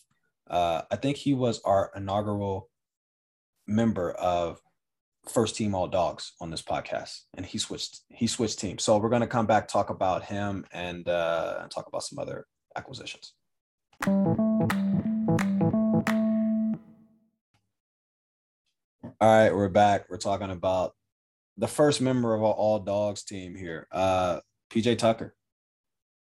Uh, 0.50 0.82
I 0.92 0.98
think 0.98 1.18
he 1.18 1.34
was 1.34 1.62
our 1.62 1.92
inaugural 1.96 2.70
member 3.68 4.12
of 4.12 4.60
first 5.30 5.56
team 5.56 5.74
all 5.74 5.88
dogs 5.88 6.34
on 6.42 6.52
this 6.52 6.62
podcast, 6.62 7.22
and 7.36 7.46
he 7.46 7.58
switched. 7.58 8.02
He 8.10 8.28
switched 8.28 8.60
teams. 8.60 8.84
So 8.84 8.98
we're 8.98 9.10
gonna 9.10 9.28
come 9.28 9.46
back 9.46 9.68
talk 9.68 9.90
about 9.90 10.26
him 10.26 10.66
and 10.72 11.08
uh, 11.08 11.68
talk 11.70 11.88
about 11.88 12.04
some 12.04 12.20
other 12.20 12.46
acquisitions. 12.76 13.34
All 19.22 19.30
right, 19.30 19.56
we're 19.56 19.70
back. 19.70 20.10
We're 20.10 20.18
talking 20.18 20.52
about 20.52 20.94
the 21.58 21.68
first 21.68 22.02
member 22.02 22.34
of 22.34 22.44
our 22.44 22.52
all 22.52 22.80
dogs 22.80 23.24
team 23.24 23.56
here, 23.56 23.88
uh, 23.92 24.40
PJ 24.70 24.98
Tucker. 24.98 25.36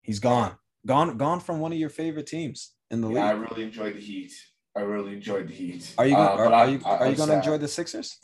He's 0.07 0.19
gone, 0.19 0.53
gone, 0.85 1.17
gone 1.17 1.41
from 1.41 1.59
one 1.59 1.73
of 1.73 1.77
your 1.77 1.89
favorite 1.89 2.27
teams 2.27 2.71
in 2.89 3.01
the 3.01 3.09
Yeah, 3.09 3.25
I 3.27 3.31
really 3.31 3.63
enjoyed 3.63 3.93
the 3.95 3.99
Heat. 3.99 4.31
I 4.75 4.79
really 4.79 5.13
enjoyed 5.13 5.49
the 5.49 5.53
Heat. 5.53 5.93
Are 5.97 6.07
you 6.07 6.15
gonna, 6.15 6.29
Uh, 6.29 6.37
are, 6.47 6.53
are 6.53 6.69
you 6.69 6.79
I- 6.85 6.97
are 6.97 7.09
you 7.09 7.15
gonna 7.17 7.33
enjoy 7.35 7.57
the 7.57 7.67
Sixers? 7.67 8.17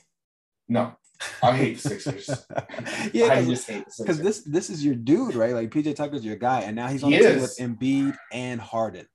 No, 0.70 0.96
I 1.42 1.58
hate 1.58 1.78
the 1.80 1.90
Sixers. 1.90 2.30
yeah, 3.14 3.26
I 3.26 3.36
'cause- 3.36 3.48
just 3.48 3.68
hate 3.70 3.84
because 4.00 4.22
this 4.22 4.44
this 4.46 4.70
is 4.70 4.84
your 4.84 4.96
dude, 4.96 5.36
right? 5.36 5.54
Like 5.54 5.72
PJ 5.72 5.94
Tucker's 5.96 6.24
your 6.24 6.38
guy, 6.38 6.62
and 6.62 6.74
now 6.74 6.88
he's 6.88 7.04
on 7.04 7.12
He 7.12 7.18
the 7.20 7.30
team 7.34 7.42
with. 7.42 7.58
Embiid 7.58 8.16
and 8.32 8.62
Harden. 8.62 9.06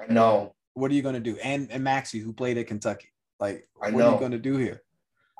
I 0.00 0.10
know. 0.10 0.54
What 0.72 0.90
are 0.90 0.94
you 0.94 1.02
gonna 1.02 1.20
do? 1.20 1.36
And 1.44 1.70
and 1.70 1.84
Maxey, 1.84 2.20
who 2.20 2.32
played 2.32 2.56
at 2.56 2.68
Kentucky. 2.68 3.08
Like, 3.38 3.68
I 3.82 3.90
what 3.90 4.02
are 4.02 4.12
you 4.14 4.18
gonna 4.20 4.38
do 4.38 4.56
here? 4.56 4.80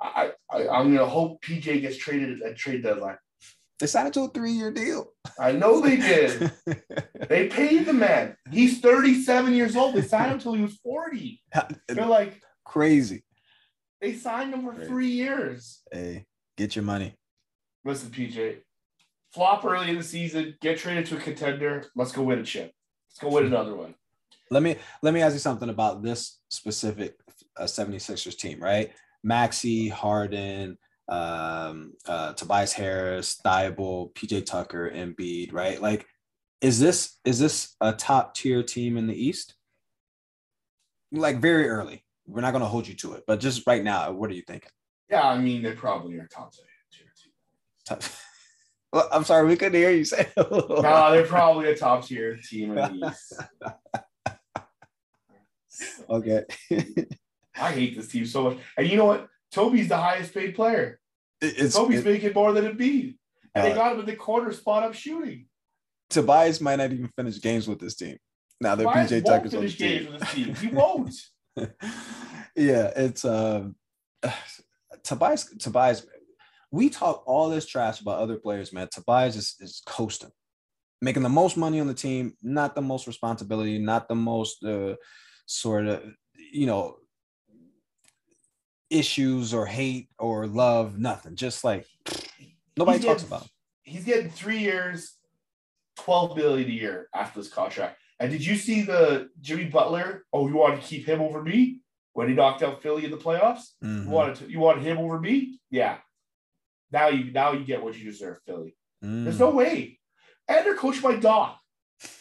I, 0.00 0.32
I 0.50 0.68
I'm 0.68 0.92
gonna 0.94 1.06
hope 1.06 1.40
PJ 1.42 1.80
gets 1.80 1.96
traded 1.96 2.42
at 2.42 2.56
trade 2.56 2.82
deadline. 2.82 3.16
They 3.78 3.86
signed 3.86 4.06
him 4.08 4.12
to 4.14 4.20
a 4.24 4.28
three 4.28 4.52
year 4.52 4.70
deal. 4.72 5.12
I 5.38 5.52
know 5.52 5.80
they 5.80 5.96
did. 5.96 6.52
they 7.28 7.48
paid 7.48 7.86
the 7.86 7.92
man. 7.92 8.36
He's 8.50 8.80
37 8.80 9.54
years 9.54 9.76
old. 9.76 9.94
They 9.94 10.02
signed 10.02 10.26
him 10.26 10.32
until 10.34 10.54
he 10.54 10.62
was 10.62 10.76
40. 10.78 11.40
They're 11.88 12.06
like 12.06 12.42
Crazy. 12.64 13.22
they 14.00 14.14
signed 14.14 14.52
him 14.52 14.64
for 14.64 14.72
Crazy. 14.74 14.88
three 14.88 15.08
years. 15.08 15.80
Hey, 15.92 16.26
get 16.56 16.74
your 16.74 16.84
money. 16.84 17.14
Listen, 17.84 18.10
PJ, 18.10 18.58
flop 19.32 19.64
early 19.64 19.90
in 19.90 19.96
the 19.96 20.02
season, 20.02 20.56
get 20.60 20.78
traded 20.78 21.06
to 21.06 21.16
a 21.16 21.20
contender. 21.20 21.84
Let's 21.94 22.12
go 22.12 22.22
win 22.22 22.40
a 22.40 22.44
chip. 22.44 22.72
Let's 23.10 23.20
go 23.20 23.30
win 23.30 23.46
another 23.46 23.74
one. 23.76 23.94
Let 24.50 24.62
me 24.62 24.76
let 25.02 25.14
me 25.14 25.22
ask 25.22 25.34
you 25.34 25.38
something 25.38 25.68
about 25.68 26.02
this 26.02 26.40
specific 26.48 27.14
uh, 27.56 27.64
76ers 27.64 28.36
team, 28.36 28.60
right? 28.60 28.90
Maxey, 29.22 29.88
Harden, 29.88 30.78
um, 31.08 31.94
uh, 32.06 32.34
Tobias 32.34 32.72
Harris, 32.72 33.40
Thybulle, 33.44 34.12
PJ 34.14 34.46
Tucker, 34.46 34.90
Embiid, 34.90 35.52
right? 35.52 35.80
Like, 35.80 36.06
is 36.60 36.78
this 36.78 37.18
is 37.24 37.38
this 37.38 37.76
a 37.80 37.92
top 37.92 38.34
tier 38.34 38.62
team 38.62 38.96
in 38.96 39.06
the 39.06 39.14
East? 39.14 39.54
Like 41.12 41.40
very 41.40 41.68
early. 41.68 42.04
We're 42.26 42.42
not 42.42 42.50
going 42.50 42.62
to 42.62 42.68
hold 42.68 42.86
you 42.86 42.94
to 42.96 43.14
it, 43.14 43.24
but 43.26 43.40
just 43.40 43.66
right 43.66 43.82
now, 43.82 44.12
what 44.12 44.30
are 44.30 44.34
you 44.34 44.42
thinking? 44.42 44.70
Yeah, 45.08 45.26
I 45.26 45.38
mean 45.38 45.62
they 45.62 45.72
probably 45.72 46.16
are 46.16 46.26
top 46.26 46.52
tier 46.52 46.64
team. 46.92 47.32
Top- 47.86 48.02
well, 48.92 49.08
I'm 49.10 49.24
sorry, 49.24 49.46
we 49.46 49.56
couldn't 49.56 49.80
hear 49.80 49.90
you 49.90 50.04
say. 50.04 50.28
No, 50.36 51.10
they're 51.12 51.24
probably 51.24 51.70
a 51.70 51.76
top 51.76 52.04
tier 52.04 52.36
team 52.36 52.76
in 52.76 53.00
the 53.00 53.08
East. 53.08 53.42
okay. 56.10 56.44
I 57.56 57.72
hate 57.72 57.96
this 57.96 58.08
team 58.08 58.26
so 58.26 58.42
much. 58.44 58.58
And 58.76 58.88
you 58.88 58.96
know 58.96 59.06
what? 59.06 59.28
Toby's 59.52 59.88
the 59.88 59.96
highest 59.96 60.34
paid 60.34 60.54
player. 60.54 61.00
it's 61.40 61.74
Toby's 61.74 62.00
it- 62.00 62.04
making 62.04 62.32
more 62.34 62.52
than 62.52 62.64
Embiid. 62.64 63.16
And 63.54 63.64
they 63.66 63.72
Uh, 63.72 63.74
got 63.74 63.92
him 63.94 64.00
in 64.00 64.06
the 64.06 64.14
corner 64.16 64.52
spot 64.52 64.82
up 64.84 64.94
shooting. 64.94 65.46
Tobias 66.10 66.60
might 66.60 66.76
not 66.76 66.92
even 66.92 67.08
finish 67.16 67.40
games 67.40 67.66
with 67.68 67.80
this 67.80 67.96
team. 67.96 68.18
Now 68.60 68.74
that 68.74 68.84
Tobias 68.84 69.10
PJ 69.10 69.24
Tucker's 69.24 69.54
on 69.54 69.64
the 69.64 69.72
games 69.72 69.76
team. 69.76 70.12
with 70.12 70.20
this 70.20 70.32
team. 70.32 70.54
He 70.54 70.66
won't. 70.74 71.14
yeah, 72.56 72.92
it's 72.96 73.24
um 73.24 73.76
Tobias 75.04 75.44
Tobias 75.58 76.06
we 76.70 76.90
talk 76.90 77.22
all 77.26 77.48
this 77.48 77.66
trash 77.66 78.00
about 78.02 78.18
other 78.18 78.36
players, 78.36 78.72
man. 78.74 78.88
Tobias 78.92 79.36
is, 79.36 79.56
is 79.60 79.82
coasting, 79.86 80.30
making 81.00 81.22
the 81.22 81.28
most 81.30 81.56
money 81.56 81.80
on 81.80 81.86
the 81.86 81.94
team, 81.94 82.34
not 82.42 82.74
the 82.74 82.82
most 82.82 83.06
responsibility, 83.06 83.78
not 83.78 84.06
the 84.06 84.14
most 84.14 84.62
uh, 84.64 84.94
sort 85.46 85.86
of, 85.86 86.02
you 86.52 86.66
know, 86.66 86.96
issues 88.90 89.52
or 89.54 89.66
hate 89.66 90.08
or 90.18 90.46
love, 90.46 90.98
nothing. 90.98 91.36
Just 91.36 91.64
like 91.64 91.86
nobody 92.76 92.98
He's 92.98 93.06
talks 93.06 93.22
getting- 93.22 93.36
about. 93.36 93.42
him. 93.44 93.50
He's 93.82 94.04
getting 94.04 94.30
three 94.30 94.58
years, 94.58 95.14
12 95.96 96.36
billion 96.36 96.68
a 96.68 96.72
year 96.72 97.08
after 97.14 97.40
this 97.40 97.50
contract. 97.50 97.98
And 98.20 98.30
did 98.30 98.44
you 98.44 98.56
see 98.56 98.82
the 98.82 99.30
Jimmy 99.40 99.64
Butler? 99.66 100.24
Oh, 100.32 100.46
you 100.48 100.54
wanted 100.54 100.82
to 100.82 100.86
keep 100.86 101.06
him 101.06 101.20
over 101.20 101.42
me 101.42 101.80
when 102.12 102.28
he 102.28 102.34
knocked 102.34 102.62
out 102.62 102.82
Philly 102.82 103.04
in 103.04 103.10
the 103.10 103.16
playoffs? 103.16 103.70
You 103.80 103.88
Mhm. 103.88 104.06
wanted 104.06 104.34
to, 104.36 104.50
you 104.50 104.58
wanted 104.58 104.82
him 104.84 104.98
over 104.98 105.18
me? 105.18 105.58
Yeah. 105.70 105.98
Now 106.90 107.08
you 107.08 107.30
now 107.32 107.52
you 107.52 107.64
get 107.64 107.82
what 107.82 107.96
you 107.96 108.04
deserve, 108.04 108.38
Philly. 108.46 108.76
There's 109.00 109.36
Mm. 109.36 109.40
no 109.40 109.50
way. 109.50 110.00
And 110.48 110.64
they're 110.66 110.74
coached 110.76 111.02
by 111.02 111.16
Doc. 111.16 111.58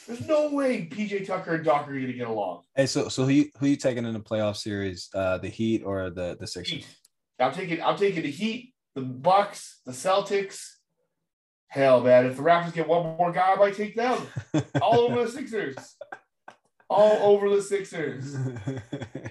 There's 0.08 0.26
no 0.28 0.52
way 0.52 0.88
PJ 0.88 1.28
Tucker 1.28 1.56
and 1.56 1.66
Doc 1.66 1.88
are 1.88 1.94
gonna 1.94 2.14
get 2.14 2.28
along. 2.28 2.64
Hey, 2.76 2.88
so 2.88 3.10
so 3.10 3.26
who 3.26 3.30
you, 3.30 3.50
who 3.60 3.68
you 3.68 3.76
taking 3.76 4.06
in 4.06 4.14
the 4.14 4.20
playoff 4.20 4.58
series? 4.58 5.10
Uh, 5.14 5.38
the 5.38 5.50
Heat 5.50 5.84
or 5.86 6.10
the 6.10 6.38
the 6.40 6.48
Sixers? 6.48 6.86
Heat. 6.86 6.98
I'm 7.40 7.54
taking 7.54 7.82
I'm 7.82 7.98
taking 7.98 8.24
the 8.24 8.32
Heat, 8.32 8.74
the 8.96 9.02
Bucks, 9.02 9.82
the 9.86 9.92
Celtics. 9.92 10.66
Hell, 11.68 12.02
man, 12.02 12.26
if 12.26 12.38
the 12.38 12.44
Raptors 12.44 12.74
get 12.74 12.88
one 12.88 13.18
more 13.18 13.32
guy, 13.32 13.52
I 13.52 13.56
might 13.56 13.76
take 13.76 13.96
them. 13.96 14.20
All 14.82 15.02
over 15.02 15.26
the 15.26 15.32
Sixers. 15.32 15.76
All 16.90 17.34
over 17.34 17.50
the 17.50 17.62
Sixers. 17.62 18.36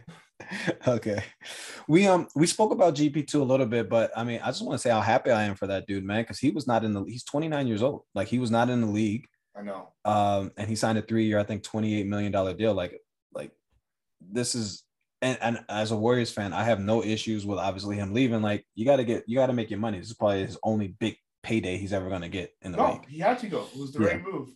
okay. 0.87 1.25
We 1.89 2.07
um 2.07 2.29
we 2.37 2.47
spoke 2.47 2.73
about 2.73 2.95
GP2 2.95 3.35
a 3.35 3.39
little 3.39 3.67
bit, 3.67 3.89
but 3.89 4.13
I 4.17 4.23
mean, 4.23 4.41
I 4.43 4.49
just 4.49 4.65
want 4.65 4.75
to 4.75 4.79
say 4.79 4.91
how 4.91 5.01
happy 5.01 5.31
I 5.31 5.45
am 5.45 5.55
for 5.55 5.67
that 5.67 5.87
dude, 5.87 6.05
man, 6.05 6.23
because 6.23 6.39
he 6.39 6.51
was 6.51 6.67
not 6.67 6.85
in 6.85 6.93
the 6.93 7.03
he's 7.05 7.25
29 7.25 7.67
years 7.67 7.83
old. 7.83 8.03
Like 8.15 8.29
he 8.29 8.39
was 8.39 8.51
not 8.51 8.69
in 8.69 8.83
the 8.83 8.87
league. 8.87 9.27
I 9.59 9.63
know. 9.63 9.89
Um, 10.05 10.53
and 10.57 10.69
he 10.69 10.77
signed 10.77 10.99
a 10.99 11.03
three-year, 11.03 11.39
I 11.39 11.45
think 11.45 11.63
28 11.63 12.07
million 12.07 12.31
dollar 12.33 12.53
deal. 12.55 12.75
Like, 12.75 13.01
like 13.33 13.53
this 14.21 14.55
is 14.55 14.83
and, 15.23 15.39
and 15.41 15.65
as 15.71 15.93
a 15.93 15.97
Warriors 15.97 16.31
fan, 16.31 16.53
I 16.53 16.65
have 16.65 16.79
no 16.79 17.03
issues 17.03 17.47
with 17.47 17.59
obviously 17.59 17.97
him 17.97 18.13
leaving. 18.13 18.43
Like, 18.43 18.67
you 18.75 18.85
gotta 18.85 19.05
get 19.05 19.25
you 19.27 19.37
gotta 19.37 19.55
make 19.55 19.71
your 19.71 19.81
money. 19.81 19.99
This 19.99 20.09
is 20.09 20.15
probably 20.15 20.45
his 20.45 20.59
only 20.63 20.89
big 20.89 21.17
payday 21.43 21.79
he's 21.79 21.93
ever 21.95 22.11
gonna 22.11 22.29
get 22.29 22.53
in 22.61 22.73
the 22.73 22.79
No, 22.79 22.93
league. 22.93 23.07
he 23.09 23.19
had 23.19 23.39
to 23.39 23.47
go. 23.49 23.65
It 23.75 23.79
was 23.81 23.93
the 23.93 24.01
Yeah. 24.03 24.09
right 24.09 24.23
move. 24.23 24.51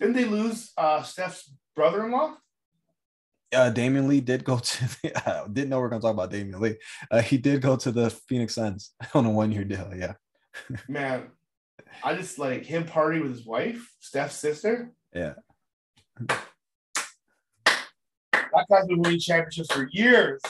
Didn't 0.00 0.14
they 0.16 0.24
lose 0.24 0.72
uh, 0.78 1.02
Steph's 1.02 1.52
brother-in-law? 1.74 2.36
uh, 3.54 3.70
Damion 3.72 4.08
Lee 4.08 4.20
did 4.20 4.44
go 4.44 4.58
to. 4.58 4.84
The, 5.02 5.28
I 5.28 5.46
didn't 5.48 5.68
know 5.70 5.78
we 5.80 5.84
are 5.84 5.88
gonna 5.88 6.00
talk 6.02 6.14
about 6.14 6.30
Damion 6.32 6.60
Lee. 6.60 6.76
Uh, 7.10 7.20
he 7.22 7.36
did 7.38 7.60
go 7.62 7.76
to 7.76 7.90
the 7.92 8.10
Phoenix 8.10 8.54
Suns 8.54 8.92
on 9.14 9.26
a 9.26 9.30
one-year 9.30 9.64
deal. 9.64 9.92
Yeah, 9.94 10.14
Man, 10.88 11.30
I 12.02 12.14
just 12.14 12.38
like 12.38 12.64
him 12.64 12.84
party 12.84 13.20
with 13.20 13.32
his 13.32 13.46
wife, 13.46 13.90
Steph's 14.00 14.36
sister. 14.36 14.92
Yeah. 15.14 15.34
That 18.56 18.66
guy's 18.70 18.86
been 18.86 19.00
winning 19.02 19.20
championships 19.20 19.72
for 19.72 19.88
years. 19.92 20.40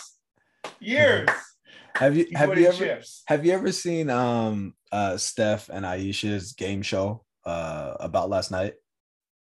Years. 0.81 1.29
have 1.97 2.16
you 2.16 2.27
He's 2.29 2.39
have 2.39 2.57
you 2.59 2.66
ever 2.66 2.77
chips. 2.77 3.22
have 3.27 3.45
you 3.45 3.53
ever 3.53 3.72
seen 3.72 4.11
um 4.11 4.74
uh 4.93 5.16
Steph 5.16 5.68
and 5.68 5.85
Ayesha's 5.85 6.53
game 6.53 6.83
show 6.83 7.24
uh 7.45 7.95
about 8.01 8.31
last 8.31 8.51
night? 8.51 8.74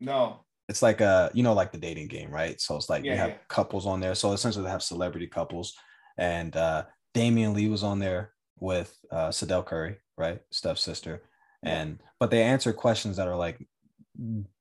No. 0.00 0.44
It's 0.68 0.82
like 0.82 1.00
a 1.00 1.30
you 1.32 1.42
know 1.42 1.54
like 1.54 1.72
the 1.72 1.78
dating 1.78 2.08
game, 2.08 2.30
right? 2.30 2.60
So 2.60 2.76
it's 2.76 2.88
like 2.90 3.04
you 3.04 3.16
have 3.16 3.30
yeah. 3.30 3.36
couples 3.48 3.86
on 3.86 4.00
there. 4.00 4.14
So 4.14 4.32
essentially 4.32 4.64
they 4.64 4.70
have 4.70 4.82
celebrity 4.82 5.26
couples, 5.26 5.74
and 6.18 6.54
uh 6.56 6.84
Damion 7.14 7.54
Lee 7.54 7.68
was 7.68 7.82
on 7.82 7.98
there 7.98 8.32
with 8.58 8.96
uh 9.10 9.28
Sydel 9.28 9.64
Curry, 9.64 9.96
right? 10.16 10.40
Steph's 10.50 10.82
sister, 10.82 11.22
Yeah. 11.22 11.29
And 11.62 11.98
but 12.18 12.30
they 12.30 12.42
answer 12.42 12.72
questions 12.72 13.16
that 13.16 13.28
are 13.28 13.36
like 13.36 13.58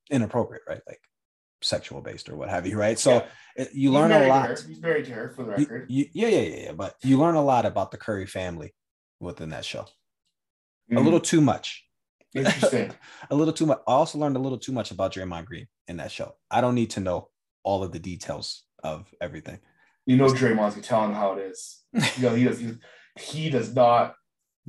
inappropriate, 0.10 0.64
right? 0.68 0.82
Like 0.88 1.02
sexual 1.62 2.02
based 2.02 2.30
or 2.30 2.36
what 2.36 2.50
have 2.50 2.66
you, 2.66 2.78
right? 2.78 2.98
So 2.98 3.12
Yeah. 3.16 3.26
it, 3.58 3.70
you 3.74 3.92
learn 3.92 4.12
a 4.12 4.28
lot. 4.28 4.50
He's 4.50 4.82
married 4.82 5.06
to 5.06 5.12
her 5.14 5.30
for 5.36 5.44
the 5.44 5.52
You- 5.52 5.58
record. 5.58 5.86
you- 5.92 6.10
yeah, 6.14 6.28
yeah, 6.30 6.40
yeah, 6.42 6.64
yeah. 6.66 6.72
But 6.74 6.96
you 7.02 7.18
learn 7.18 7.36
a 7.36 7.42
lot 7.42 7.66
about 7.66 7.92
the 7.92 7.98
Curry 7.98 8.26
family 8.26 8.74
within 9.20 9.50
that 9.50 9.66
show. 9.66 9.86
A 10.92 10.96
Mhm. 10.96 11.04
little 11.04 11.20
too 11.20 11.42
much. 11.42 11.86
interesting. 12.36 12.92
A 13.32 13.36
little 13.36 13.52
too 13.54 13.66
much. 13.66 13.80
I 13.88 13.92
also 13.94 14.20
learned 14.20 14.36
a 14.36 14.40
little 14.40 14.60
too 14.60 14.72
much 14.72 14.92
about 14.92 15.12
Draymond 15.16 15.46
Green 15.46 15.68
in 15.88 15.98
that 15.98 16.12
show. 16.12 16.36
I 16.52 16.62
don't 16.62 16.76
need 16.76 16.92
to 16.92 17.00
know 17.00 17.32
all 17.64 17.82
of 17.84 17.92
the 17.92 17.98
details 17.98 18.66
of 18.84 19.12
everything. 19.20 19.60
You 20.06 20.16
know 20.16 20.28
Draymond's 20.28 20.76
gonna 20.76 20.84
tell 20.84 21.04
him 21.06 21.14
how 21.14 21.34
it 21.34 21.40
is. 21.50 21.84
You 22.18 22.30
know, 22.30 22.36
he 22.36 22.44
does 22.44 22.60
he, 22.60 22.74
he 23.20 23.50
does 23.50 23.74
not 23.74 24.14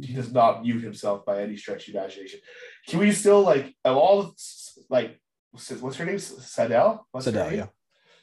he 0.01 0.12
does 0.14 0.32
not 0.32 0.62
mute 0.62 0.82
himself 0.82 1.24
by 1.24 1.43
any 1.43 1.57
stretch 1.57 1.88
of 1.88 1.95
imagination. 1.95 2.41
Can 2.88 2.99
we 3.01 3.12
still 3.12 3.43
like 3.43 3.74
of 3.84 3.97
all 3.97 4.34
like 4.88 5.20
what's 5.53 5.97
her 5.97 6.05
name? 6.05 6.16
Sydel? 6.16 7.01
What's 7.11 7.26
her 7.26 7.32
Sydel, 7.32 7.51
name? 7.51 7.59
yeah. 7.59 7.66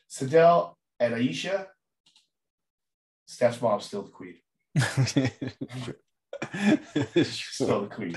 Sydel 0.10 0.76
and 1.00 1.14
Ayesha. 1.14 1.68
Steph's 3.28 3.62
mom's 3.62 3.86
still 3.86 4.04
the 4.04 4.10
queen. 4.10 4.36
She's 7.16 7.38
still 7.52 7.82
the 7.82 7.88
queen. 7.88 8.14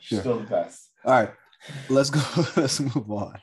She's 0.00 0.08
Sure. 0.16 0.20
still 0.20 0.38
the 0.40 0.46
best. 0.46 0.90
All 1.04 1.12
right, 1.14 1.30
let's 1.88 2.10
go. 2.10 2.20
Let's 2.56 2.78
move 2.80 3.10
on. 3.10 3.38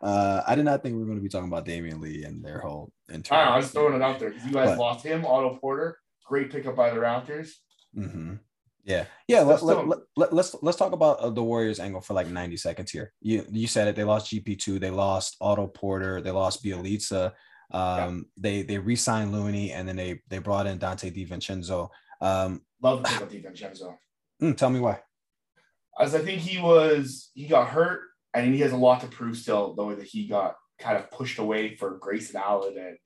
Uh, 0.00 0.42
I 0.46 0.54
did 0.54 0.64
not 0.64 0.82
think 0.82 0.94
we 0.94 1.00
were 1.00 1.06
going 1.06 1.18
to 1.18 1.22
be 1.22 1.28
talking 1.28 1.48
about 1.48 1.64
Damion 1.66 2.00
Lee 2.00 2.24
and 2.24 2.44
their 2.44 2.60
whole 2.60 2.90
entire. 3.08 3.46
I'm 3.46 3.60
just 3.62 3.72
throwing 3.74 3.94
it 3.94 4.02
out 4.02 4.18
there 4.18 4.30
because 4.30 4.44
you 4.46 4.52
guys 4.52 4.70
But- 4.70 4.78
lost 4.78 5.04
him, 5.06 5.24
Otto 5.24 5.56
Porter. 5.56 5.98
Great 6.26 6.50
pickup 6.50 6.74
by 6.74 6.90
the 6.90 6.96
Raptors. 6.96 7.50
hmm 7.94 8.34
Yeah, 8.86 9.06
yeah. 9.26 9.40
Let, 9.40 9.48
Let's 9.48 9.62
let, 9.64 9.74
do 9.74 9.80
'em. 9.80 9.88
let, 9.88 9.98
let, 10.16 10.32
let's 10.32 10.56
let's 10.62 10.78
talk 10.78 10.92
about 10.92 11.18
uh, 11.18 11.30
the 11.30 11.42
Warriors 11.42 11.80
angle 11.80 12.00
for 12.00 12.14
like 12.14 12.28
ninety 12.28 12.56
seconds 12.56 12.92
here. 12.92 13.12
You 13.20 13.44
you 13.50 13.66
said 13.66 13.88
it. 13.88 13.96
They 13.96 14.04
lost 14.04 14.32
GP 14.32 14.60
two. 14.60 14.78
They 14.78 14.90
lost 14.90 15.36
Otto 15.40 15.66
Porter. 15.66 16.20
They 16.20 16.30
lost 16.30 16.64
Bjelica. 16.64 17.32
Um, 17.72 18.26
they 18.36 18.62
they 18.62 18.78
re-signed 18.78 19.32
Looney, 19.32 19.72
and 19.72 19.88
then 19.88 19.96
they 19.96 20.20
they 20.28 20.38
brought 20.38 20.68
in 20.68 20.78
Donte 20.78 21.12
DiVincenzo. 21.12 21.88
Um, 22.20 22.62
Love 22.80 23.02
the 23.02 23.08
pickup 23.08 23.30
DiVincenzo. 23.30 23.96
mm, 24.40 24.56
tell 24.56 24.70
me 24.70 24.78
why. 24.78 25.00
As 25.98 26.14
I 26.14 26.20
think 26.20 26.40
he 26.40 26.58
was, 26.62 27.30
he 27.34 27.48
got 27.48 27.68
hurt, 27.68 28.02
and 28.34 28.54
he 28.54 28.60
has 28.60 28.70
a 28.70 28.76
lot 28.76 29.00
to 29.00 29.08
prove 29.08 29.36
still, 29.36 29.74
the 29.74 29.84
way 29.84 29.96
that 29.96 30.06
he 30.06 30.28
got 30.28 30.54
kind 30.78 30.96
of 30.96 31.10
pushed 31.10 31.40
away 31.40 31.74
for 31.74 31.98
Grayson 31.98 32.36
Allen 32.40 32.76
and 32.78 32.98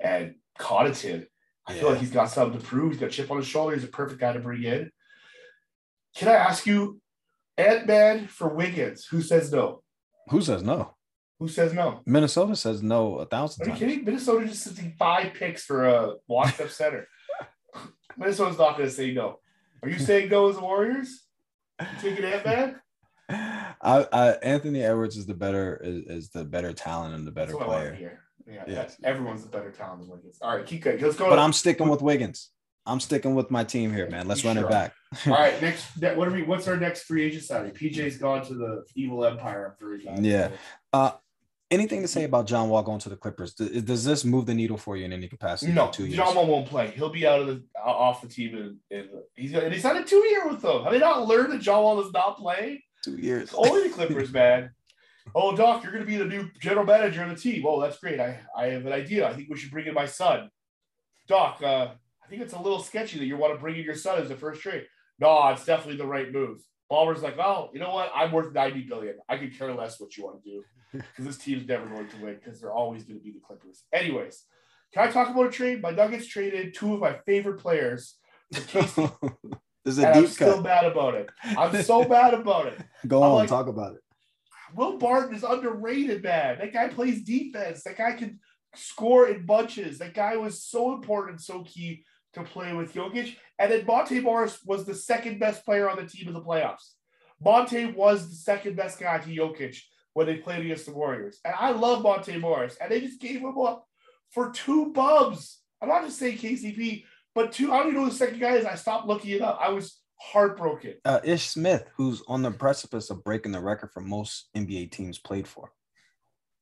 and 0.00 0.34
Connaughton. 0.58 1.26
I 1.68 1.74
feel 1.74 1.90
like 1.90 2.00
he's 2.00 2.10
got 2.10 2.30
something 2.30 2.58
to 2.58 2.66
prove. 2.66 2.92
He's 2.92 3.00
got 3.00 3.06
a 3.06 3.10
chip 3.10 3.30
on 3.30 3.36
his 3.36 3.46
shoulder. 3.46 3.74
He's 3.74 3.84
a 3.84 3.88
perfect 3.88 4.20
guy 4.20 4.32
to 4.32 4.40
bring 4.40 4.62
in. 4.64 4.90
Can 6.16 6.28
I 6.28 6.32
ask 6.34 6.66
you, 6.66 7.00
Ant 7.56 7.86
Man 7.86 8.26
for 8.26 8.48
Wiggins? 8.48 9.06
Who 9.06 9.22
says 9.22 9.52
no? 9.52 9.82
Who 10.28 10.40
says 10.40 10.62
no? 10.62 10.94
Who 11.38 11.48
says 11.48 11.72
no? 11.72 12.00
Minnesota 12.06 12.54
says 12.54 12.82
no 12.82 13.16
a 13.16 13.26
thousand 13.26 13.62
Are 13.62 13.66
you 13.66 13.70
times. 13.72 13.80
kidding? 13.80 14.04
Minnesota 14.04 14.46
just 14.46 14.62
sitting 14.62 14.94
five 14.98 15.34
picks 15.34 15.64
for 15.64 15.88
a 15.88 16.14
washed 16.28 16.60
up 16.60 16.68
center. 16.80 17.08
Minnesota's 18.16 18.58
not 18.58 18.76
going 18.76 18.88
to 18.88 18.94
say 18.94 19.12
no. 19.12 19.38
Are 19.82 19.88
you 19.88 19.98
saying 19.98 20.28
no 20.28 20.48
as 20.48 20.56
the 20.56 20.62
Warriors? 20.62 21.26
You 21.80 21.86
taking 22.00 22.24
Ant 22.24 22.44
Man? 22.46 22.80
I, 23.28 24.06
I, 24.12 24.28
Anthony 24.42 24.82
Edwards 24.82 25.16
is 25.16 25.26
the 25.26 25.34
better 25.34 25.80
is, 25.82 26.04
is 26.26 26.30
the 26.30 26.44
better 26.44 26.72
talent 26.72 27.14
and 27.14 27.26
the 27.26 27.32
better 27.32 27.52
That's 27.52 27.58
what 27.66 27.68
I 27.68 27.82
want 27.82 27.84
to 27.94 27.96
player. 27.96 28.18
Yeah, 28.46 28.62
Yes. 28.66 28.96
everyone's 29.02 29.42
the 29.42 29.48
better 29.48 29.70
talent 29.70 30.02
than 30.02 30.10
Wiggins. 30.10 30.38
All 30.42 30.56
right, 30.56 30.66
keep 30.66 30.82
going. 30.82 31.00
Let's 31.00 31.16
go. 31.16 31.28
But 31.30 31.38
I'm 31.38 31.52
sticking 31.52 31.88
with 31.88 32.02
Wiggins. 32.02 32.50
I'm 32.84 33.00
sticking 33.00 33.34
with 33.34 33.50
my 33.50 33.62
team 33.64 33.92
here, 33.92 34.08
man. 34.10 34.26
Let's 34.26 34.44
run 34.44 34.56
sure 34.56 34.66
it 34.66 34.70
back. 34.70 34.92
All 35.26 35.32
right, 35.32 35.60
next. 35.62 36.00
ne- 36.00 36.14
What 36.16 36.28
are 36.28 36.32
we? 36.32 36.42
What's 36.42 36.66
our 36.66 36.76
next 36.76 37.02
free 37.04 37.24
agent 37.24 37.44
signing? 37.44 37.70
PJ's 37.72 38.16
gone 38.18 38.44
to 38.46 38.54
the 38.54 38.84
evil 38.96 39.24
empire. 39.24 39.76
I'm. 40.08 40.24
Yeah. 40.24 40.50
Uh, 40.92 41.12
Anything 41.70 42.02
to 42.02 42.08
say 42.08 42.24
about 42.24 42.46
John 42.46 42.68
Wall 42.68 42.82
going 42.82 42.98
to 42.98 43.08
the 43.08 43.16
Clippers? 43.16 43.54
Does, 43.54 43.82
does 43.84 44.04
this 44.04 44.26
move 44.26 44.44
the 44.44 44.52
needle 44.52 44.76
for 44.76 44.94
you 44.98 45.06
in 45.06 45.12
any 45.14 45.26
capacity? 45.26 45.72
No, 45.72 45.88
two 45.90 46.04
years? 46.04 46.16
John 46.16 46.34
Wall 46.34 46.46
won't 46.46 46.68
play. 46.68 46.88
He'll 46.90 47.08
be 47.08 47.26
out 47.26 47.40
of 47.40 47.46
the 47.46 47.62
off 47.82 48.20
the 48.20 48.28
team, 48.28 48.76
and, 48.90 49.08
he's 49.34 49.54
and 49.54 49.72
he's 49.72 49.82
had 49.82 49.96
a 49.96 50.04
two 50.04 50.18
year 50.26 50.46
with 50.46 50.60
them. 50.60 50.82
Have 50.82 50.92
they 50.92 50.98
not 50.98 51.26
learned 51.26 51.50
that 51.54 51.62
John 51.62 51.82
Wall 51.82 52.02
does 52.02 52.12
not 52.12 52.36
play? 52.36 52.84
two 53.02 53.16
years. 53.16 53.44
It's 53.44 53.54
only 53.54 53.88
the 53.88 53.94
Clippers, 53.94 54.30
man. 54.30 54.70
Oh, 55.34 55.56
Doc, 55.56 55.82
you're 55.82 55.92
going 55.92 56.04
to 56.04 56.10
be 56.10 56.18
the 56.18 56.26
new 56.26 56.50
general 56.60 56.84
manager 56.84 57.22
of 57.22 57.30
the 57.30 57.36
team. 57.36 57.64
Oh, 57.66 57.80
that's 57.80 57.98
great. 57.98 58.20
I, 58.20 58.40
I 58.54 58.66
have 58.66 58.84
an 58.84 58.92
idea. 58.92 59.26
I 59.26 59.32
think 59.32 59.48
we 59.48 59.56
should 59.56 59.70
bring 59.70 59.86
in 59.86 59.94
my 59.94 60.04
son. 60.06 60.50
Doc, 61.26 61.62
uh, 61.62 61.92
I 62.24 62.28
think 62.28 62.42
it's 62.42 62.52
a 62.54 62.60
little 62.60 62.80
sketchy 62.80 63.18
that 63.18 63.24
you 63.26 63.36
want 63.36 63.54
to 63.54 63.60
bring 63.60 63.76
in 63.76 63.84
your 63.84 63.94
son 63.94 64.20
as 64.20 64.28
the 64.28 64.36
first 64.36 64.60
trade. 64.62 64.86
No, 65.18 65.48
it's 65.48 65.64
definitely 65.64 65.96
the 65.98 66.06
right 66.06 66.32
move. 66.32 66.60
Ballmer's 66.90 67.22
like, 67.22 67.38
oh, 67.38 67.70
you 67.72 67.80
know 67.80 67.92
what? 67.94 68.10
I'm 68.14 68.32
worth 68.32 68.52
90 68.52 68.82
billion. 68.82 69.16
I 69.28 69.38
could 69.38 69.56
care 69.58 69.72
less 69.74 69.98
what 70.00 70.16
you 70.16 70.24
want 70.24 70.42
to 70.42 70.50
do 70.50 70.64
because 70.92 71.24
this 71.24 71.38
team's 71.38 71.66
never 71.66 71.86
going 71.86 72.08
to 72.08 72.16
win 72.22 72.34
because 72.42 72.60
they're 72.60 72.72
always 72.72 73.04
going 73.04 73.18
to 73.18 73.24
be 73.24 73.32
the 73.32 73.40
Clippers. 73.40 73.84
Anyways, 73.92 74.44
can 74.92 75.08
I 75.08 75.10
talk 75.10 75.30
about 75.30 75.46
a 75.46 75.50
trade? 75.50 75.80
My 75.82 75.90
Nuggets 75.90 76.26
traded 76.26 76.74
two 76.74 76.94
of 76.94 77.00
my 77.00 77.18
favorite 77.26 77.58
players. 77.60 78.16
this 78.50 78.74
is 79.86 79.98
a 79.98 80.06
And 80.06 80.16
I'm 80.16 80.22
deep 80.22 80.30
still 80.30 80.54
cut. 80.56 80.62
mad 80.64 80.84
about 80.84 81.14
it. 81.14 81.30
I'm 81.56 81.82
so 81.82 82.06
mad 82.06 82.34
about 82.34 82.66
it. 82.66 82.78
Go 83.06 83.22
I'm 83.22 83.30
on, 83.30 83.36
like- 83.38 83.48
talk 83.48 83.66
about 83.68 83.94
it. 83.94 84.00
Will 84.74 84.96
Barton 84.96 85.34
is 85.34 85.44
underrated, 85.44 86.22
man. 86.22 86.58
That 86.58 86.72
guy 86.72 86.88
plays 86.88 87.24
defense. 87.24 87.82
That 87.84 87.98
guy 87.98 88.12
can 88.12 88.40
score 88.74 89.28
in 89.28 89.44
bunches. 89.44 89.98
That 89.98 90.14
guy 90.14 90.36
was 90.38 90.62
so 90.64 90.94
important 90.94 91.42
so 91.42 91.62
key 91.62 92.04
to 92.34 92.42
play 92.42 92.72
with 92.72 92.94
Jokic. 92.94 93.36
And 93.58 93.70
then 93.70 93.86
Monte 93.86 94.20
Morris 94.20 94.58
was 94.64 94.84
the 94.84 94.94
second 94.94 95.38
best 95.38 95.64
player 95.64 95.88
on 95.88 95.96
the 95.96 96.06
team 96.06 96.28
in 96.28 96.34
the 96.34 96.40
playoffs. 96.40 96.92
Monte 97.40 97.86
was 97.92 98.28
the 98.28 98.36
second 98.36 98.76
best 98.76 98.98
guy 98.98 99.18
to 99.18 99.28
Jokic 99.28 99.78
when 100.14 100.26
they 100.26 100.36
played 100.36 100.64
against 100.64 100.86
the 100.86 100.92
Warriors. 100.92 101.40
And 101.44 101.54
I 101.58 101.70
love 101.70 102.02
Monte 102.02 102.36
Morris. 102.38 102.76
And 102.80 102.90
they 102.90 103.00
just 103.00 103.20
gave 103.20 103.40
him 103.40 103.58
up 103.58 103.86
for 104.30 104.50
two 104.50 104.92
bubs. 104.92 105.60
I'm 105.80 105.88
not 105.88 106.04
just 106.04 106.18
saying 106.18 106.38
KCP, 106.38 107.04
but 107.34 107.52
two. 107.52 107.72
I 107.72 107.78
don't 107.78 107.88
even 107.88 107.94
know 107.96 108.04
who 108.04 108.10
the 108.10 108.16
second 108.16 108.40
guy 108.40 108.54
is. 108.54 108.64
I 108.64 108.76
stopped 108.76 109.06
looking 109.06 109.32
it 109.32 109.42
up. 109.42 109.58
I 109.60 109.70
was 109.70 109.98
heartbroken. 110.20 110.94
Uh, 111.04 111.20
Ish 111.24 111.48
Smith, 111.48 111.88
who's 111.96 112.22
on 112.28 112.42
the 112.42 112.50
precipice 112.50 113.10
of 113.10 113.24
breaking 113.24 113.52
the 113.52 113.60
record 113.60 113.90
for 113.92 114.00
most 114.00 114.48
NBA 114.56 114.92
teams 114.92 115.18
played 115.18 115.48
for. 115.48 115.72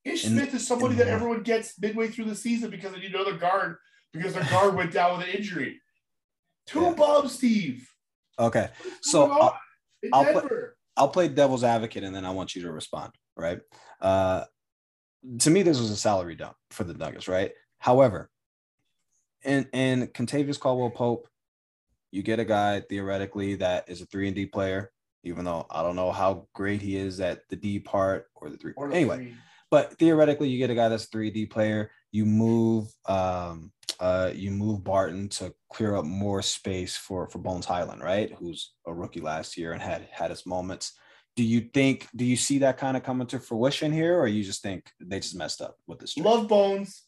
Ish 0.04 0.24
In- 0.24 0.32
Smith 0.32 0.54
is 0.54 0.66
somebody 0.66 0.94
that 0.94 1.08
everyone 1.08 1.42
gets 1.42 1.78
midway 1.78 2.08
through 2.08 2.24
the 2.26 2.34
season 2.34 2.70
because 2.70 2.92
they 2.92 3.00
need 3.00 3.14
another 3.14 3.36
guard 3.36 3.76
because 4.12 4.34
their 4.34 4.44
guard 4.44 4.74
went 4.74 4.92
down 4.92 5.18
with 5.18 5.28
an 5.28 5.34
injury. 5.34 5.80
Two 6.66 6.94
Yeah. 6.98 7.26
Steve. 7.26 7.88
Okay, 8.38 8.68
so 9.02 9.30
I'll, 9.30 9.58
I'll 10.12 10.24
put- 10.32 10.42
Denver. 10.42 10.76
I'll 10.96 11.08
play 11.08 11.28
devil's 11.28 11.64
advocate 11.64 12.04
and 12.04 12.14
then 12.14 12.24
I 12.24 12.30
want 12.30 12.54
you 12.54 12.62
to 12.62 12.72
respond, 12.72 13.12
right? 13.36 13.60
Uh, 14.00 14.44
to 15.40 15.50
me, 15.50 15.62
this 15.62 15.78
was 15.80 15.90
a 15.90 15.96
salary 15.96 16.34
dump 16.34 16.56
for 16.70 16.84
the 16.84 16.94
Nuggets, 16.94 17.28
right? 17.28 17.52
However, 17.78 18.30
in 19.44 19.66
in 19.72 20.08
Kentavious 20.08 20.58
Caldwell 20.60 20.90
Pope, 20.90 21.28
you 22.10 22.22
get 22.22 22.40
a 22.40 22.44
guy 22.44 22.80
theoretically 22.80 23.54
that 23.56 23.88
is 23.88 24.00
a 24.02 24.06
three 24.06 24.26
and 24.26 24.34
D 24.36 24.46
player, 24.46 24.90
even 25.24 25.44
though 25.44 25.66
I 25.70 25.82
don't 25.82 25.96
know 25.96 26.12
how 26.12 26.48
great 26.54 26.82
he 26.82 26.96
is 26.96 27.20
at 27.20 27.48
the 27.48 27.56
D 27.56 27.78
part 27.78 28.26
or 28.34 28.50
the 28.50 28.56
three. 28.56 28.72
Or 28.76 28.88
the 28.88 28.94
anyway, 28.96 29.16
three. 29.16 29.34
but 29.70 29.98
theoretically 29.98 30.48
you 30.48 30.58
get 30.58 30.70
a 30.70 30.74
guy 30.74 30.88
that's 30.88 31.06
3D 31.06 31.50
player. 31.50 31.90
You 32.12 32.26
move 32.26 32.88
um 33.06 33.72
uh 34.00 34.30
you 34.34 34.50
move 34.50 34.82
Barton 34.82 35.28
to 35.28 35.54
clear 35.70 35.94
up 35.94 36.04
more 36.04 36.42
space 36.42 36.96
for 36.96 37.28
for 37.28 37.38
Bones 37.38 37.66
Hyland, 37.66 38.02
right? 38.02 38.32
Who's 38.38 38.72
a 38.86 38.94
rookie 38.94 39.20
last 39.20 39.56
year 39.56 39.72
and 39.72 39.82
had 39.82 40.08
had 40.10 40.30
his 40.30 40.46
moments. 40.46 40.92
Do 41.36 41.44
you 41.44 41.60
think 41.60 42.08
do 42.16 42.24
you 42.24 42.36
see 42.36 42.58
that 42.58 42.78
kind 42.78 42.96
of 42.96 43.02
coming 43.02 43.26
to 43.28 43.38
fruition 43.38 43.92
here, 43.92 44.18
or 44.18 44.26
you 44.26 44.42
just 44.42 44.62
think 44.62 44.90
they 45.00 45.20
just 45.20 45.36
messed 45.36 45.60
up 45.60 45.76
with 45.86 45.98
this? 46.00 46.14
trade? 46.14 46.26
Love 46.26 46.48
Bones. 46.48 47.04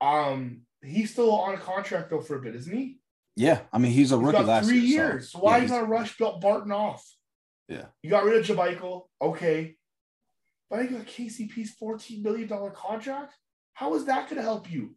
Um, 0.00 0.62
he's 0.82 1.12
still 1.12 1.32
on 1.32 1.54
a 1.54 1.58
contract 1.58 2.10
though 2.10 2.20
for 2.20 2.36
a 2.36 2.42
bit, 2.42 2.56
isn't 2.56 2.76
he? 2.76 2.98
Yeah, 3.36 3.60
I 3.72 3.78
mean 3.78 3.92
he's 3.92 4.12
a 4.12 4.16
He's 4.16 4.24
rookie 4.24 4.38
got 4.38 4.46
last 4.46 4.68
three 4.68 4.78
year. 4.80 5.10
years. 5.12 5.30
So, 5.30 5.38
why 5.40 5.58
yeah, 5.58 5.80
you 5.80 5.86
rush 5.86 6.16
Bill 6.18 6.38
Barton 6.38 6.72
off? 6.72 7.04
Yeah. 7.68 7.86
You 8.02 8.10
got 8.10 8.24
rid 8.24 8.38
of 8.38 8.46
JaMychal, 8.46 9.02
okay. 9.22 9.76
But 10.68 10.80
I 10.80 10.86
got 10.86 11.06
KCP's 11.06 11.74
$14 11.80 12.22
million 12.22 12.48
contract. 12.74 13.34
How 13.74 13.94
is 13.94 14.04
that 14.06 14.28
gonna 14.28 14.42
help 14.42 14.70
you? 14.70 14.94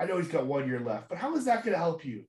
I 0.00 0.06
know 0.06 0.16
he's 0.16 0.28
got 0.28 0.46
one 0.46 0.66
year 0.66 0.80
left, 0.80 1.10
but 1.10 1.18
how 1.18 1.36
is 1.36 1.44
that 1.44 1.62
gonna 1.64 1.76
help 1.76 2.04
you? 2.04 2.24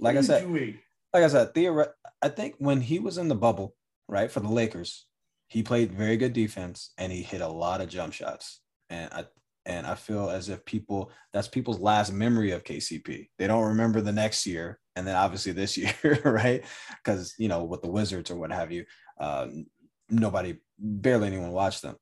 like 0.00 0.14
I 0.14 0.18
are 0.18 0.20
you 0.20 0.26
said, 0.26 0.42
doing? 0.42 0.78
like 1.14 1.22
I 1.22 1.28
said, 1.28 1.54
theoret- 1.54 1.92
I 2.20 2.28
think 2.28 2.56
when 2.58 2.80
he 2.80 2.98
was 2.98 3.16
in 3.16 3.28
the 3.28 3.34
bubble, 3.34 3.76
right, 4.08 4.30
for 4.30 4.40
the 4.40 4.48
Lakers, 4.48 5.06
he 5.46 5.62
played 5.62 5.92
very 5.92 6.16
good 6.16 6.32
defense 6.32 6.92
and 6.98 7.12
he 7.12 7.22
hit 7.22 7.40
a 7.40 7.48
lot 7.48 7.80
of 7.80 7.88
jump 7.88 8.12
shots. 8.12 8.60
And 8.88 9.12
I 9.12 9.24
and 9.66 9.86
I 9.86 9.94
feel 9.94 10.30
as 10.30 10.48
if 10.48 10.64
people 10.64 11.12
that's 11.32 11.48
people's 11.48 11.78
last 11.78 12.12
memory 12.12 12.50
of 12.52 12.64
KCP. 12.64 13.28
They 13.38 13.46
don't 13.46 13.68
remember 13.68 14.00
the 14.00 14.12
next 14.12 14.46
year 14.46 14.80
and 14.96 15.06
then 15.06 15.16
obviously 15.16 15.52
this 15.52 15.76
year, 16.02 16.20
right? 16.24 16.64
Because 17.04 17.34
you 17.38 17.48
know, 17.48 17.64
with 17.64 17.82
the 17.82 17.90
Wizards 17.90 18.30
or 18.30 18.36
what 18.36 18.52
have 18.52 18.72
you, 18.72 18.84
um, 19.20 19.66
nobody, 20.08 20.56
barely 20.78 21.28
anyone 21.28 21.52
watched 21.52 21.82
them. 21.82 21.96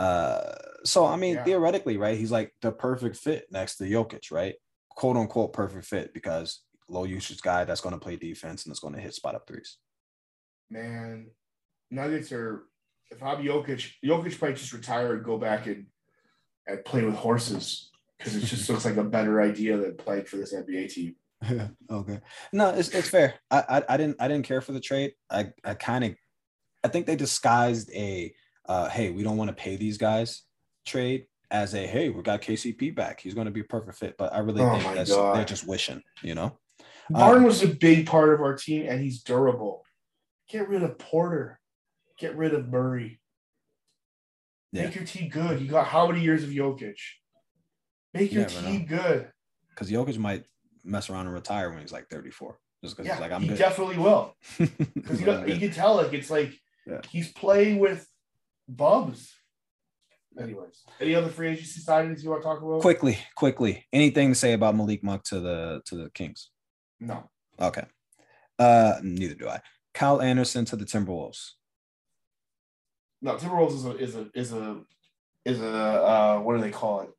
Uh, 0.00 0.54
so 0.84 1.04
I 1.04 1.16
mean, 1.16 1.34
Yeah. 1.34 1.44
theoretically, 1.44 1.98
right? 1.98 2.16
He's 2.16 2.30
like 2.30 2.54
the 2.62 2.72
perfect 2.72 3.16
fit 3.16 3.46
next 3.50 3.76
to 3.76 3.84
Jokic, 3.84 4.32
right? 4.32 4.54
Quote 4.88 5.16
unquote 5.16 5.52
perfect 5.52 5.84
fit 5.84 6.14
because 6.14 6.62
low 6.88 7.04
usage 7.04 7.42
guy 7.42 7.64
that's 7.64 7.82
going 7.82 7.92
to 7.94 8.00
play 8.00 8.16
defense 8.16 8.64
and 8.64 8.72
is 8.72 8.80
going 8.80 8.94
to 8.94 9.00
hit 9.00 9.14
spot 9.14 9.34
up 9.34 9.46
threes. 9.46 9.76
Man, 10.70 11.30
Nuggets 11.90 12.32
are. 12.32 12.64
If 13.10 13.22
I'm 13.22 13.42
Jokic, 13.44 13.92
Jokic 14.04 14.40
might 14.40 14.56
just 14.56 14.72
retire 14.72 15.14
and 15.14 15.24
go 15.24 15.36
back 15.36 15.66
and 15.66 15.86
and 16.66 16.84
play 16.84 17.02
with 17.04 17.16
horses 17.16 17.90
because 18.16 18.36
it 18.36 18.44
just 18.46 18.68
looks 18.70 18.84
like 18.86 18.96
a 18.96 19.04
better 19.04 19.42
idea 19.42 19.76
than 19.76 19.96
playing 19.96 20.24
for 20.24 20.36
this 20.36 20.54
NBA 20.54 20.92
team. 20.92 21.16
okay. 21.90 22.20
No, 22.52 22.70
it's 22.70 22.88
it's 22.90 23.10
fair. 23.10 23.34
I, 23.50 23.64
I 23.68 23.82
I 23.90 23.96
didn't 23.98 24.16
I 24.18 24.28
didn't 24.28 24.46
care 24.46 24.62
for 24.62 24.72
the 24.72 24.80
trade. 24.80 25.12
I 25.28 25.50
I 25.62 25.74
kind 25.74 26.04
of 26.04 26.14
I 26.84 26.88
think 26.88 27.04
they 27.06 27.16
disguised 27.16 27.90
a 27.92 28.32
uh 28.70 28.88
hey 28.88 29.10
we 29.10 29.22
don't 29.24 29.36
want 29.36 29.48
to 29.48 29.54
pay 29.54 29.74
these 29.76 29.98
guys 29.98 30.44
trade 30.86 31.26
as 31.50 31.74
a 31.74 31.84
hey 31.86 32.08
we 32.08 32.22
got 32.22 32.40
KCP 32.40 32.94
back 32.94 33.18
he's 33.20 33.34
going 33.34 33.46
to 33.46 33.50
be 33.50 33.60
a 33.60 33.64
perfect 33.64 33.98
fit. 33.98 34.14
But 34.16 34.32
I 34.32 34.38
really 34.38 34.62
Oh 34.62 34.78
think 34.78 34.94
that's 34.94 35.10
God. 35.14 35.36
they're 35.36 35.44
just 35.44 35.66
wishing, 35.66 36.00
you 36.22 36.34
know. 36.36 36.58
Barton 37.10 37.42
was 37.42 37.62
a 37.64 37.66
big 37.68 38.06
part 38.06 38.32
of 38.32 38.40
our 38.40 38.54
team, 38.54 38.86
and 38.88 39.00
he's 39.00 39.24
durable. 39.24 39.84
Get 40.48 40.68
rid 40.68 40.84
of 40.84 40.96
Porter. 40.96 41.58
Get 42.18 42.36
rid 42.36 42.54
of 42.54 42.68
Murray. 42.68 43.20
Yeah. 44.72 44.84
Make 44.84 44.94
your 44.94 45.04
team 45.04 45.28
good. 45.28 45.60
You 45.60 45.66
got 45.66 45.88
how 45.88 46.06
many 46.06 46.20
years 46.20 46.44
of 46.44 46.50
Jokic? 46.50 46.94
Make 48.14 48.30
your 48.32 48.42
You 48.44 48.48
team 48.48 48.86
good. 48.86 49.28
Because 49.70 49.90
Jokic 49.90 50.18
might 50.18 50.44
mess 50.84 51.10
around 51.10 51.26
and 51.26 51.34
retire 51.34 51.70
when 51.70 51.80
he's 51.80 51.90
like 51.92 52.08
34. 52.08 52.56
Just 52.84 52.96
because 52.96 53.08
Yeah, 53.08 53.14
he's 53.14 53.20
like, 53.20 53.32
I'm 53.32 53.42
he 53.42 53.48
good. 53.48 53.58
definitely 53.58 53.98
will. 53.98 54.36
Because 54.94 55.20
you, 55.20 55.26
know, 55.26 55.44
you 55.44 55.58
can 55.58 55.72
tell, 55.72 55.96
like 55.96 56.12
it's 56.12 56.30
like 56.30 56.52
Yeah. 56.86 57.00
he's 57.10 57.32
playing 57.32 57.80
with 57.80 58.06
bubs. 58.76 59.32
Anyways, 60.38 60.84
any 61.00 61.14
other 61.14 61.28
free 61.28 61.48
agency 61.48 61.80
signings 61.80 62.22
you 62.22 62.30
want 62.30 62.42
to 62.42 62.48
talk 62.48 62.62
about? 62.62 62.80
quickly, 62.80 63.18
quickly. 63.34 63.86
Anything 63.92 64.28
to 64.30 64.34
say 64.34 64.52
about 64.52 64.76
Malik 64.76 65.02
Monk 65.02 65.24
to 65.24 65.40
the 65.40 65.82
to 65.86 65.96
the 65.96 66.10
Kings? 66.10 66.50
No. 67.00 67.28
Okay. 67.60 67.84
Uh 68.58 68.94
neither 69.02 69.34
do 69.34 69.48
I. 69.48 69.60
Kyle 69.92 70.22
Anderson 70.22 70.64
to 70.66 70.76
the 70.76 70.84
Timberwolves. 70.84 71.50
No, 73.22 73.36
Timberwolves 73.36 73.74
is 73.74 73.84
a 73.84 73.96
is 73.96 74.14
a 74.16 74.30
is 74.34 74.52
a 74.52 74.80
is 75.44 75.60
a 75.60 75.76
uh, 75.76 76.38
what 76.40 76.56
do 76.56 76.62
they 76.62 76.70
call 76.70 77.00
it? 77.00 77.10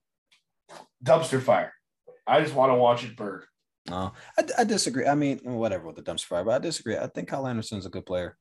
Dumpster 1.03 1.41
fire. 1.41 1.73
I 2.25 2.41
just 2.41 2.55
want 2.55 2.71
to 2.71 2.75
watch 2.75 3.03
it 3.03 3.15
burn. 3.15 3.43
No, 3.89 4.13
I, 4.37 4.43
I 4.59 4.63
disagree. 4.63 5.05
I 5.05 5.15
mean, 5.15 5.39
whatever 5.43 5.87
with 5.87 5.95
the 5.95 6.03
dumpster 6.03 6.25
fire, 6.25 6.43
but 6.43 6.53
I 6.53 6.59
disagree. 6.59 6.97
I 6.97 7.07
think 7.07 7.27
Kyle 7.27 7.47
Anderson's 7.47 7.85
a 7.85 7.89
good 7.89 8.05
player. 8.05 8.37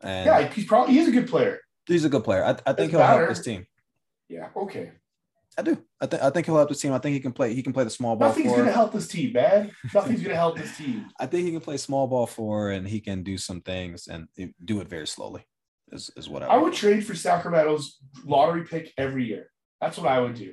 And 0.00 0.26
Yeah, 0.26 0.48
he's 0.48 0.64
probably 0.64 0.94
he's 0.94 1.08
a 1.08 1.12
good 1.12 1.28
player. 1.28 1.60
He's 1.88 2.04
a 2.04 2.08
good 2.08 2.24
player. 2.24 2.44
I, 2.44 2.56
I 2.66 2.72
think 2.72 2.90
he'll 2.92 3.00
help 3.00 3.20
matter. 3.20 3.28
this 3.28 3.40
team. 3.44 3.66
Yeah, 4.28 4.48
okay. 4.56 4.92
I 5.58 5.62
do. 5.62 5.76
I 6.00 6.06
think 6.06 6.22
I 6.22 6.30
think 6.30 6.46
he'll 6.46 6.56
help 6.56 6.68
this 6.68 6.80
team. 6.80 6.92
I 6.92 6.98
think 6.98 7.14
he 7.14 7.20
can 7.20 7.32
play. 7.32 7.52
He 7.54 7.62
can 7.62 7.72
play 7.72 7.82
the 7.82 7.90
small 7.90 8.14
ball 8.14 8.28
Nothing's 8.28 8.48
four. 8.48 8.58
gonna 8.58 8.70
help 8.72 8.92
this 8.92 9.08
team, 9.08 9.32
man. 9.32 9.72
Nothing's 9.92 10.22
gonna 10.22 10.36
help 10.36 10.56
this 10.56 10.76
team. 10.76 11.06
I 11.18 11.26
think 11.26 11.46
he 11.46 11.50
can 11.50 11.60
play 11.60 11.76
small 11.78 12.06
ball 12.06 12.26
four, 12.26 12.70
and 12.70 12.86
he 12.86 13.00
can 13.00 13.24
do 13.24 13.36
some 13.38 13.60
things 13.60 14.06
and 14.06 14.28
do 14.64 14.80
it 14.80 14.88
very 14.88 15.06
slowly. 15.08 15.44
Is 15.90 16.10
is 16.16 16.28
what 16.28 16.42
I, 16.44 16.46
I 16.46 16.56
would 16.58 16.74
trade 16.74 17.04
for 17.04 17.14
Sacramento's 17.16 17.98
lottery 18.24 18.64
pick 18.64 18.92
every 18.98 19.24
year. 19.26 19.50
That's 19.80 19.96
what 19.98 20.06
I 20.06 20.20
would 20.20 20.34
do. 20.34 20.52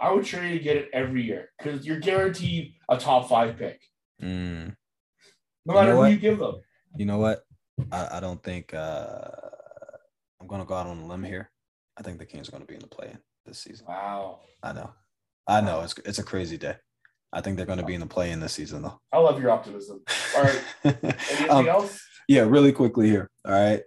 I 0.00 0.10
would 0.10 0.24
trade 0.24 0.50
and 0.52 0.62
get 0.62 0.76
it 0.76 0.88
every 0.92 1.22
year 1.22 1.50
because 1.58 1.86
you're 1.86 2.00
guaranteed 2.00 2.72
a 2.88 2.96
top 2.98 3.28
five 3.28 3.56
pick, 3.56 3.80
Mm. 4.20 4.74
no 5.66 5.74
You 5.74 5.74
matter 5.74 5.88
know 5.90 5.92
who 5.92 5.98
what? 5.98 6.10
you 6.10 6.16
give 6.16 6.38
them. 6.40 6.56
You 6.96 7.06
know 7.06 7.18
what? 7.18 7.44
I, 7.92 8.16
I 8.16 8.20
don't 8.20 8.42
think 8.42 8.74
uh, 8.74 9.20
I'm 10.42 10.48
gonna 10.48 10.64
go 10.64 10.74
out 10.74 10.88
on 10.88 10.98
a 10.98 11.06
limb 11.06 11.22
here. 11.22 11.50
I 11.96 12.02
think 12.02 12.18
the 12.18 12.26
Kings 12.26 12.48
are 12.48 12.52
gonna 12.52 12.64
be 12.64 12.74
in 12.74 12.80
the 12.80 12.88
play-in 12.88 13.18
this 13.46 13.60
season. 13.60 13.86
Wow, 13.88 14.40
I 14.62 14.72
know, 14.72 14.90
I 15.46 15.60
know. 15.60 15.80
It's 15.82 15.94
it's 16.04 16.18
a 16.18 16.24
crazy 16.24 16.58
day. 16.58 16.74
I 17.32 17.40
think 17.40 17.56
they're 17.56 17.64
gonna 17.66 17.84
be 17.84 17.94
in 17.94 18.00
the 18.00 18.06
play-in 18.06 18.40
this 18.40 18.54
season 18.54 18.82
though. 18.82 19.00
I 19.12 19.18
love 19.18 19.40
your 19.40 19.52
optimism. 19.52 20.02
All 20.36 20.42
right, 20.42 20.62
anything 20.84 21.50
Um, 21.50 21.68
else? 21.68 22.00
yeah, 22.28 22.40
really 22.42 22.72
quickly 22.72 23.08
here. 23.08 23.30
All 23.46 23.52
right, 23.52 23.82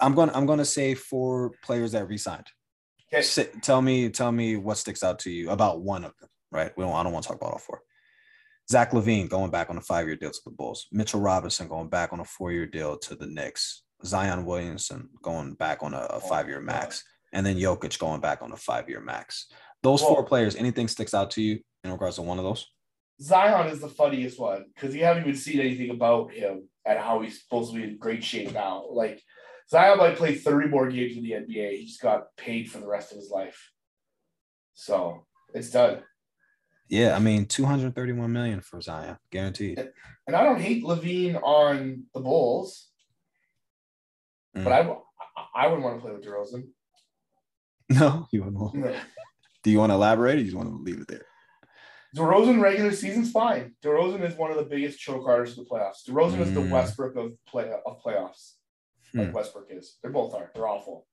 I'm 0.00 0.14
gonna 0.14 0.32
I'm 0.34 0.46
gonna 0.46 0.64
say 0.64 0.94
four 0.94 1.52
players 1.62 1.92
that 1.92 2.08
resigned. 2.08 2.46
Okay. 3.12 3.22
Sit, 3.22 3.62
tell 3.62 3.82
me, 3.82 4.08
tell 4.10 4.32
me 4.32 4.56
what 4.56 4.78
sticks 4.78 5.02
out 5.02 5.18
to 5.20 5.30
you 5.30 5.50
about 5.50 5.82
one 5.82 6.04
of 6.04 6.12
them. 6.20 6.28
Right? 6.50 6.72
We 6.76 6.84
don't. 6.84 6.94
I 6.94 7.02
don't 7.02 7.12
want 7.12 7.24
to 7.24 7.28
talk 7.28 7.38
about 7.38 7.52
all 7.52 7.58
four. 7.58 7.82
Zach 8.70 8.92
LaVine 8.92 9.28
going 9.30 9.50
back 9.50 9.70
on 9.70 9.78
a 9.78 9.80
five-year 9.82 10.16
deal 10.16 10.30
to 10.30 10.40
the 10.44 10.50
Bulls. 10.50 10.86
Mitchell 10.92 11.20
Robinson 11.20 11.68
going 11.68 11.88
back 11.88 12.12
on 12.12 12.20
a 12.20 12.24
four-year 12.24 12.66
deal 12.66 12.98
to 12.98 13.14
the 13.14 13.26
Knicks. 13.26 13.82
Zion 14.04 14.44
Williamson 14.44 15.08
going 15.22 15.54
back 15.54 15.82
on 15.82 15.94
a, 15.94 15.98
a 15.98 16.08
oh 16.14 16.20
five-year 16.20 16.60
max, 16.60 17.04
and 17.32 17.44
then 17.44 17.56
Jokic 17.56 17.98
going 17.98 18.20
back 18.20 18.42
on 18.42 18.52
a 18.52 18.56
five-year 18.56 19.00
max. 19.00 19.50
Those 19.82 20.00
well, 20.02 20.14
four 20.14 20.24
players. 20.24 20.56
Anything 20.56 20.88
sticks 20.88 21.14
out 21.14 21.30
to 21.32 21.42
you 21.42 21.60
in 21.84 21.90
regards 21.90 22.16
to 22.16 22.22
one 22.22 22.38
of 22.38 22.44
those? 22.44 22.66
Zion 23.20 23.68
is 23.68 23.80
the 23.80 23.88
funniest 23.88 24.38
one 24.38 24.66
because 24.74 24.94
you 24.94 25.04
haven't 25.04 25.24
even 25.24 25.36
seen 25.36 25.60
anything 25.60 25.90
about 25.90 26.32
him 26.32 26.68
and 26.86 26.98
how 26.98 27.20
he's 27.20 27.42
supposed 27.42 27.72
to 27.72 27.76
be 27.76 27.84
in 27.84 27.98
great 27.98 28.22
shape 28.22 28.52
now. 28.52 28.84
Like 28.90 29.20
Zion 29.68 29.98
might 29.98 30.16
play 30.16 30.34
30 30.34 30.68
more 30.68 30.88
games 30.88 31.16
in 31.16 31.22
the 31.22 31.32
NBA. 31.32 31.78
He 31.78 31.86
just 31.86 32.00
got 32.00 32.36
paid 32.36 32.70
for 32.70 32.78
the 32.78 32.86
rest 32.86 33.12
of 33.12 33.18
his 33.18 33.30
life. 33.30 33.70
So 34.74 35.26
it's 35.52 35.70
done. 35.70 36.02
Yeah, 36.88 37.14
I 37.14 37.18
mean, 37.18 37.44
231 37.44 38.32
million 38.32 38.60
for 38.60 38.80
Zion, 38.80 39.18
guaranteed. 39.30 39.78
And 40.26 40.34
I 40.34 40.42
don't 40.42 40.60
hate 40.60 40.84
LaVine 40.84 41.38
on 41.42 42.04
the 42.14 42.20
Bulls, 42.20 42.87
mm. 44.56 44.64
but 44.64 44.72
I 44.72 44.96
I 45.54 45.66
wouldn't 45.66 45.84
want 45.84 45.96
to 45.96 46.02
play 46.02 46.12
with 46.12 46.24
DeRozan. 46.24 46.68
No, 47.90 48.28
you 48.30 48.42
wouldn't. 48.42 48.60
Want. 48.60 48.74
No. 48.74 48.94
Do 49.62 49.70
you 49.70 49.78
want 49.78 49.90
to 49.90 49.94
elaborate, 49.94 50.34
or 50.34 50.38
you 50.40 50.44
just 50.44 50.56
want 50.56 50.68
to 50.68 50.76
leave 50.76 51.00
it 51.00 51.08
there? 51.08 51.24
DeRozan 52.14 52.60
regular 52.60 52.92
season's 52.92 53.30
fine. 53.30 53.74
DeRozan 53.82 54.22
is 54.28 54.36
one 54.36 54.50
of 54.50 54.58
the 54.58 54.64
biggest 54.64 54.98
choke 54.98 55.26
artists 55.26 55.56
of 55.56 55.64
the 55.64 55.70
playoffs. 55.70 56.06
DeRozan 56.06 56.36
mm. 56.36 56.40
is 56.40 56.52
the 56.52 56.60
mm. 56.60 56.70
Westbrook 56.70 57.16
of 57.16 57.32
play 57.46 57.70
of 57.86 58.02
playoffs, 58.02 58.56
hmm. 59.12 59.20
like 59.20 59.34
Westbrook 59.34 59.68
is. 59.70 59.96
They 60.02 60.10
both 60.10 60.34
are. 60.34 60.50
They're 60.54 60.68
awful. 60.68 61.06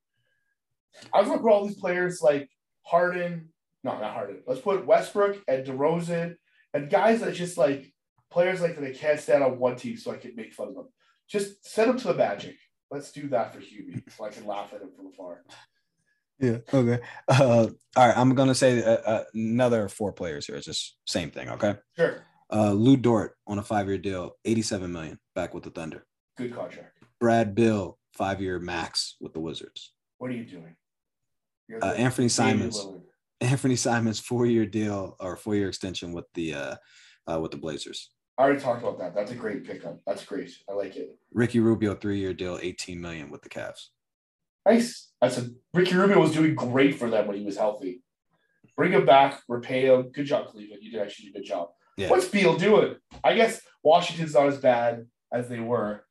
I 1.12 1.22
was 1.22 1.28
for 1.28 1.50
all 1.50 1.66
these 1.66 1.78
players 1.78 2.20
like 2.22 2.50
Harden, 2.82 3.48
no, 3.84 3.98
not 3.98 4.14
Harden. 4.14 4.42
Let's 4.46 4.60
put 4.60 4.86
Westbrook 4.86 5.42
and 5.48 5.66
DeRozan 5.66 6.36
and 6.74 6.90
guys 6.90 7.20
that 7.20 7.34
just 7.34 7.58
like 7.58 7.92
players 8.30 8.60
like 8.60 8.76
that 8.76 8.84
I 8.84 8.92
can't 8.92 9.20
stand 9.20 9.42
on 9.42 9.58
one 9.58 9.76
team 9.76 9.96
so 9.96 10.12
I 10.12 10.16
can 10.16 10.34
make 10.36 10.52
fun 10.52 10.68
of 10.68 10.74
them. 10.74 10.88
Just 11.28 11.64
send 11.66 11.90
them 11.90 11.98
to 11.98 12.08
the 12.08 12.14
Magic. 12.14 12.56
Let's 12.90 13.10
do 13.12 13.28
that 13.28 13.52
for 13.52 13.60
Hubie 13.60 14.02
so 14.16 14.24
I 14.24 14.28
can 14.30 14.46
laugh 14.46 14.72
at 14.72 14.82
him 14.82 14.90
from 14.96 15.08
afar. 15.08 15.42
Yeah. 16.38 16.58
Okay. 16.72 17.02
Uh, 17.28 17.68
all 17.96 18.08
right. 18.08 18.16
I'm 18.16 18.34
gonna 18.34 18.54
say 18.54 18.82
uh, 18.82 18.98
uh, 18.98 19.24
another 19.34 19.88
four 19.88 20.12
players 20.12 20.46
here. 20.46 20.56
It's 20.56 20.66
just 20.66 20.96
same 21.06 21.30
thing. 21.30 21.48
Okay. 21.48 21.74
Sure. 21.96 22.24
Uh, 22.52 22.72
Lu 22.72 22.96
Dort 22.96 23.36
on 23.46 23.58
a 23.58 23.62
five-year 23.62 23.98
deal, 23.98 24.36
87 24.44 24.92
million, 24.92 25.18
back 25.34 25.52
with 25.52 25.64
the 25.64 25.70
Thunder. 25.70 26.06
Good 26.36 26.54
contract. 26.54 26.98
Brad 27.18 27.56
Beal, 27.56 27.98
five-year 28.16 28.60
max 28.60 29.16
with 29.20 29.32
the 29.32 29.40
Wizards. 29.40 29.92
What 30.18 30.30
are 30.30 30.34
you 30.34 30.44
doing? 30.44 30.76
Uh, 31.82 31.94
Anfernee 31.98 32.30
Simons. 32.30 32.86
Anfernee 33.42 33.78
Simons 33.78 34.20
four 34.20 34.46
year 34.46 34.64
deal 34.64 35.16
or 35.20 35.36
four 35.36 35.54
year 35.54 35.68
extension 35.68 36.12
with 36.12 36.24
the 36.34 36.54
uh, 36.54 36.76
uh, 37.26 37.40
with 37.40 37.50
the 37.50 37.58
Blazers. 37.58 38.10
I 38.38 38.42
already 38.42 38.60
talked 38.60 38.82
about 38.82 38.98
that. 38.98 39.14
That's 39.14 39.30
a 39.30 39.34
great 39.34 39.64
pickup. 39.64 40.00
That's 40.06 40.24
great. 40.24 40.50
I 40.68 40.74
like 40.74 40.96
it. 40.96 41.16
Ricky 41.32 41.60
Rubio 41.60 41.94
three 41.94 42.18
year 42.18 42.34
deal, 42.34 42.58
eighteen 42.60 43.00
million 43.00 43.30
with 43.30 43.42
the 43.42 43.48
Cavs. 43.48 43.88
Nice. 44.66 45.10
I 45.22 45.28
said 45.28 45.54
Ricky 45.72 45.94
Rubio 45.94 46.20
was 46.20 46.32
doing 46.32 46.54
great 46.54 46.98
for 46.98 47.08
them 47.08 47.26
when 47.26 47.36
he 47.36 47.44
was 47.44 47.56
healthy. 47.56 48.02
Bring 48.76 48.92
him 48.92 49.06
back, 49.06 49.40
repay 49.48 49.86
him. 49.86 50.10
Good 50.10 50.26
job, 50.26 50.48
Cleveland. 50.48 50.82
You 50.82 50.90
did 50.90 51.00
actually 51.00 51.26
do 51.26 51.38
a 51.38 51.40
good 51.40 51.46
job. 51.46 51.68
Yeah. 51.96 52.10
What's 52.10 52.28
Beal 52.28 52.56
doing? 52.58 52.96
I 53.24 53.34
guess 53.34 53.60
Washington's 53.82 54.34
not 54.34 54.48
as 54.48 54.58
bad 54.58 55.06
as 55.32 55.48
they 55.48 55.60
were. 55.60 56.04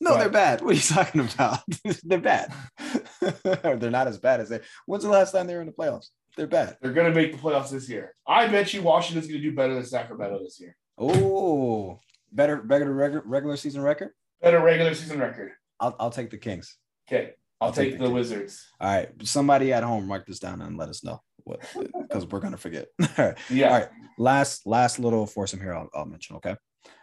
No, 0.00 0.12
but... 0.12 0.18
they're 0.18 0.30
bad. 0.30 0.60
What 0.60 0.72
are 0.72 0.74
you 0.74 0.80
talking 0.80 1.20
about? 1.20 1.60
they're 2.04 2.20
bad. 2.20 2.52
they're 3.42 3.90
not 3.90 4.06
as 4.06 4.18
bad 4.18 4.40
as 4.40 4.50
they. 4.50 4.60
When's 4.86 5.02
the 5.02 5.10
last 5.10 5.32
time 5.32 5.48
they 5.48 5.54
were 5.54 5.60
in 5.62 5.66
the 5.66 5.72
playoffs? 5.72 6.08
They're 6.36 6.46
bad. 6.46 6.76
They're 6.80 6.92
going 6.92 7.12
to 7.12 7.14
make 7.14 7.32
the 7.32 7.38
playoffs 7.38 7.70
this 7.70 7.88
year. 7.88 8.14
I 8.26 8.46
bet 8.46 8.72
you 8.72 8.82
Washington's 8.82 9.26
going 9.26 9.42
to 9.42 9.50
do 9.50 9.54
better 9.54 9.74
than 9.74 9.84
Sacramento 9.84 10.40
this 10.42 10.60
year. 10.60 10.76
Oh, 10.98 12.00
better, 12.30 12.62
better 12.62 12.92
regular, 12.92 13.22
regular 13.26 13.56
season 13.56 13.82
record. 13.82 14.10
Better 14.40 14.60
regular 14.60 14.94
season 14.94 15.20
record. 15.20 15.52
I'll, 15.80 15.96
I'll 15.98 16.10
take 16.10 16.30
the 16.30 16.38
Kings. 16.38 16.76
Okay, 17.08 17.32
I'll, 17.60 17.68
I'll 17.68 17.74
take, 17.74 17.92
take, 17.92 17.98
the, 17.98 18.06
the 18.06 18.10
Wizards. 18.10 18.64
All 18.80 18.94
right, 18.94 19.08
somebody 19.22 19.72
at 19.72 19.82
home 19.82 20.10
write 20.10 20.26
this 20.26 20.38
down 20.38 20.62
and 20.62 20.76
let 20.76 20.88
us 20.88 21.04
know 21.04 21.20
what 21.44 21.60
because 21.94 22.26
we're 22.26 22.40
gonna 22.40 22.56
forget. 22.56 22.88
All 23.00 23.08
right. 23.18 23.38
Yeah. 23.50 23.68
All 23.68 23.78
right. 23.80 23.88
Last 24.18 24.66
last 24.66 24.98
little 24.98 25.26
foursome 25.26 25.60
here 25.60 25.74
I'll, 25.74 25.88
I'll 25.94 26.06
mention. 26.06 26.36
Okay. 26.36 26.56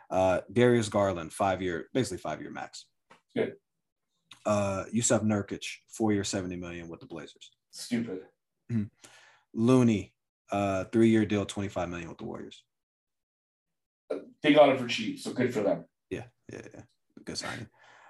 Uh, 0.10 0.42
Darius 0.52 0.90
Garland, 0.90 1.34
five 1.34 1.62
year, 1.62 1.88
basically 1.94 2.18
five 2.18 2.42
year 2.42 2.52
max. 2.52 2.86
Good. 3.36 3.54
Uh, 4.46 4.86
Jusuf 4.94 5.24
Nurkic, 5.24 5.66
four 5.90 6.14
year, 6.14 6.24
seventy 6.24 6.56
million 6.56 6.88
with 6.88 7.00
the 7.00 7.06
Blazers. 7.06 7.52
Stupid. 7.72 8.22
Mm-hmm. 8.72 8.84
Looney, 9.54 10.14
uh, 10.52 10.86
three 10.86 11.10
year 11.10 11.26
deal, 11.26 11.46
25 11.46 11.90
million 11.90 12.10
with 12.10 12.18
the 12.18 12.26
Warriors. 12.26 12.64
They 14.42 14.54
got 14.54 14.70
it 14.70 14.80
for 14.80 14.88
cheap, 14.88 15.20
so 15.20 15.34
good 15.34 15.54
for 15.54 15.62
them. 15.62 15.86
Yeah, 16.10 16.24
yeah, 16.52 16.62
yeah. 16.74 16.82
Good 17.26 17.38
signing. 17.38 17.68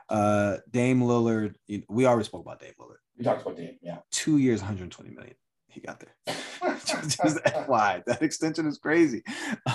Uh, 0.08 0.58
Dame 0.70 1.02
Lillard, 1.02 1.56
we 1.88 2.06
already 2.06 2.26
spoke 2.26 2.42
about 2.42 2.60
Dame 2.60 2.74
Lillard. 2.80 2.98
We 3.18 3.24
talked 3.24 3.42
about 3.42 3.58
Dame, 3.58 3.78
yeah. 3.82 4.00
Two 4.12 4.38
years, 4.38 4.62
120 4.62 5.12
million. 5.12 5.36
He 5.68 5.82
got 5.82 6.00
there. 6.00 6.36
Just 6.86 7.40
why 7.68 8.02
that 8.08 8.22
extension 8.22 8.66
is 8.68 8.80
crazy. 8.80 9.24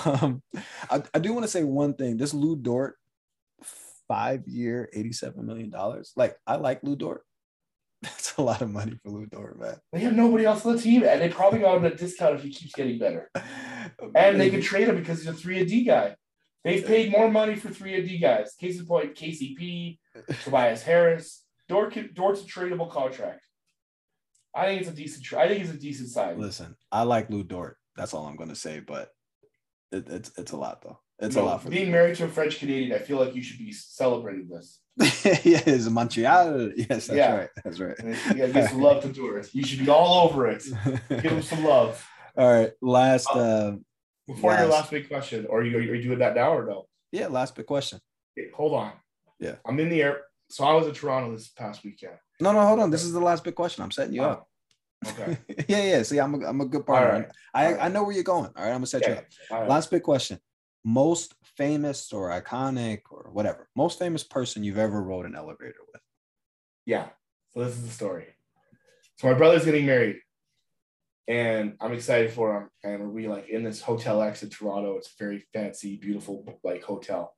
Um, 0.05 0.43
I, 0.89 1.03
I 1.13 1.19
do 1.19 1.33
want 1.33 1.45
to 1.45 1.51
say 1.51 1.63
one 1.63 1.93
thing. 1.93 2.17
This 2.17 2.33
Lu 2.33 2.55
Dort, 2.55 2.97
five 4.07 4.47
year, 4.47 4.89
87 4.93 5.45
million 5.45 5.69
dollars. 5.69 6.11
Like 6.15 6.37
I 6.45 6.55
like 6.55 6.83
Lu 6.83 6.95
Dort. 6.95 7.23
That's 8.01 8.35
a 8.37 8.41
lot 8.41 8.61
of 8.61 8.69
money 8.69 8.97
for 9.01 9.09
Lu 9.09 9.25
Dort, 9.25 9.59
man. 9.59 9.75
They 9.91 9.99
have 9.99 10.13
nobody 10.13 10.45
else 10.45 10.65
on 10.65 10.75
the 10.75 10.81
team, 10.81 11.03
and 11.03 11.21
they 11.21 11.29
probably 11.29 11.59
got 11.59 11.77
him 11.77 11.85
a 11.85 11.95
discount 11.95 12.35
if 12.35 12.43
he 12.43 12.51
keeps 12.51 12.73
getting 12.73 12.99
better. 12.99 13.31
and 14.15 14.39
they 14.39 14.49
could 14.49 14.63
trade 14.63 14.87
him 14.87 14.95
because 14.97 15.19
he's 15.19 15.27
a 15.27 15.33
three 15.33 15.59
and 15.59 15.67
D 15.67 15.83
guy. 15.83 16.15
They've 16.63 16.85
paid 16.85 17.11
more 17.11 17.29
money 17.31 17.55
for 17.55 17.69
three 17.69 17.95
and 17.95 18.07
D 18.07 18.17
guys. 18.17 18.55
Case 18.59 18.79
in 18.79 18.85
point, 18.85 19.15
KCP, 19.15 19.99
Tobias 20.43 20.83
Harris. 20.83 21.43
Dort, 21.67 21.95
Dort's 22.13 22.41
a 22.41 22.45
tradable 22.45 22.89
contract. 22.89 23.47
I 24.53 24.65
think 24.67 24.81
it's 24.81 24.89
a 24.89 24.93
decent. 24.93 25.33
I 25.33 25.47
think 25.47 25.61
it's 25.63 25.73
a 25.73 25.77
decent 25.77 26.09
size. 26.09 26.37
Listen, 26.37 26.75
I 26.91 27.03
like 27.03 27.29
Lu 27.29 27.43
Dort. 27.43 27.77
That's 27.95 28.13
all 28.13 28.25
I'm 28.25 28.35
going 28.35 28.49
to 28.49 28.55
say, 28.55 28.79
but 28.79 29.09
it, 29.91 30.07
it's 30.09 30.31
it's 30.37 30.51
a 30.51 30.57
lot 30.57 30.81
though. 30.81 30.99
It's 31.19 31.35
a 31.35 31.41
lot 31.41 31.63
for 31.63 31.69
being 31.69 31.91
married 31.91 32.15
to 32.17 32.25
a 32.25 32.27
French 32.27 32.59
Canadian. 32.59 32.93
I 32.93 32.99
feel 32.99 33.17
like 33.17 33.35
you 33.35 33.41
should 33.41 33.59
be 33.59 33.71
celebrating 33.71 34.49
this. 34.49 34.79
yes, 35.45 35.87
Montreal. 35.87 36.71
Yes, 36.75 37.07
that's 37.07 37.09
yeah. 37.09 37.35
right. 37.35 37.49
That's 37.63 37.79
right. 37.79 37.95
Yeah, 38.35 38.47
get 38.47 38.69
some 38.69 38.81
love 38.81 39.01
to 39.03 39.13
tourists. 39.13 39.55
You 39.55 39.65
should 39.65 39.79
be 39.79 39.89
all 39.89 40.27
over 40.27 40.47
it. 40.47 40.63
Give 41.09 41.23
them 41.23 41.41
some 41.41 41.63
love. 41.63 42.05
All 42.37 42.51
right. 42.51 42.71
Last. 42.81 43.27
Uh, 43.33 43.39
uh, 43.39 43.75
before 44.27 44.51
last, 44.51 44.59
your 44.59 44.69
last 44.69 44.91
big 44.91 45.07
question, 45.07 45.45
or 45.49 45.61
are 45.61 45.63
you 45.63 45.77
are 45.77 45.95
you 45.95 46.01
doing 46.01 46.19
that 46.19 46.35
now 46.35 46.53
or 46.53 46.65
no? 46.65 46.87
Yeah, 47.11 47.27
last 47.27 47.55
big 47.55 47.65
question. 47.65 47.99
Hold 48.55 48.73
on. 48.73 48.91
Yeah. 49.39 49.55
I'm 49.65 49.79
in 49.79 49.87
the 49.87 50.01
air. 50.01 50.23
So 50.49 50.65
I 50.65 50.73
was 50.73 50.87
in 50.87 50.93
Toronto 50.93 51.33
this 51.33 51.47
past 51.47 51.83
weekend. 51.83 52.15
No, 52.41 52.51
no, 52.51 52.65
hold 52.65 52.79
on. 52.81 52.89
This 52.89 53.03
is 53.03 53.13
the 53.13 53.21
last 53.21 53.43
big 53.43 53.55
question. 53.55 53.83
I'm 53.83 53.91
setting 53.91 54.13
you 54.13 54.23
oh, 54.23 54.29
up. 54.29 54.47
Okay. 55.07 55.37
yeah, 55.69 55.83
yeah. 55.83 56.03
See, 56.03 56.19
I'm 56.19 56.33
a, 56.41 56.45
I'm 56.45 56.59
a 56.59 56.65
good 56.65 56.85
partner. 56.85 57.19
Right. 57.19 57.29
I, 57.53 57.73
right. 57.73 57.85
I 57.85 57.87
know 57.87 58.03
where 58.03 58.13
you're 58.13 58.23
going. 58.23 58.51
All 58.55 58.63
right. 58.63 58.69
I'm 58.69 58.77
gonna 58.77 58.87
set 58.87 59.07
you 59.07 59.13
up. 59.13 59.69
Last 59.69 59.91
big 59.91 60.03
question 60.03 60.39
most 60.85 61.33
famous 61.57 62.13
or 62.13 62.29
iconic 62.29 63.01
or 63.09 63.29
whatever, 63.33 63.67
most 63.75 63.99
famous 63.99 64.23
person 64.23 64.63
you've 64.63 64.77
ever 64.77 65.01
rode 65.01 65.25
an 65.25 65.35
elevator 65.35 65.81
with? 65.91 66.01
Yeah. 66.85 67.07
So 67.49 67.65
this 67.65 67.75
is 67.75 67.83
the 67.83 67.91
story. 67.91 68.27
So 69.17 69.27
my 69.27 69.33
brother's 69.33 69.65
getting 69.65 69.87
married 69.87 70.17
and 71.27 71.75
I'm 71.81 71.93
excited 71.93 72.31
for 72.31 72.55
him. 72.55 72.69
And 72.83 73.11
we 73.11 73.27
like 73.27 73.49
in 73.49 73.63
this 73.63 73.81
Hotel 73.81 74.21
X 74.21 74.43
in 74.43 74.49
Toronto. 74.49 74.97
It's 74.97 75.07
a 75.07 75.23
very 75.23 75.43
fancy, 75.53 75.97
beautiful 75.97 76.59
like 76.63 76.83
hotel. 76.83 77.33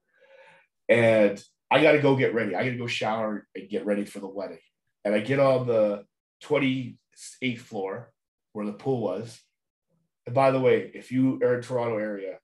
And 0.89 1.41
I 1.71 1.81
got 1.81 1.93
to 1.93 1.99
go 1.99 2.15
get 2.15 2.33
ready. 2.33 2.55
I 2.55 2.63
got 2.63 2.71
to 2.71 2.77
go 2.77 2.87
shower 2.87 3.47
and 3.55 3.69
get 3.69 3.85
ready 3.85 4.03
for 4.03 4.19
the 4.19 4.27
wedding. 4.27 4.59
And 5.05 5.15
I 5.15 5.19
get 5.19 5.39
on 5.39 5.67
the 5.67 6.03
28th 6.43 7.59
floor 7.59 8.11
where 8.51 8.65
the 8.65 8.73
pool 8.73 9.01
was. 9.01 9.39
And 10.25 10.35
by 10.35 10.51
the 10.51 10.59
way, 10.59 10.91
if 10.93 11.11
you 11.11 11.39
are 11.43 11.55
in 11.55 11.61
Toronto 11.61 11.97
area, 11.97 12.39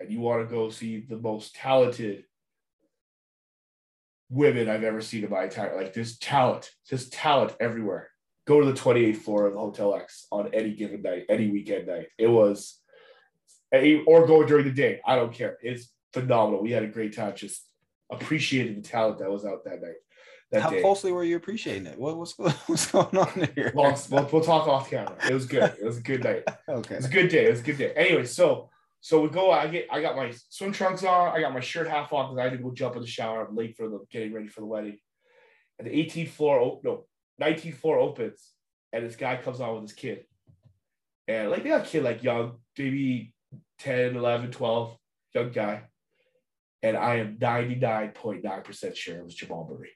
and 0.00 0.10
you 0.10 0.20
want 0.20 0.46
to 0.48 0.54
go 0.54 0.70
see 0.70 1.00
the 1.00 1.18
most 1.18 1.54
talented 1.54 2.24
women 4.28 4.68
I've 4.68 4.84
ever 4.84 5.00
seen 5.00 5.24
in 5.24 5.30
my 5.30 5.44
entire 5.44 5.76
like 5.76 5.92
there's 5.92 6.18
talent, 6.18 6.70
just 6.88 7.12
talent 7.12 7.54
everywhere. 7.60 8.10
Go 8.46 8.60
to 8.60 8.66
the 8.66 8.78
28th 8.78 9.16
floor 9.18 9.46
of 9.46 9.54
the 9.54 9.58
Hotel 9.58 9.94
X 9.94 10.26
on 10.30 10.50
any 10.52 10.72
given 10.72 11.02
night, 11.02 11.24
any 11.28 11.50
weekend 11.50 11.86
night. 11.88 12.06
It 12.18 12.28
was 12.28 12.80
eh, 13.72 13.98
or 14.06 14.26
go 14.26 14.44
during 14.44 14.66
the 14.66 14.72
day. 14.72 15.00
I 15.04 15.16
don't 15.16 15.32
care. 15.32 15.58
It's 15.62 15.92
phenomenal. 16.12 16.62
We 16.62 16.70
had 16.70 16.84
a 16.84 16.88
great 16.88 17.14
time 17.14 17.34
just 17.34 17.64
appreciating 18.10 18.76
the 18.76 18.88
talent 18.88 19.18
that 19.18 19.30
was 19.30 19.44
out 19.44 19.64
that 19.64 19.82
night. 19.82 19.96
That 20.52 20.62
How 20.62 20.70
day. 20.70 20.80
closely 20.80 21.10
were 21.10 21.24
you 21.24 21.36
appreciating 21.36 21.86
it? 21.86 21.98
What, 21.98 22.16
what's 22.16 22.38
what's 22.66 22.90
going 22.90 23.16
on 23.16 23.48
here? 23.54 23.72
Well, 23.74 24.00
we'll, 24.10 24.28
we'll 24.32 24.42
talk 24.42 24.68
off 24.68 24.90
camera. 24.90 25.16
It 25.28 25.34
was 25.34 25.46
good. 25.46 25.74
It 25.80 25.84
was 25.84 25.98
a 25.98 26.02
good 26.02 26.22
night. 26.22 26.44
okay. 26.68 26.94
It 26.94 26.98
was 26.98 27.06
a 27.06 27.10
good 27.10 27.28
day. 27.28 27.46
It 27.46 27.50
was 27.50 27.60
a 27.60 27.64
good 27.64 27.78
day. 27.78 27.92
Anyway, 27.96 28.24
so 28.26 28.70
so 29.06 29.20
we 29.20 29.28
go. 29.28 29.52
I 29.52 29.68
get. 29.68 29.86
I 29.88 30.02
got 30.02 30.16
my 30.16 30.32
swim 30.48 30.72
trunks 30.72 31.04
on. 31.04 31.28
I 31.28 31.40
got 31.40 31.54
my 31.54 31.60
shirt 31.60 31.86
half 31.86 32.12
off 32.12 32.28
because 32.28 32.40
I 32.40 32.48
had 32.48 32.58
to 32.58 32.58
go 32.58 32.72
jump 32.72 32.96
in 32.96 33.02
the 33.02 33.06
shower. 33.06 33.46
I'm 33.46 33.54
late 33.54 33.76
for 33.76 33.88
the 33.88 34.00
getting 34.10 34.32
ready 34.32 34.48
for 34.48 34.62
the 34.62 34.66
wedding. 34.66 34.98
And 35.78 35.86
the 35.86 35.92
18th 35.92 36.30
floor, 36.30 36.58
oh, 36.58 36.80
no, 36.82 37.04
19th 37.40 37.76
floor 37.76 38.00
opens, 38.00 38.50
and 38.92 39.06
this 39.06 39.14
guy 39.14 39.36
comes 39.36 39.60
on 39.60 39.74
with 39.74 39.82
his 39.82 39.92
kid. 39.92 40.24
And 41.28 41.52
like 41.52 41.62
they 41.62 41.68
got 41.68 41.86
a 41.86 41.88
kid 41.88 42.02
like 42.02 42.24
young, 42.24 42.56
maybe 42.76 43.32
10, 43.78 44.16
11, 44.16 44.50
12, 44.50 44.96
young 45.36 45.52
guy. 45.52 45.82
And 46.82 46.96
I 46.96 47.18
am 47.18 47.36
99.9% 47.38 48.96
sure 48.96 49.18
it 49.18 49.24
was 49.24 49.36
Jamal 49.36 49.68
Murray. 49.70 49.92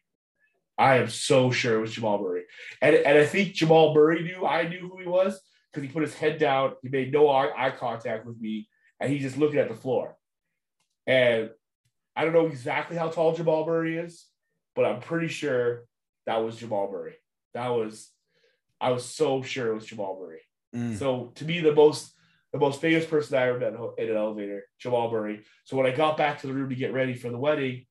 I 0.78 0.98
am 0.98 1.08
so 1.08 1.50
sure 1.50 1.78
it 1.78 1.80
was 1.80 1.94
Jamal 1.94 2.22
Murray. 2.22 2.44
And, 2.80 2.94
and 2.94 3.18
I 3.18 3.26
think 3.26 3.54
Jamal 3.54 3.92
Murray 3.92 4.22
knew 4.22 4.46
I 4.46 4.68
knew 4.68 4.88
who 4.88 5.00
he 5.00 5.08
was 5.08 5.40
because 5.72 5.84
he 5.84 5.92
put 5.92 6.02
his 6.02 6.14
head 6.14 6.38
down. 6.38 6.74
He 6.80 6.88
made 6.88 7.12
no 7.12 7.28
eye, 7.28 7.50
eye 7.56 7.70
contact 7.72 8.24
with 8.24 8.40
me. 8.40 8.68
And 9.00 9.10
he's 9.10 9.22
just 9.22 9.38
looking 9.38 9.58
at 9.58 9.68
the 9.68 9.74
floor. 9.74 10.16
And 11.06 11.50
I 12.14 12.24
don't 12.24 12.34
know 12.34 12.46
exactly 12.46 12.96
how 12.96 13.08
tall 13.08 13.34
Jamal 13.34 13.66
Murray 13.66 13.96
is, 13.96 14.26
but 14.76 14.84
I'm 14.84 15.00
pretty 15.00 15.28
sure 15.28 15.84
that 16.26 16.44
was 16.44 16.56
Jamal 16.56 16.90
Murray. 16.90 17.14
That 17.54 17.68
was, 17.68 18.10
I 18.80 18.90
was 18.90 19.04
so 19.04 19.42
sure 19.42 19.70
it 19.70 19.74
was 19.74 19.86
Jamal 19.86 20.18
Murray. 20.20 20.42
Mm. 20.74 20.98
So 20.98 21.32
to 21.36 21.44
me, 21.44 21.60
the 21.60 21.74
most 21.74 22.12
the 22.52 22.58
most 22.58 22.80
famous 22.80 23.06
person 23.06 23.38
I 23.38 23.48
ever 23.48 23.58
met 23.58 23.74
in 23.98 24.10
an 24.10 24.16
elevator, 24.16 24.64
Jamal 24.78 25.10
Murray. 25.10 25.42
So 25.64 25.76
when 25.76 25.86
I 25.86 25.92
got 25.92 26.16
back 26.16 26.40
to 26.40 26.46
the 26.46 26.52
room 26.52 26.68
to 26.70 26.74
get 26.74 26.92
ready 26.92 27.14
for 27.14 27.30
the 27.30 27.38
wedding, 27.38 27.86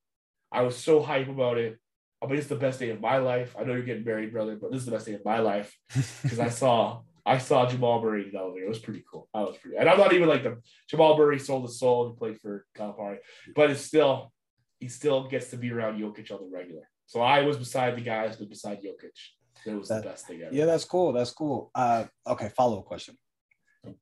I 0.51 0.64
was 0.64 0.76
so 0.76 1.01
hype 1.01 1.30
about 1.30 1.57
it. 1.57 1.80
I 2.22 2.26
mean, 2.26 2.38
it's 2.38 2.47
the 2.47 2.55
best 2.55 2.80
day 2.80 2.89
of 2.89 2.99
my 2.99 3.18
life. 3.18 3.55
I 3.57 3.64
know 3.64 3.74
you're 3.74 3.84
getting 3.84 4.03
married, 4.03 4.34
brother, 4.34 4.57
but 4.62 4.72
this 4.72 4.82
is 4.82 4.86
the 4.86 4.91
best 4.91 5.05
day 5.05 5.14
of 5.14 5.24
my 5.24 5.39
life 5.39 5.78
because 6.22 6.39
I 6.39 6.49
saw 6.49 7.01
I 7.30 7.38
saw 7.38 7.67
Jamal 7.67 8.01
Murray 8.01 8.23
in 8.25 8.32
the 8.32 8.39
elevator. 8.39 8.65
It 8.65 8.69
was 8.69 8.80
pretty 8.80 9.03
cool. 9.09 9.30
I 9.36 9.41
was 9.41 9.55
pretty, 9.57 9.77
and 9.77 9.88
I'm 9.88 9.99
not 9.99 10.13
even 10.13 10.27
like 10.27 10.41
the 10.41 10.57
Jamal 10.89 11.15
Murray 11.15 11.38
sold 11.38 11.63
his 11.63 11.80
soul 11.80 12.07
and 12.07 12.17
played 12.17 12.41
for 12.41 12.65
Calipari, 12.75 13.17
but 13.55 13.69
it's 13.69 13.82
still 13.82 14.34
he 14.80 14.88
still 14.88 15.27
gets 15.27 15.51
to 15.51 15.57
be 15.57 15.71
around 15.71 15.99
Jokic 15.99 16.32
on 16.32 16.39
the 16.41 16.49
regular. 16.51 16.89
So 17.05 17.21
I 17.21 17.41
was 17.41 17.57
beside 17.57 17.95
the 17.95 18.01
guys, 18.01 18.38
but 18.38 18.49
beside 18.49 18.80
Jokic. 18.80 19.11
It 19.65 19.75
was 19.75 19.89
that, 19.89 20.03
the 20.03 20.09
best 20.09 20.25
thing 20.25 20.41
ever. 20.41 20.55
Yeah, 20.55 20.65
that's 20.65 20.86
cool. 20.86 21.13
That's 21.13 21.32
cool. 21.32 21.69
Uh, 21.75 22.05
okay, 22.25 22.49
follow 22.49 22.80
up 22.80 22.86
question. 22.86 23.15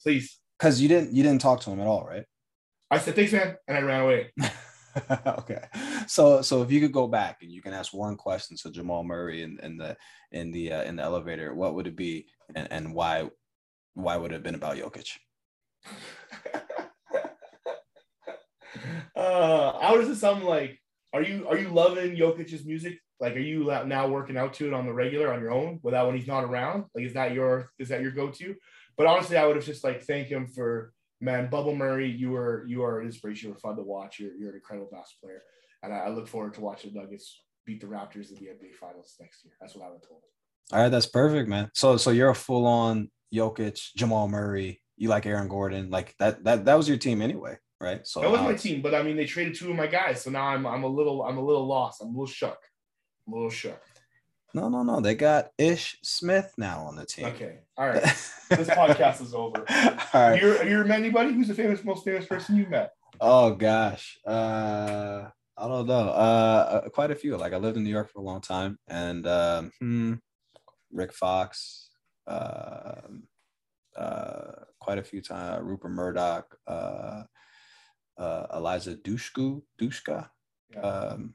Please. 0.01 0.39
Because 0.57 0.79
you 0.79 0.87
didn't 0.87 1.13
you 1.13 1.21
didn't 1.21 1.41
talk 1.41 1.59
to 1.61 1.69
him 1.69 1.81
at 1.81 1.87
all, 1.87 2.05
right? 2.05 2.23
I 2.89 2.99
said 2.99 3.15
thanks, 3.15 3.33
man, 3.33 3.57
and 3.67 3.77
I 3.77 3.81
ran 3.81 4.01
away. 4.01 4.31
okay. 5.39 5.65
So 6.07 6.41
so 6.41 6.63
if 6.63 6.71
you 6.71 6.79
could 6.79 6.93
go 6.93 7.07
back 7.07 7.41
and 7.41 7.51
you 7.51 7.61
can 7.61 7.73
ask 7.73 7.93
one 7.93 8.15
question 8.15 8.57
to 8.57 8.71
Jamal 8.71 9.03
Murray 9.03 9.43
in, 9.43 9.59
in 9.61 9.77
the 9.77 9.97
in 10.31 10.51
the 10.51 10.73
uh, 10.73 10.83
in 10.83 10.95
the 10.95 11.03
elevator, 11.03 11.53
what 11.53 11.75
would 11.75 11.87
it 11.87 11.95
be 11.95 12.27
and, 12.55 12.67
and 12.71 12.93
why 12.93 13.29
why 13.93 14.17
would 14.17 14.31
it 14.31 14.35
have 14.35 14.43
been 14.43 14.55
about 14.55 14.77
Jokic? 14.77 15.17
uh 19.15 19.79
how 19.79 19.95
does 19.95 20.09
it 20.09 20.17
sound 20.17 20.43
like 20.43 20.79
are 21.13 21.21
you 21.21 21.47
are 21.47 21.57
you 21.57 21.69
loving 21.69 22.15
Jokic's 22.15 22.65
music? 22.65 22.99
Like 23.19 23.35
are 23.35 23.39
you 23.39 23.65
now 23.85 24.07
working 24.07 24.37
out 24.37 24.53
to 24.55 24.67
it 24.67 24.73
on 24.73 24.85
the 24.85 24.93
regular 24.93 25.33
on 25.33 25.41
your 25.41 25.51
own 25.51 25.79
without 25.83 26.07
when 26.07 26.17
he's 26.17 26.27
not 26.27 26.43
around? 26.43 26.85
Like 26.93 27.05
is 27.05 27.13
that 27.13 27.33
your 27.33 27.71
is 27.79 27.89
that 27.89 28.01
your 28.01 28.11
go-to? 28.11 28.55
But 28.97 29.07
honestly, 29.07 29.37
I 29.37 29.45
would 29.45 29.55
have 29.55 29.65
just 29.65 29.83
like 29.83 30.03
thank 30.03 30.27
him 30.27 30.47
for 30.47 30.93
man, 31.19 31.49
Bubble 31.49 31.75
Murray, 31.75 32.09
you 32.09 32.31
were 32.31 32.65
you 32.67 32.83
are 32.83 32.99
an 32.99 33.07
inspiration. 33.07 33.49
You 33.49 33.53
were 33.53 33.59
fun 33.59 33.75
to 33.75 33.83
watch. 33.83 34.19
You're, 34.19 34.35
you're 34.35 34.49
an 34.49 34.55
incredible 34.55 34.89
basketball 34.91 35.29
player, 35.29 35.41
and 35.83 35.93
I, 35.93 35.97
I, 35.97 36.09
look 36.09 36.27
forward 36.27 36.53
to 36.55 36.61
watching 36.61 36.93
the 36.93 36.99
Nuggets 36.99 37.41
beat 37.65 37.81
the 37.81 37.87
Raptors 37.87 38.29
in 38.29 38.35
the 38.35 38.51
NBA 38.51 38.75
Finals 38.79 39.15
next 39.19 39.43
year. 39.43 39.53
That's 39.59 39.75
what 39.75 39.87
I 39.87 39.91
would 39.91 40.03
told. 40.03 40.21
All 40.71 40.81
right, 40.81 40.89
that's 40.89 41.05
perfect, 41.05 41.49
man. 41.49 41.69
So 41.73 41.97
so 41.97 42.11
you're 42.11 42.29
a 42.29 42.35
full 42.35 42.65
on 42.65 43.09
Jokic, 43.33 43.93
Jamal 43.95 44.27
Murray. 44.27 44.81
You 44.97 45.09
like 45.09 45.25
Aaron 45.25 45.47
Gordon, 45.47 45.89
like 45.89 46.15
that 46.19 46.43
that 46.43 46.65
that 46.65 46.75
was 46.75 46.87
your 46.87 46.97
team 46.97 47.21
anyway, 47.21 47.57
right? 47.79 48.05
So 48.05 48.21
that 48.21 48.31
was 48.31 48.41
my 48.41 48.55
team, 48.55 48.81
but 48.81 48.95
I 48.95 49.03
mean 49.03 49.15
they 49.15 49.25
traded 49.25 49.55
two 49.55 49.69
of 49.69 49.75
my 49.75 49.87
guys, 49.87 50.23
so 50.23 50.31
now 50.31 50.47
I'm 50.47 50.65
I'm 50.65 50.83
a 50.83 50.87
little 50.87 51.23
I'm 51.23 51.37
a 51.37 51.45
little 51.45 51.65
lost. 51.65 52.01
I'm 52.01 52.09
a 52.09 52.11
little 52.11 52.25
shook. 52.25 52.59
I'm 53.25 53.33
a 53.33 53.35
little 53.35 53.51
shook. 53.51 53.81
No, 54.53 54.69
no, 54.69 54.81
no. 54.81 54.99
They 55.01 55.13
got 55.13 55.49
Ish 55.57 55.99
Smith 56.03 56.53
now 56.57 56.81
on 56.85 56.95
the 56.95 57.05
team. 57.05 57.25
Okay. 57.25 57.59
All 57.77 57.87
right. 57.87 58.01
this 58.49 58.69
podcast 58.69 59.21
is 59.21 59.33
over. 59.33 59.63
All 59.69 59.97
right. 60.13 60.41
You're, 60.41 60.63
you 60.63 60.79
remember 60.79 60.93
anybody 60.93 61.33
who's 61.33 61.49
the 61.49 61.53
famous, 61.53 61.83
most 61.83 62.05
famous 62.05 62.25
person 62.25 62.55
you 62.55 62.65
met? 62.65 62.91
Oh 63.19 63.53
gosh. 63.53 64.17
Uh, 64.25 65.25
I 65.57 65.67
don't 65.67 65.87
know. 65.87 66.09
Uh, 66.09 66.83
uh, 66.85 66.89
quite 66.89 67.11
a 67.11 67.15
few. 67.15 67.35
Like 67.35 67.53
I 67.53 67.57
lived 67.57 67.77
in 67.77 67.83
New 67.83 67.89
York 67.89 68.11
for 68.11 68.19
a 68.19 68.23
long 68.23 68.41
time, 68.41 68.77
and 68.87 69.25
um, 69.27 69.71
hmm, 69.79 70.13
Rick 70.91 71.13
Fox, 71.13 71.89
uh, 72.27 73.01
uh, 73.95 74.51
quite 74.79 74.99
a 74.99 75.03
few 75.03 75.21
times. 75.21 75.63
Rupert 75.63 75.91
Murdoch, 75.91 76.57
uh, 76.67 77.23
uh, 78.17 78.47
Eliza 78.53 78.95
Dushku, 78.95 79.63
Dushka. 79.81 80.29
Yeah. 80.73 80.81
Um, 80.81 81.33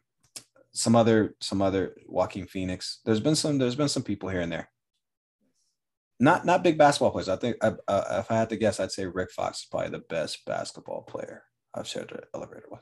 some 0.73 0.97
other 0.97 1.35
some 1.41 1.61
other 1.61 1.97
Joaquin 2.07 2.47
Phoenix. 2.47 3.01
There's 3.05 3.21
been 3.21 3.37
some 3.37 3.59
there's 3.59 3.75
been 3.75 3.89
some 3.89 4.03
people 4.03 4.29
here 4.29 4.41
and 4.41 4.53
there. 4.53 4.71
Not 6.21 6.47
not 6.47 6.63
big 6.63 6.79
basketball 6.79 7.11
players. 7.11 7.29
I 7.29 7.37
think 7.37 7.57
uh, 7.61 7.73
uh, 7.89 8.19
if 8.21 8.31
I 8.31 8.37
had 8.37 8.49
to 8.51 8.57
guess, 8.57 8.79
I'd 8.79 8.93
say 8.93 9.07
Rick 9.07 9.33
Fox 9.33 9.59
is 9.59 9.67
probably 9.71 9.91
the 9.91 9.99
best 9.99 10.45
basketball 10.47 11.03
player 11.03 11.43
I've 11.75 11.89
shared 11.89 12.11
the 12.11 12.23
elevator 12.35 12.69
with. 12.71 12.81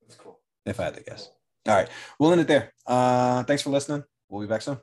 That's 0.00 0.16
cool. 0.16 0.41
If 0.66 0.80
I 0.80 0.84
had 0.84 0.94
to 0.94 1.02
guess. 1.02 1.30
All 1.66 1.74
right, 1.74 1.88
we'll 2.18 2.32
end 2.32 2.40
it 2.40 2.48
there. 2.48 2.72
Uh, 2.86 3.42
thanks 3.44 3.62
for 3.62 3.70
listening. 3.70 4.04
We'll 4.28 4.40
be 4.40 4.48
back 4.48 4.62
soon. 4.62 4.78